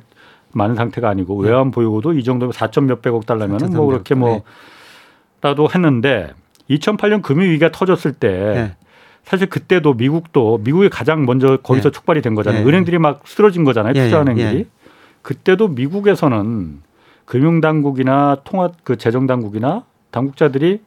많은 0.53 0.75
상태가 0.75 1.09
아니고 1.09 1.43
네. 1.43 1.49
외환 1.49 1.71
보유고도 1.71 2.13
이 2.13 2.23
정도면 2.23 2.53
4천 2.53 2.85
몇백억 2.85 3.25
달러면 3.25 3.57
뭐 3.73 3.85
4,300억. 3.85 3.87
그렇게 3.87 4.15
뭐라도 4.15 5.69
했는데 5.73 6.33
2008년 6.69 7.21
금융위기가 7.21 7.71
터졌을 7.71 8.13
때 8.13 8.29
네. 8.29 8.75
사실 9.23 9.47
그때도 9.49 9.93
미국도 9.95 10.59
미국이 10.63 10.89
가장 10.89 11.25
먼저 11.25 11.57
거기서 11.57 11.89
네. 11.89 11.93
촉발이 11.93 12.21
된 12.21 12.35
거잖아요. 12.35 12.63
네. 12.63 12.69
은행들이 12.69 12.97
막 12.99 13.21
쓰러진 13.25 13.63
거잖아요. 13.63 13.93
예, 13.95 14.03
투자은행들이. 14.05 14.57
예. 14.59 14.65
그때도 15.23 15.69
미국에서는 15.69 16.81
금융당국이나 17.25 18.37
통화 18.43 18.69
그 18.83 18.97
재정당국이나 18.97 19.83
당국자들이 20.11 20.81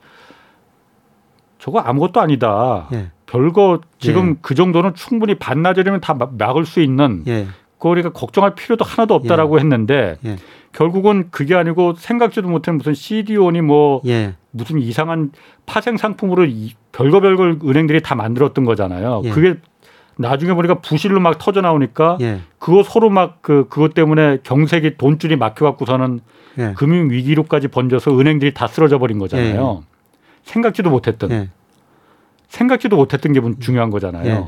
저거 1.59 1.81
아무것도 1.81 2.21
아니다. 2.21 2.89
예, 2.93 3.11
별거 3.27 3.81
지금 3.99 4.31
예. 4.31 4.35
그 4.41 4.55
정도는 4.55 4.95
충분히 4.95 5.35
반나절이면 5.35 6.01
다 6.01 6.15
막- 6.15 6.35
막을 6.39 6.65
수 6.65 6.81
있는 6.81 7.25
예, 7.27 7.49
우리가 7.81 8.11
걱정할 8.11 8.55
필요도 8.55 8.85
하나도 8.85 9.15
없다라고 9.15 9.59
했는데 9.59 10.17
예. 10.25 10.37
결국은 10.73 11.29
그게 11.33 11.55
아니고 11.57 11.95
생각지도 11.95 12.49
못한 12.49 12.77
무슨 12.77 12.95
CDO니 12.95 13.61
뭐 13.63 14.01
예, 14.07 14.35
무슨 14.59 14.81
이상한 14.81 15.31
파생 15.67 15.97
상품으로 15.97 16.45
이- 16.47 16.75
별거 16.93 17.21
별걸 17.21 17.61
은행들이 17.65 18.03
다 18.03 18.15
만들었던 18.15 18.65
거잖아요. 18.65 19.23
예. 19.25 19.31
그게 19.31 19.55
나중에 20.17 20.53
보니까 20.53 20.75
부실로 20.81 21.21
막 21.21 21.39
터져 21.39 21.61
나오니까 21.61 22.19
예, 22.21 22.41
그거 22.59 22.83
서로 22.83 23.09
막 23.09 23.39
그 23.41 23.69
그것 23.69 23.95
때문에 23.95 24.39
경색이 24.43 24.97
돈줄이 24.97 25.37
막혀 25.37 25.65
갖고서는 25.65 26.21
예. 26.59 26.75
금융 26.77 27.09
위기로까지 27.11 27.69
번져서 27.69 28.19
은행들이 28.19 28.53
다 28.53 28.67
쓰러져 28.67 28.99
버린 28.99 29.19
거잖아요. 29.21 29.85
생각지도 30.43 30.91
못했던 30.91 31.31
예. 31.31 31.49
생각지도 32.49 32.97
못했던 32.97 33.33
게 33.33 33.41
중요한 33.61 33.91
거잖아요. 33.91 34.27
예. 34.27 34.45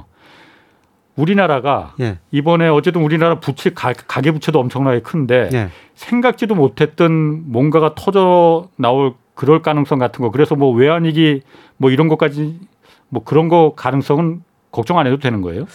우리나라가 1.16 1.94
예. 2.00 2.18
이번에 2.30 2.68
어쨌든 2.68 3.02
우리나라 3.02 3.38
부채 3.40 3.70
가, 3.70 3.92
가계 3.92 4.30
부채도 4.32 4.58
엄청나게 4.58 5.00
큰데 5.02 5.50
예. 5.52 5.68
생각지도 5.94 6.54
못했던 6.54 7.42
뭔가가 7.52 7.94
터져 7.94 8.68
나올 8.76 9.14
그럴 9.40 9.62
가능성 9.62 9.98
같은 9.98 10.20
거 10.22 10.30
그래서 10.30 10.54
뭐 10.54 10.70
외환위기 10.70 11.40
뭐 11.78 11.90
이런 11.90 12.08
것까지 12.08 12.60
뭐 13.08 13.24
그런 13.24 13.48
거 13.48 13.72
가능성은 13.74 14.42
걱정 14.70 14.98
안 14.98 15.06
해도 15.06 15.18
되는 15.18 15.40
거예요? 15.40 15.66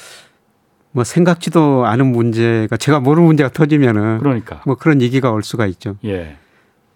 뭐 0.91 1.03
생각지도 1.03 1.83
않은 1.87 2.05
문제가 2.05 2.77
제가 2.77 2.99
모르는 2.99 3.25
문제가 3.25 3.49
터지면은 3.49 4.19
그러니까 4.19 4.61
뭐 4.67 4.75
그런 4.75 5.01
얘기가 5.01 5.31
올 5.31 5.41
수가 5.41 5.65
있죠. 5.65 5.97
예, 6.05 6.37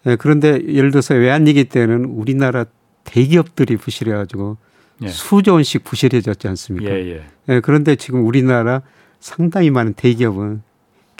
예, 0.05 0.15
그런데 0.15 0.61
예를 0.67 0.91
들어서 0.91 1.15
외환위기 1.15 1.65
때는 1.65 2.05
우리나라 2.05 2.65
대기업들이 3.03 3.75
부실해 3.75 4.11
가지고 4.11 4.57
예. 5.01 5.07
수조 5.07 5.53
원씩 5.53 5.83
부실해졌지 5.83 6.47
않습니까? 6.49 6.91
예, 6.91 7.15
예, 7.15 7.23
예, 7.49 7.59
그런데 7.61 7.95
지금 7.95 8.27
우리나라 8.27 8.83
상당히 9.19 9.71
많은 9.71 9.93
대기업은 9.93 10.61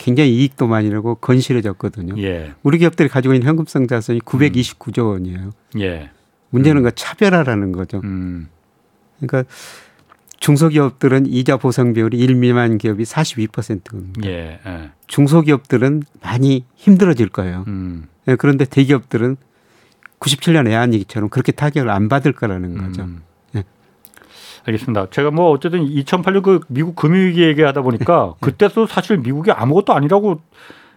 굉장히 0.00 0.34
이익도 0.34 0.66
많이 0.66 0.88
내고 0.88 1.14
건실해졌거든요. 1.16 2.20
예, 2.22 2.54
우리 2.62 2.78
기업들이 2.78 3.08
가지고 3.10 3.34
있는 3.34 3.46
현금성 3.46 3.86
자산이 3.86 4.20
929조 4.20 5.10
원이에요. 5.10 5.50
예, 5.78 6.10
문제는 6.48 6.82
그 6.82 6.92
차별화라는 6.94 7.72
거죠. 7.72 8.00
음, 8.02 8.48
그러니까 9.20 9.44
중소기업들은 10.38 11.26
이자 11.26 11.58
보상 11.58 11.92
비율이 11.92 12.18
1 12.18 12.34
미만 12.36 12.78
기업이 12.78 13.04
42%입니다. 13.04 14.26
예, 14.26 14.58
예, 14.66 14.90
중소기업들은 15.06 16.02
많이 16.22 16.64
힘들어질 16.76 17.28
거예요. 17.28 17.64
음, 17.68 18.08
예, 18.26 18.36
그런데 18.36 18.64
대기업들은 18.64 19.36
97년 20.18 20.66
애한위기처럼 20.66 21.28
그렇게 21.28 21.52
타격을 21.52 21.90
안 21.90 22.08
받을 22.08 22.32
거라는 22.32 22.78
거죠. 22.78 23.02
음. 23.02 23.22
예. 24.66 24.70
알겠습니다. 24.70 25.06
제가 25.10 25.30
뭐 25.30 25.50
어쨌든 25.50 25.84
2008년 25.86 26.42
그 26.42 26.60
미국 26.68 26.96
금융위기 26.96 27.42
얘기하다 27.42 27.82
보니까 27.82 28.34
예. 28.34 28.38
그때도 28.40 28.86
사실 28.86 29.18
미국이 29.18 29.50
아무것도 29.52 29.92
아니라고 29.94 30.40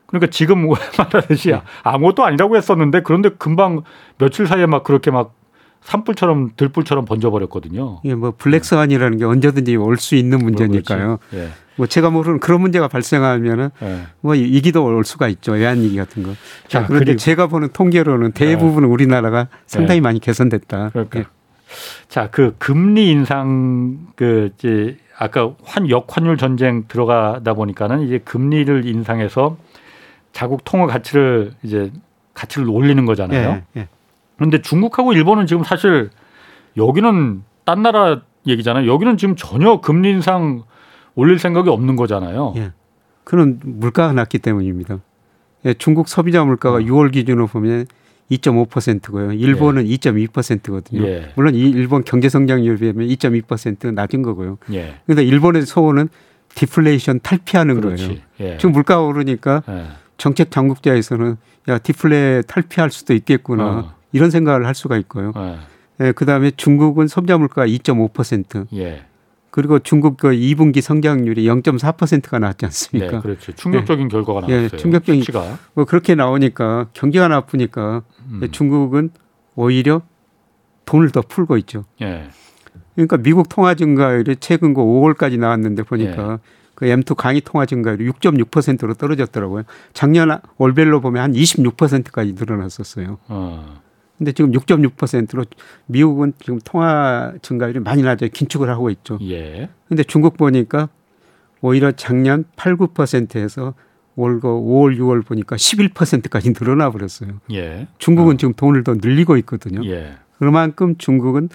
그러니까 0.07 0.30
지금 0.32 0.68
말하듯이 0.97 1.51
예. 1.51 1.61
아무것도 1.84 2.24
아니라고 2.24 2.55
했었는데 2.57 3.01
그런데 3.01 3.30
금방 3.30 3.82
며칠 4.18 4.47
사이에 4.47 4.66
막 4.66 4.84
그렇게 4.84 5.11
막 5.11 5.34
산불처럼 5.82 6.51
들불처럼 6.55 7.03
번져버렸거든요. 7.05 7.99
이게 8.05 8.16
뭐 8.16 8.34
블랙스완이라는 8.38 9.18
게 9.18 9.26
언제든지 9.26 9.76
올 9.76 9.97
수 9.97 10.16
있는 10.16 10.39
문제니까요. 10.39 11.20
예, 11.34 11.49
뭐 11.76 11.88
제가 11.88 12.09
모르는 12.09 12.39
그런 12.39 12.61
문제가 12.61 12.88
발생하면은 12.88 13.70
예. 13.82 13.99
뭐 14.22 14.34
위기도 14.34 14.86
올 14.86 15.03
수가 15.03 15.28
있죠. 15.28 15.51
외환위기 15.51 15.97
같은 15.97 16.24
거. 16.24 16.30
자, 16.70 16.82
자, 16.82 16.88
그런데 16.88 17.18
제가 17.18 17.47
보는 17.47 17.70
통계로는 17.74 18.32
대부분 18.32 18.86
우리나라가 18.86 19.49
상당히 19.66 19.99
많이 19.99 20.20
개선됐다. 20.22 20.91
그러니까 20.93 21.20
예. 21.20 21.26
자, 22.07 22.30
그 22.30 22.55
금리 22.57 23.09
인상 23.09 24.07
그 24.15 24.51
이제 24.57 24.97
아까 25.17 25.53
환 25.63 25.89
역환율 25.89 26.38
전쟁 26.38 26.86
들어가다 26.88 27.53
보니까는 27.53 28.01
이제 28.01 28.17
금리를 28.19 28.86
인상해서 28.86 29.57
자국 30.32 30.63
통화 30.63 30.88
가치를 30.88 31.53
이제 31.63 31.91
가치를 32.34 32.69
올리는 32.69 33.05
거잖아요. 33.05 33.61
예, 33.76 33.82
예. 33.82 33.88
그런데 34.36 34.61
중국하고 34.61 35.13
일본은 35.13 35.45
지금 35.45 35.63
사실 35.63 36.09
여기는 36.76 37.43
딴 37.65 37.82
나라 37.84 38.21
얘기잖아요. 38.47 38.91
여기는 38.91 39.17
지금 39.17 39.36
전혀 39.36 39.80
금리 39.80 40.09
인상 40.09 40.63
올릴 41.15 41.39
생각이 41.39 41.69
없는 41.69 41.95
거잖아요. 41.95 42.53
예. 42.57 42.71
그는 43.24 43.59
물가가 43.63 44.11
낮기 44.13 44.39
때문입니다. 44.39 44.99
예, 45.65 45.74
중국 45.74 46.09
소비자 46.09 46.43
물가가 46.43 46.78
어. 46.78 46.80
6월 46.80 47.11
기준으로 47.11 47.47
보면 47.47 47.86
2.5%고요. 48.32 49.34
일본은 49.34 49.86
2.2%거든요. 49.86 51.05
예. 51.05 51.32
물론 51.36 51.55
이 51.55 51.59
일본 51.69 52.03
경제 52.03 52.30
성장률 52.30 52.78
비하면 52.78 53.07
2.2% 53.07 53.93
낮은 53.93 54.21
거고요. 54.21 54.57
예. 54.74 54.95
그런데 55.05 55.24
일본의 55.24 55.65
소원은 55.65 56.09
디플레이션 56.55 57.19
탈피하는 57.21 57.82
거예요. 57.82 57.95
그렇지. 57.95 58.21
예. 58.39 58.57
지금 58.57 58.71
물가가 58.71 59.01
오르니까 59.01 59.63
예. 59.69 59.88
정책 60.17 60.49
당국자에서는 60.49 61.38
야 61.69 61.78
디플레 61.78 62.43
탈피할 62.47 62.91
수도 62.91 63.13
있겠구나 63.13 63.65
어. 63.65 63.93
이런 64.11 64.30
생각을 64.30 64.65
할 64.65 64.76
수가 64.76 64.97
있고요. 64.97 65.34
예. 65.36 65.57
예, 66.01 66.11
그다음에 66.11 66.51
중국은 66.51 67.07
소비자 67.07 67.38
물가가 67.38 67.67
2.5% 67.67 68.67
예. 68.76 69.03
그리고 69.54 69.78
중국 69.78 70.18
그 70.18 70.30
2분기 70.30 70.82
성장률이 70.82 71.45
0.4%가 71.45 72.39
나왔지 72.39 72.66
않습니까? 72.66 73.12
네, 73.18 73.22
그렇죠. 73.22 73.51
충격적인 73.51 74.08
결과가 74.08 74.47
예, 74.49 74.58
나왔어요. 74.58 74.80
충격적인- 74.82 75.20
수치가. 75.20 75.60
뭐 75.76 75.86
그렇게 75.86 76.16
나오니까 76.16 76.88
경기가 76.93 77.28
나쁘니까 77.28 78.01
음. 78.32 78.41
중국은 78.51 79.12
오히려 79.54 80.01
돈을 80.86 81.12
더 81.12 81.22
풀고 81.22 81.58
있죠. 81.58 81.86
예. 82.01 82.30
그러니까 82.95 83.18
미국 83.18 83.47
통화 83.47 83.76
증가율이 83.76 84.38
최근 84.39 84.74
그 84.74 84.82
5월까지 84.82 85.38
나왔는데 85.38 85.84
보니까 85.84 86.32
예. 86.34 86.38
그 86.74 86.86
M2 86.88 87.14
강의 87.16 87.39
통화 87.41 87.68
증가율이 87.68 88.10
6.6%로 88.10 88.95
떨어졌더라고요. 88.95 89.66
작년 89.93 90.39
월별로 90.58 90.99
보면 90.99 91.22
한 91.22 91.34
26%까지 91.34 92.34
늘어났었어요. 92.34 93.20
어. 93.28 93.82
근데 94.24 94.32
지금 94.32 94.51
6.6%로 94.53 95.43
미국은 95.88 96.32
지금 96.39 96.59
통화 96.63 97.34
증가율이 97.41 97.80
많이 97.80 98.03
낮아요. 98.03 98.30
긴축을 98.32 98.69
하고 98.69 98.89
있죠. 98.89 99.19
예. 99.21 99.69
근데 99.89 100.03
중국 100.03 100.38
보니까 100.38 100.88
오히려 101.59 101.91
작년 101.91 102.45
8, 102.55 102.78
9%에서 102.78 103.74
올거 104.15 104.49
5월, 104.61 104.97
6월 104.97 105.26
보니까 105.26 105.57
11%까지 105.57 106.53
늘어나 106.53 106.89
버렸어요. 106.89 107.41
예. 107.51 107.88
중국은 107.97 108.38
지금 108.38 108.53
돈을 108.53 108.86
더 108.86 108.93
늘리고 108.93 109.36
있거든요. 109.38 109.86
예. 109.89 110.13
그만큼 110.39 110.95
중국은 110.97 111.49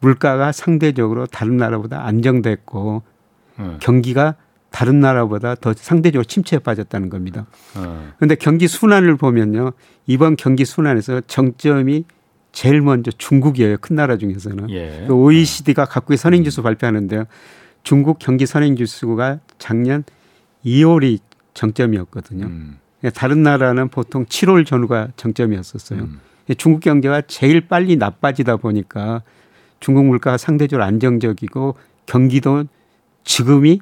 물가가 0.00 0.50
상대적으로 0.52 1.26
다른 1.26 1.58
나라보다 1.58 2.06
안정됐고 2.06 3.02
어. 3.58 3.76
경기가 3.82 4.36
다른 4.70 5.00
나라보다 5.00 5.56
더 5.56 5.72
상대적으로 5.74 6.24
침체에 6.24 6.60
빠졌다는 6.60 7.10
겁니다. 7.10 7.46
어. 7.76 8.12
그런데 8.16 8.36
경기 8.36 8.68
순환을 8.68 9.16
보면요. 9.16 9.72
이번 10.06 10.36
경기 10.36 10.64
순환에서 10.64 11.22
정점이 11.26 12.04
제일 12.52 12.80
먼저 12.80 13.10
중국이에요. 13.10 13.76
큰 13.80 13.96
나라 13.96 14.16
중에서는. 14.16 14.70
예. 14.70 15.04
그 15.06 15.14
OECD가 15.14 15.84
갖고 15.84 16.12
있는 16.12 16.18
선행지수 16.18 16.62
발표하는데요. 16.62 17.24
중국 17.82 18.18
경기 18.18 18.46
선행지수가 18.46 19.40
작년 19.58 20.04
2월이 20.64 21.18
정점이었거든요. 21.54 22.46
음. 22.46 22.78
다른 23.14 23.42
나라는 23.42 23.88
보통 23.88 24.24
7월 24.26 24.66
전후가 24.66 25.08
정점이었었어요. 25.16 26.00
음. 26.00 26.20
중국 26.58 26.80
경제가 26.80 27.22
제일 27.22 27.62
빨리 27.68 27.96
나빠지다 27.96 28.56
보니까 28.56 29.22
중국 29.78 30.04
물가가 30.06 30.36
상대적으로 30.36 30.84
안정적이고 30.84 31.76
경기도 32.06 32.64
지금이 33.24 33.80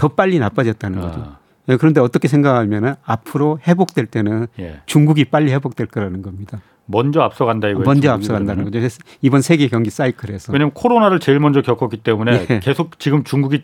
더 0.00 0.08
빨리 0.08 0.38
나빠졌다는 0.38 0.98
거죠. 0.98 1.20
아, 1.20 1.38
예, 1.68 1.76
그런데 1.76 2.00
어떻게 2.00 2.26
생각하면 2.26 2.96
앞으로 3.04 3.58
회복될 3.68 4.06
때는 4.06 4.46
예. 4.58 4.80
중국이 4.86 5.26
빨리 5.26 5.52
회복될 5.52 5.88
거라는 5.88 6.22
겁니다. 6.22 6.62
먼저 6.86 7.20
앞서간다 7.20 7.68
이거예요. 7.68 7.84
먼저 7.84 8.10
앞서간다는. 8.10 8.64
거죠. 8.64 8.78
이번 9.20 9.42
세계 9.42 9.68
경기 9.68 9.90
사이클에서. 9.90 10.54
왜냐하면 10.54 10.72
코로나를 10.72 11.20
제일 11.20 11.38
먼저 11.38 11.60
겪었기 11.60 11.98
때문에 11.98 12.46
예. 12.48 12.60
계속 12.60 12.98
지금 12.98 13.24
중국이 13.24 13.62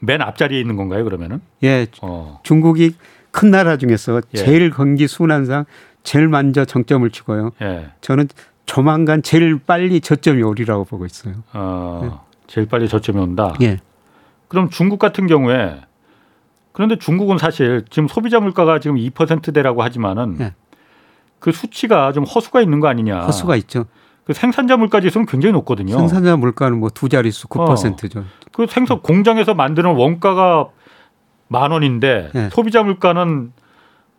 맨 0.00 0.20
앞자리에 0.20 0.60
있는 0.60 0.76
건가요? 0.76 1.02
그러면은? 1.04 1.40
예, 1.62 1.86
어. 2.02 2.40
중국이 2.42 2.94
큰 3.30 3.50
나라 3.50 3.78
중에서 3.78 4.20
예. 4.34 4.36
제일 4.36 4.68
경기 4.70 5.08
순환상 5.08 5.64
제일 6.02 6.28
먼저 6.28 6.66
정점을 6.66 7.08
치고요. 7.08 7.52
예. 7.62 7.88
저는 8.02 8.28
조만간 8.66 9.22
제일 9.22 9.58
빨리 9.58 10.02
저점이 10.02 10.42
오리라고 10.42 10.84
보고 10.84 11.06
있어요. 11.06 11.36
어. 11.54 12.26
제일 12.46 12.68
빨리 12.68 12.86
저점이 12.86 13.18
온다. 13.18 13.54
예. 13.62 13.78
그럼 14.50 14.68
중국 14.68 14.98
같은 14.98 15.28
경우에 15.28 15.80
그런데 16.72 16.96
중국은 16.98 17.38
사실 17.38 17.84
지금 17.88 18.08
소비자 18.08 18.40
물가가 18.40 18.80
지금 18.80 18.96
2%대라고 18.96 19.82
하지만은 19.82 20.36
예. 20.40 20.54
그 21.38 21.52
수치가 21.52 22.12
좀 22.12 22.24
허수가 22.24 22.60
있는 22.60 22.80
거 22.80 22.88
아니냐. 22.88 23.20
허수가 23.20 23.54
있죠. 23.56 23.84
그 24.24 24.34
생산자 24.34 24.76
물가 24.76 25.00
지수는 25.00 25.26
굉장히 25.26 25.52
높거든요. 25.52 25.96
생산자 25.96 26.36
물가는 26.36 26.78
뭐 26.78 26.90
두 26.92 27.08
자릿수 27.08 27.46
9%죠. 27.48 28.24
그 28.52 28.66
생산 28.68 29.00
공장에서 29.00 29.54
만드는 29.54 29.94
원가가 29.94 30.68
만 31.46 31.70
원인데 31.70 32.30
예. 32.34 32.48
소비자 32.52 32.82
물가는 32.82 33.52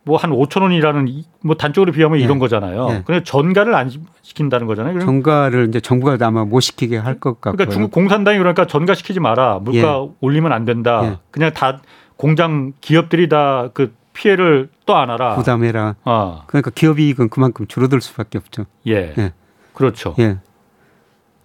뭐 0.04 0.18
한 0.18 0.32
5천 0.32 0.62
원이라는 0.64 1.08
이- 1.08 1.26
뭐 1.44 1.56
단적으로 1.56 1.92
비하면 1.92 2.20
예. 2.20 2.24
이런 2.24 2.40
거잖아요. 2.40 2.88
예. 2.90 3.04
근데 3.06 3.24
전가를 3.24 3.76
안 3.76 3.92
시킨다는 4.24 4.66
거잖아요. 4.68 5.00
정가를 5.00 5.68
이제 5.70 5.80
정부가 5.80 6.18
아마 6.26 6.44
못 6.44 6.60
시키게 6.60 6.98
할 6.98 7.20
것 7.20 7.40
같고요. 7.40 7.54
그러니까 7.54 7.72
중국 7.74 7.92
공산당이 7.92 8.38
그러니까 8.40 8.66
전가 8.66 8.96
시키지 8.96 9.20
마라. 9.20 9.60
물가 9.62 10.08
올리면 10.20 10.52
안 10.54 10.66
된다. 10.66 11.02
예. 11.06 11.18
그냥 11.30 11.52
다 11.54 11.82
공장 12.18 12.74
기업들이 12.82 13.30
다 13.30 13.70
그 13.74 13.94
피해를 14.14 14.70
또 14.86 14.96
안아라. 14.98 15.36
부담해라. 15.36 15.96
어. 16.04 16.44
그러니까 16.48 16.70
기업 16.74 17.00
이익은 17.00 17.30
그만큼 17.30 17.66
줄어들 17.68 18.02
수밖에 18.02 18.38
없죠. 18.40 18.66
예. 18.88 19.14
예. 19.18 19.34
그렇죠. 19.74 20.16
예. 20.20 20.40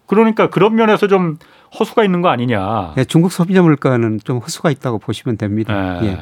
그러니까 0.07 0.48
그런 0.50 0.74
면에서 0.76 1.07
좀 1.09 1.36
허수가 1.78 2.04
있는 2.04 2.22
거 2.22 2.28
아니냐. 2.28 2.94
예, 2.96 3.04
중국 3.04 3.32
소비자 3.32 3.61
물가는 3.62 4.18
좀 4.24 4.38
허수가 4.38 4.70
있다고 4.70 4.98
보시면 4.98 5.36
됩니다. 5.36 6.04
예. 6.04 6.18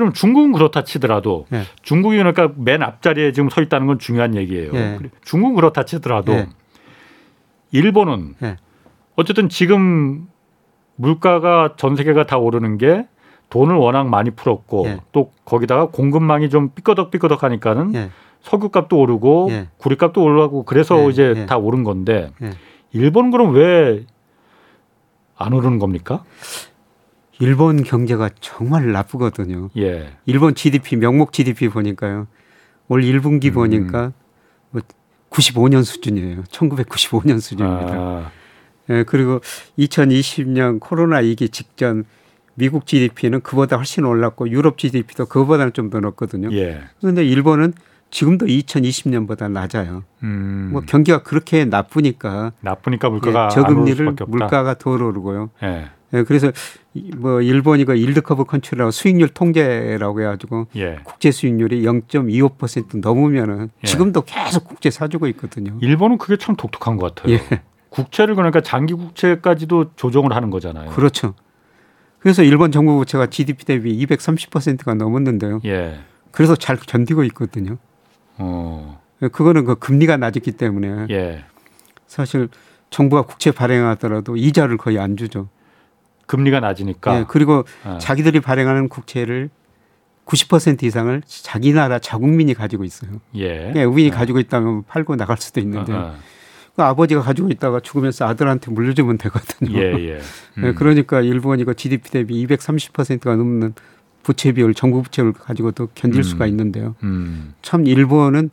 예. 0.00 0.02
그럼 0.02 0.12
중국은 0.12 0.52
그렇다 0.52 0.84
치더라도 0.84 1.46
예. 1.52 1.62
중국이 1.82 2.16
그러니까 2.16 2.50
맨 2.56 2.82
앞자리에 2.82 3.32
지금 3.32 3.48
서 3.48 3.60
있다는 3.62 3.86
건 3.86 3.98
중요한 3.98 4.34
얘기예요. 4.34 4.72
예. 4.74 4.98
중국은 5.24 5.56
그렇다 5.56 5.84
치더라도 5.84 6.32
예. 6.32 6.48
일본은 7.72 8.34
예. 8.42 8.56
어쨌든 9.16 9.48
지금 9.48 10.28
물가가 10.96 11.74
전 11.76 11.96
세계가 11.96 12.26
다 12.26 12.38
오르는 12.38 12.78
게 12.78 13.06
돈을 13.50 13.74
워낙 13.74 14.08
많이 14.08 14.30
풀었고 14.30 14.86
예. 14.86 15.00
또 15.12 15.32
거기다가 15.44 15.86
공급망이 15.86 16.50
좀 16.50 16.70
삐꺼덕삐꺼덕하니까는 16.74 17.94
예. 17.94 18.10
석유값도 18.42 18.98
오르고 18.98 19.48
예. 19.50 19.68
구리값도 19.76 20.22
올라가고 20.22 20.64
그래서 20.64 21.04
예. 21.04 21.08
이제 21.08 21.34
예. 21.36 21.46
다 21.46 21.58
오른 21.58 21.84
건데 21.84 22.32
예. 22.42 22.50
일본은 22.92 23.30
그럼 23.30 23.54
왜 23.54 24.04
안 25.40 25.54
오르는 25.54 25.78
겁니까? 25.78 26.22
일본 27.40 27.82
경제가 27.82 28.30
정말 28.40 28.92
나쁘거든요. 28.92 29.70
예. 29.76 30.12
일본 30.26 30.54
GDP 30.54 30.96
명목 30.96 31.32
GDP 31.32 31.68
보니까요. 31.68 32.26
올 32.88 33.02
1분기 33.02 33.46
음. 33.48 33.54
보니까 33.54 34.12
뭐 34.70 34.82
95년 35.30 35.84
수준이에요. 35.84 36.42
1995년 36.44 37.40
수준입니다. 37.40 37.92
아, 37.94 38.30
예, 38.90 39.04
그리고 39.04 39.40
2020년 39.78 40.80
코로나 40.80 41.20
이기 41.20 41.48
직전 41.48 42.04
미국 42.54 42.86
GDP는 42.86 43.40
그보다 43.40 43.76
훨씬 43.76 44.04
올랐고 44.04 44.50
유럽 44.50 44.76
GDP도 44.76 45.26
그보다는 45.26 45.72
좀 45.72 45.88
더 45.90 46.00
높거든요. 46.00 46.52
예. 46.52 46.80
그런데 47.00 47.24
일본은 47.24 47.72
지금도 48.10 48.46
2020년보다 48.46 49.50
낮아요. 49.50 50.02
음, 50.24 50.70
뭐 50.72 50.82
경기가 50.82 51.22
그렇게 51.22 51.64
나쁘니까 51.64 52.52
나쁘니까 52.60 53.08
물가가 53.08 53.44
예, 53.46 53.48
저금리를. 53.54 54.14
물가가 54.26 54.74
덜 54.74 55.02
오르고요. 55.02 55.50
예. 55.62 55.90
예, 56.12 56.22
그래서 56.24 56.50
이- 56.94 57.12
뭐 57.16 57.40
일본이 57.40 57.84
그 57.84 57.94
일드커브 57.94 58.44
컨트롤하고 58.44 58.90
수익률 58.90 59.28
통제라고 59.28 60.20
해가지고 60.22 60.66
예. 60.76 60.98
국제 61.04 61.30
수익률이 61.30 61.82
0.25% 61.84 63.00
넘으면은 63.00 63.70
예. 63.84 63.86
지금도 63.86 64.22
계속 64.22 64.64
국제 64.64 64.90
사주고 64.90 65.26
있거든요. 65.28 65.76
일본은 65.80 66.18
그게 66.18 66.36
참 66.36 66.56
독특한 66.56 66.96
것 66.96 67.14
같아요. 67.14 67.34
예, 67.34 67.40
국채를 67.90 68.34
그러니까 68.34 68.60
장기 68.60 68.94
국채까지도 68.94 69.92
조정을 69.96 70.32
하는 70.34 70.50
거잖아요. 70.50 70.90
그렇죠. 70.90 71.34
그래서 72.18 72.42
일본 72.42 72.70
정부 72.72 72.96
부채가 72.98 73.26
GDP 73.28 73.64
대비 73.64 74.06
230%가 74.06 74.94
넘었는데요. 74.94 75.60
예. 75.64 76.00
그래서 76.32 76.54
잘 76.54 76.76
견디고 76.76 77.24
있거든요. 77.24 77.78
어. 78.36 79.00
그거는 79.32 79.64
그 79.64 79.74
금리가 79.76 80.16
낮기 80.16 80.52
때문에 80.52 81.06
예. 81.10 81.44
사실 82.06 82.48
정부가 82.90 83.22
국채 83.22 83.50
발행하더라도 83.52 84.36
이자를 84.36 84.76
거의 84.76 84.98
안 84.98 85.16
주죠. 85.16 85.48
금리가 86.30 86.60
낮으니까. 86.60 87.18
예, 87.18 87.24
그리고 87.26 87.64
아. 87.82 87.98
자기들이 87.98 88.38
발행하는 88.38 88.88
국채를 88.88 89.50
90% 90.26 90.84
이상을 90.84 91.22
자기 91.26 91.72
나라 91.72 91.98
자국민이 91.98 92.54
가지고 92.54 92.84
있어요. 92.84 93.10
예. 93.34 93.48
그러니까 93.48 93.88
우민이 93.88 94.10
가지고 94.10 94.38
있다면 94.38 94.84
팔고 94.84 95.16
나갈 95.16 95.38
수도 95.38 95.58
있는데 95.58 95.92
아, 95.92 96.14
그 96.76 96.82
아버지가 96.84 97.22
가지고 97.22 97.48
있다가 97.48 97.80
죽으면서 97.80 98.28
아들한테 98.28 98.70
물려주면 98.70 99.16
아. 99.16 99.18
되거든요. 99.24 99.76
예, 99.76 99.92
예. 99.98 100.20
음. 100.58 100.66
예, 100.66 100.72
그러니까 100.72 101.20
일본이 101.20 101.64
그 101.64 101.74
GDP 101.74 102.10
대비 102.10 102.46
230%가 102.46 103.34
넘는 103.34 103.74
부채 104.22 104.52
비율, 104.52 104.72
정부 104.72 105.02
부채를 105.02 105.32
가지고도 105.32 105.88
견딜 105.96 106.20
음. 106.20 106.22
수가 106.22 106.46
있는데요. 106.46 106.94
음. 107.02 107.54
참 107.60 107.86
일본은 107.86 108.50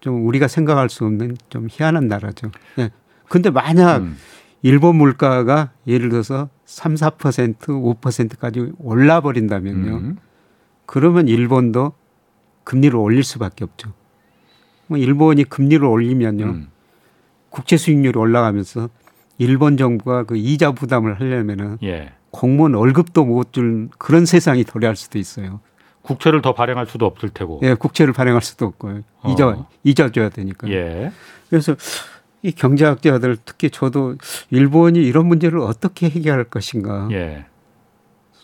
좀 0.00 0.26
우리가 0.26 0.48
생각할 0.48 0.88
수 0.88 1.04
없는 1.04 1.36
좀 1.50 1.66
희한한 1.70 2.08
나라죠. 2.08 2.50
예. 2.78 2.90
근데 3.28 3.50
만약 3.50 3.98
음. 3.98 4.16
일본 4.62 4.96
물가가 4.96 5.72
예를 5.86 6.08
들어서 6.08 6.48
3, 6.66 6.94
4%, 6.94 7.56
5%까지 8.00 8.72
올라 8.78 9.20
버린다면요. 9.20 9.96
음. 9.96 10.16
그러면 10.86 11.28
일본도 11.28 11.92
금리를 12.64 12.96
올릴 12.96 13.22
수밖에 13.24 13.64
없죠. 13.64 13.92
뭐 14.86 14.98
일본이 14.98 15.44
금리를 15.44 15.84
올리면요. 15.84 16.44
음. 16.44 16.68
국채 17.50 17.76
수익률이 17.76 18.18
올라가면서 18.18 18.88
일본 19.38 19.76
정부가 19.76 20.24
그 20.24 20.36
이자 20.36 20.72
부담을 20.72 21.20
하려면은 21.20 21.78
예. 21.82 22.12
공무원 22.30 22.74
월급도 22.74 23.24
못 23.24 23.52
줄 23.52 23.88
그런 23.98 24.26
세상이 24.26 24.64
도래할 24.64 24.96
수도 24.96 25.18
있어요. 25.18 25.60
국채를 26.02 26.42
더 26.42 26.52
발행할 26.54 26.86
수도 26.86 27.06
없을 27.06 27.30
테고. 27.30 27.60
예, 27.62 27.74
국채를 27.74 28.12
발행할 28.12 28.42
수도 28.42 28.66
없고요. 28.66 29.02
이자 29.28 29.48
어. 29.48 29.68
이자 29.84 30.10
줘야 30.10 30.28
되니까. 30.28 30.68
예. 30.68 31.12
그래서 31.48 31.76
이 32.44 32.52
경제학자들 32.52 33.38
특히 33.44 33.70
저도 33.70 34.14
일본이 34.50 35.00
이런 35.00 35.26
문제를 35.26 35.58
어떻게 35.58 36.08
해결할 36.08 36.44
것인가 36.44 37.08
예. 37.10 37.46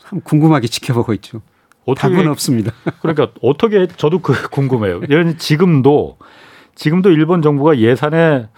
참 0.02 0.20
궁금하게 0.22 0.66
지켜보고 0.66 1.12
있죠. 1.14 1.42
어떻게 1.86 2.14
답은 2.14 2.28
없습니다. 2.28 2.72
그러니까 3.00 3.28
어떻게 3.42 3.86
저도 3.86 4.20
그 4.20 4.48
궁금해요. 4.50 5.02
예를 5.02 5.38
지금도 5.38 6.18
지금도 6.74 7.10
일본 7.10 7.42
정부가 7.42 7.78
예산의 7.78 8.48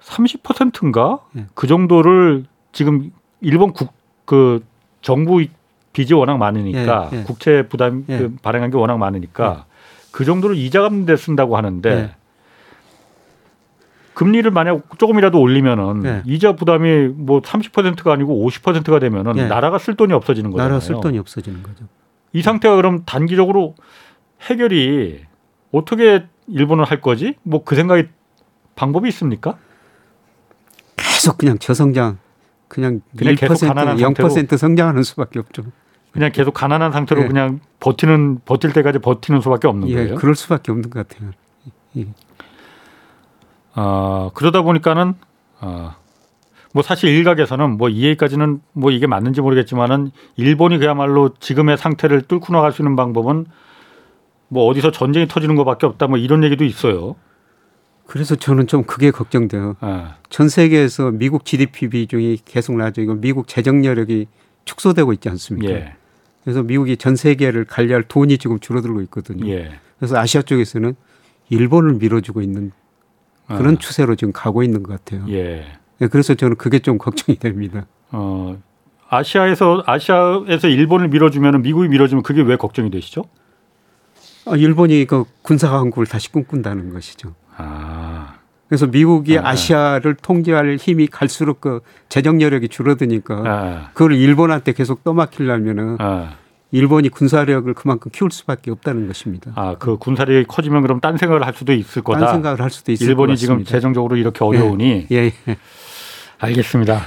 30%인가 0.00 1.20
예. 1.36 1.46
그 1.54 1.66
정도를 1.66 2.46
지금 2.72 3.12
일본 3.42 3.74
국 3.74 3.96
그 4.26 4.62
정부 5.00 5.42
빚이 5.94 6.12
워낙 6.12 6.36
많으니까 6.36 7.08
예, 7.12 7.20
예. 7.20 7.22
국채 7.22 7.66
부담 7.66 8.04
예. 8.10 8.18
그 8.18 8.36
발행한 8.42 8.70
게 8.70 8.76
워낙 8.76 8.98
많으니까 8.98 9.64
그 10.10 10.26
정도로 10.26 10.52
이자 10.52 10.82
갚는 10.82 11.06
데 11.06 11.16
쓴다고 11.16 11.56
하는데 11.56 11.90
예. 11.90 12.15
금리를 14.16 14.50
만약 14.50 14.98
조금이라도 14.98 15.38
올리면은 15.38 16.04
예. 16.06 16.22
이자 16.24 16.56
부담이 16.56 17.08
뭐 17.08 17.42
30%가 17.42 18.14
아니고 18.14 18.48
50%가 18.48 18.98
되면은 18.98 19.36
예. 19.36 19.44
나라가 19.44 19.76
쓸 19.76 19.94
돈이 19.94 20.14
없어지는 20.14 20.50
거잖아요. 20.52 20.70
나라 20.70 20.80
쓸 20.80 20.98
돈이 21.02 21.18
없어지는 21.18 21.62
거죠. 21.62 21.84
이 22.32 22.40
상태가 22.40 22.76
그럼 22.76 23.04
단기적으로 23.04 23.74
해결이 24.40 25.20
어떻게 25.70 26.24
일본은 26.48 26.84
할 26.84 27.02
거지? 27.02 27.34
뭐 27.42 27.62
그 27.62 27.76
생각이 27.76 28.04
방법이 28.74 29.06
있습니까? 29.10 29.58
계속 30.96 31.36
그냥 31.36 31.58
저성장 31.58 32.16
그냥, 32.68 33.02
그냥 33.18 33.34
계속 33.34 33.66
1% 33.66 33.68
가난한 33.68 33.98
0% 33.98 34.56
성장하는 34.56 35.02
수밖에 35.02 35.40
없죠. 35.40 35.62
그냥 36.12 36.32
계속 36.32 36.54
가난한 36.54 36.90
상태로 36.90 37.24
예. 37.24 37.26
그냥 37.26 37.60
버티는 37.80 38.40
버틸 38.46 38.72
때까지 38.72 38.98
버티는 38.98 39.42
수밖에 39.42 39.68
없는 39.68 39.90
예, 39.90 39.94
거예요. 39.94 40.14
그럴 40.14 40.34
수밖에 40.34 40.72
없는 40.72 40.88
것 40.88 41.06
같아요. 41.06 41.32
어, 43.76 44.30
그러다 44.34 44.62
보니까는 44.62 45.14
어, 45.60 45.94
뭐 46.72 46.82
사실 46.82 47.10
일각에서는 47.10 47.76
뭐이 47.76 48.02
얘기까지는 48.02 48.60
뭐 48.72 48.90
이게 48.90 49.06
맞는지 49.06 49.40
모르겠지만은 49.40 50.10
일본이 50.36 50.78
그야말로 50.78 51.30
지금의 51.38 51.78
상태를 51.78 52.22
뚫고 52.22 52.52
나갈 52.52 52.72
수 52.72 52.82
있는 52.82 52.96
방법은 52.96 53.46
뭐 54.48 54.66
어디서 54.66 54.90
전쟁이 54.90 55.26
터지는 55.28 55.56
것밖에 55.56 55.86
없다 55.86 56.06
뭐 56.06 56.18
이런 56.18 56.42
얘기도 56.44 56.64
있어요. 56.64 57.16
그래서 58.06 58.36
저는 58.36 58.66
좀 58.66 58.84
그게 58.84 59.10
걱정돼요. 59.10 59.76
아, 59.80 60.16
전 60.30 60.48
세계에서 60.48 61.10
미국 61.10 61.44
GDP 61.44 61.88
비중이 61.88 62.38
계속 62.44 62.76
낮아지고 62.76 63.16
미국 63.16 63.48
재정 63.48 63.84
여력이 63.84 64.26
축소되고 64.64 65.12
있지 65.14 65.28
않습니까? 65.28 65.72
예, 65.72 65.94
그래서 66.44 66.62
미국이 66.62 66.96
전 66.96 67.16
세계를 67.16 67.64
관리할 67.64 68.04
돈이 68.04 68.38
지금 68.38 68.60
줄어들고 68.60 69.00
있거든요. 69.02 69.48
예. 69.52 69.80
그래서 69.98 70.16
아시아 70.18 70.42
쪽에서는 70.42 70.94
일본을 71.48 71.94
밀어주고 71.94 72.42
있는 72.42 72.70
그런 73.46 73.74
아, 73.74 73.78
추세로 73.78 74.16
지금 74.16 74.32
가고 74.32 74.62
있는 74.62 74.82
것 74.82 74.92
같아요. 74.92 75.24
예. 75.28 75.66
예, 76.00 76.06
그래서 76.08 76.34
저는 76.34 76.56
그게 76.56 76.78
좀 76.78 76.98
걱정이 76.98 77.38
됩니다. 77.38 77.86
어, 78.10 78.60
아시아에서 79.08 79.82
아시아에서 79.86 80.68
일본을 80.68 81.08
밀어주면은 81.08 81.62
미국이 81.62 81.88
밀어주면 81.88 82.22
그게 82.22 82.42
왜 82.42 82.56
걱정이 82.56 82.90
되시죠? 82.90 83.24
아, 84.46 84.56
일본이 84.56 85.06
그 85.06 85.24
군사 85.42 85.70
강국을 85.70 86.06
다시 86.06 86.30
꿈꾼다는 86.30 86.92
것이죠. 86.92 87.34
아, 87.56 88.34
그래서 88.68 88.86
미국이 88.86 89.38
아. 89.38 89.48
아. 89.48 89.54
시아를 89.54 90.14
통제할 90.14 90.76
힘이 90.76 91.06
갈수록 91.06 91.60
그 91.60 91.80
재정 92.08 92.40
여력이 92.40 92.68
줄어드니까 92.68 93.42
아, 93.46 93.90
그걸 93.94 94.14
일본한테 94.14 94.72
계속 94.72 95.04
떠맡기려면은 95.04 95.96
아, 96.00 96.34
일본이 96.72 97.08
군사력을 97.08 97.72
그만큼 97.74 98.10
키울 98.12 98.30
수밖에 98.30 98.70
없다는 98.70 99.06
것입니다. 99.06 99.52
아, 99.54 99.76
그 99.78 99.96
군사력이 99.98 100.46
커지면 100.46 100.82
그럼 100.82 101.00
딴 101.00 101.16
생각을 101.16 101.46
할 101.46 101.54
수도 101.54 101.72
있을 101.72 102.02
거다. 102.02 102.20
딴 102.20 102.34
생각을 102.34 102.60
할 102.60 102.70
수도 102.70 102.92
있을 102.92 103.08
일본이 103.08 103.32
것 103.32 103.36
지금. 103.36 103.64
재정적으로 103.64 104.16
이렇게 104.16 104.44
어려우니 104.44 105.06
예, 105.12 105.16
예. 105.16 105.32
알겠습니다. 106.38 107.02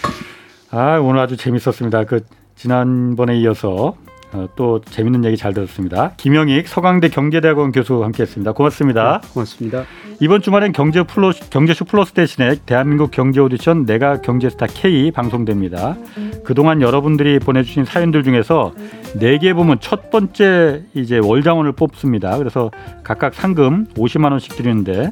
아 0.70 0.98
오늘 0.98 1.20
아주 1.20 1.36
재밌었습니다. 1.36 2.04
그 2.04 2.24
지난번에 2.54 3.38
이어서 3.40 3.96
어, 4.32 4.48
또 4.54 4.80
재밌는 4.80 5.24
얘기 5.24 5.36
잘 5.36 5.52
들었습니다. 5.54 6.12
김영익 6.16 6.68
서강대 6.68 7.08
경제대학원 7.08 7.72
교수 7.72 8.04
함께했습니다. 8.04 8.52
고맙습니다. 8.52 9.20
고맙습니다. 9.34 9.84
이번 10.20 10.40
주말엔 10.42 10.72
경제 10.72 11.02
플러스, 11.02 11.48
경제쇼 11.50 11.84
플러스 11.86 12.12
대신에 12.12 12.56
대한민국 12.66 13.10
경제 13.10 13.40
오디션 13.40 13.86
내가 13.86 14.20
경제스타 14.20 14.66
K 14.66 15.10
방송됩니다. 15.10 15.96
그동안 16.44 16.80
여러분들이 16.82 17.38
보내주신 17.38 17.84
사연들 17.84 18.22
중에서 18.22 18.72
네 19.18 19.38
개 19.38 19.54
부문 19.54 19.78
첫 19.80 20.10
번째 20.10 20.82
이제 20.94 21.18
월장원을 21.18 21.72
뽑습니다. 21.72 22.36
그래서 22.38 22.70
각각 23.02 23.34
상금 23.34 23.86
50만 23.96 24.30
원씩 24.30 24.54
드리는데 24.56 25.10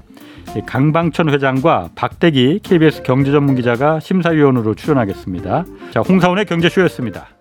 이 0.57 0.61
강방천 0.66 1.29
회장과 1.31 1.91
박대기 1.95 2.61
KBS 2.62 3.03
경제전문기자가 3.03 4.01
심사위원으로 4.01 4.75
출연하겠습니다. 4.75 5.64
자, 5.91 6.01
홍사원의 6.01 6.45
경제쇼였습니다. 6.47 7.38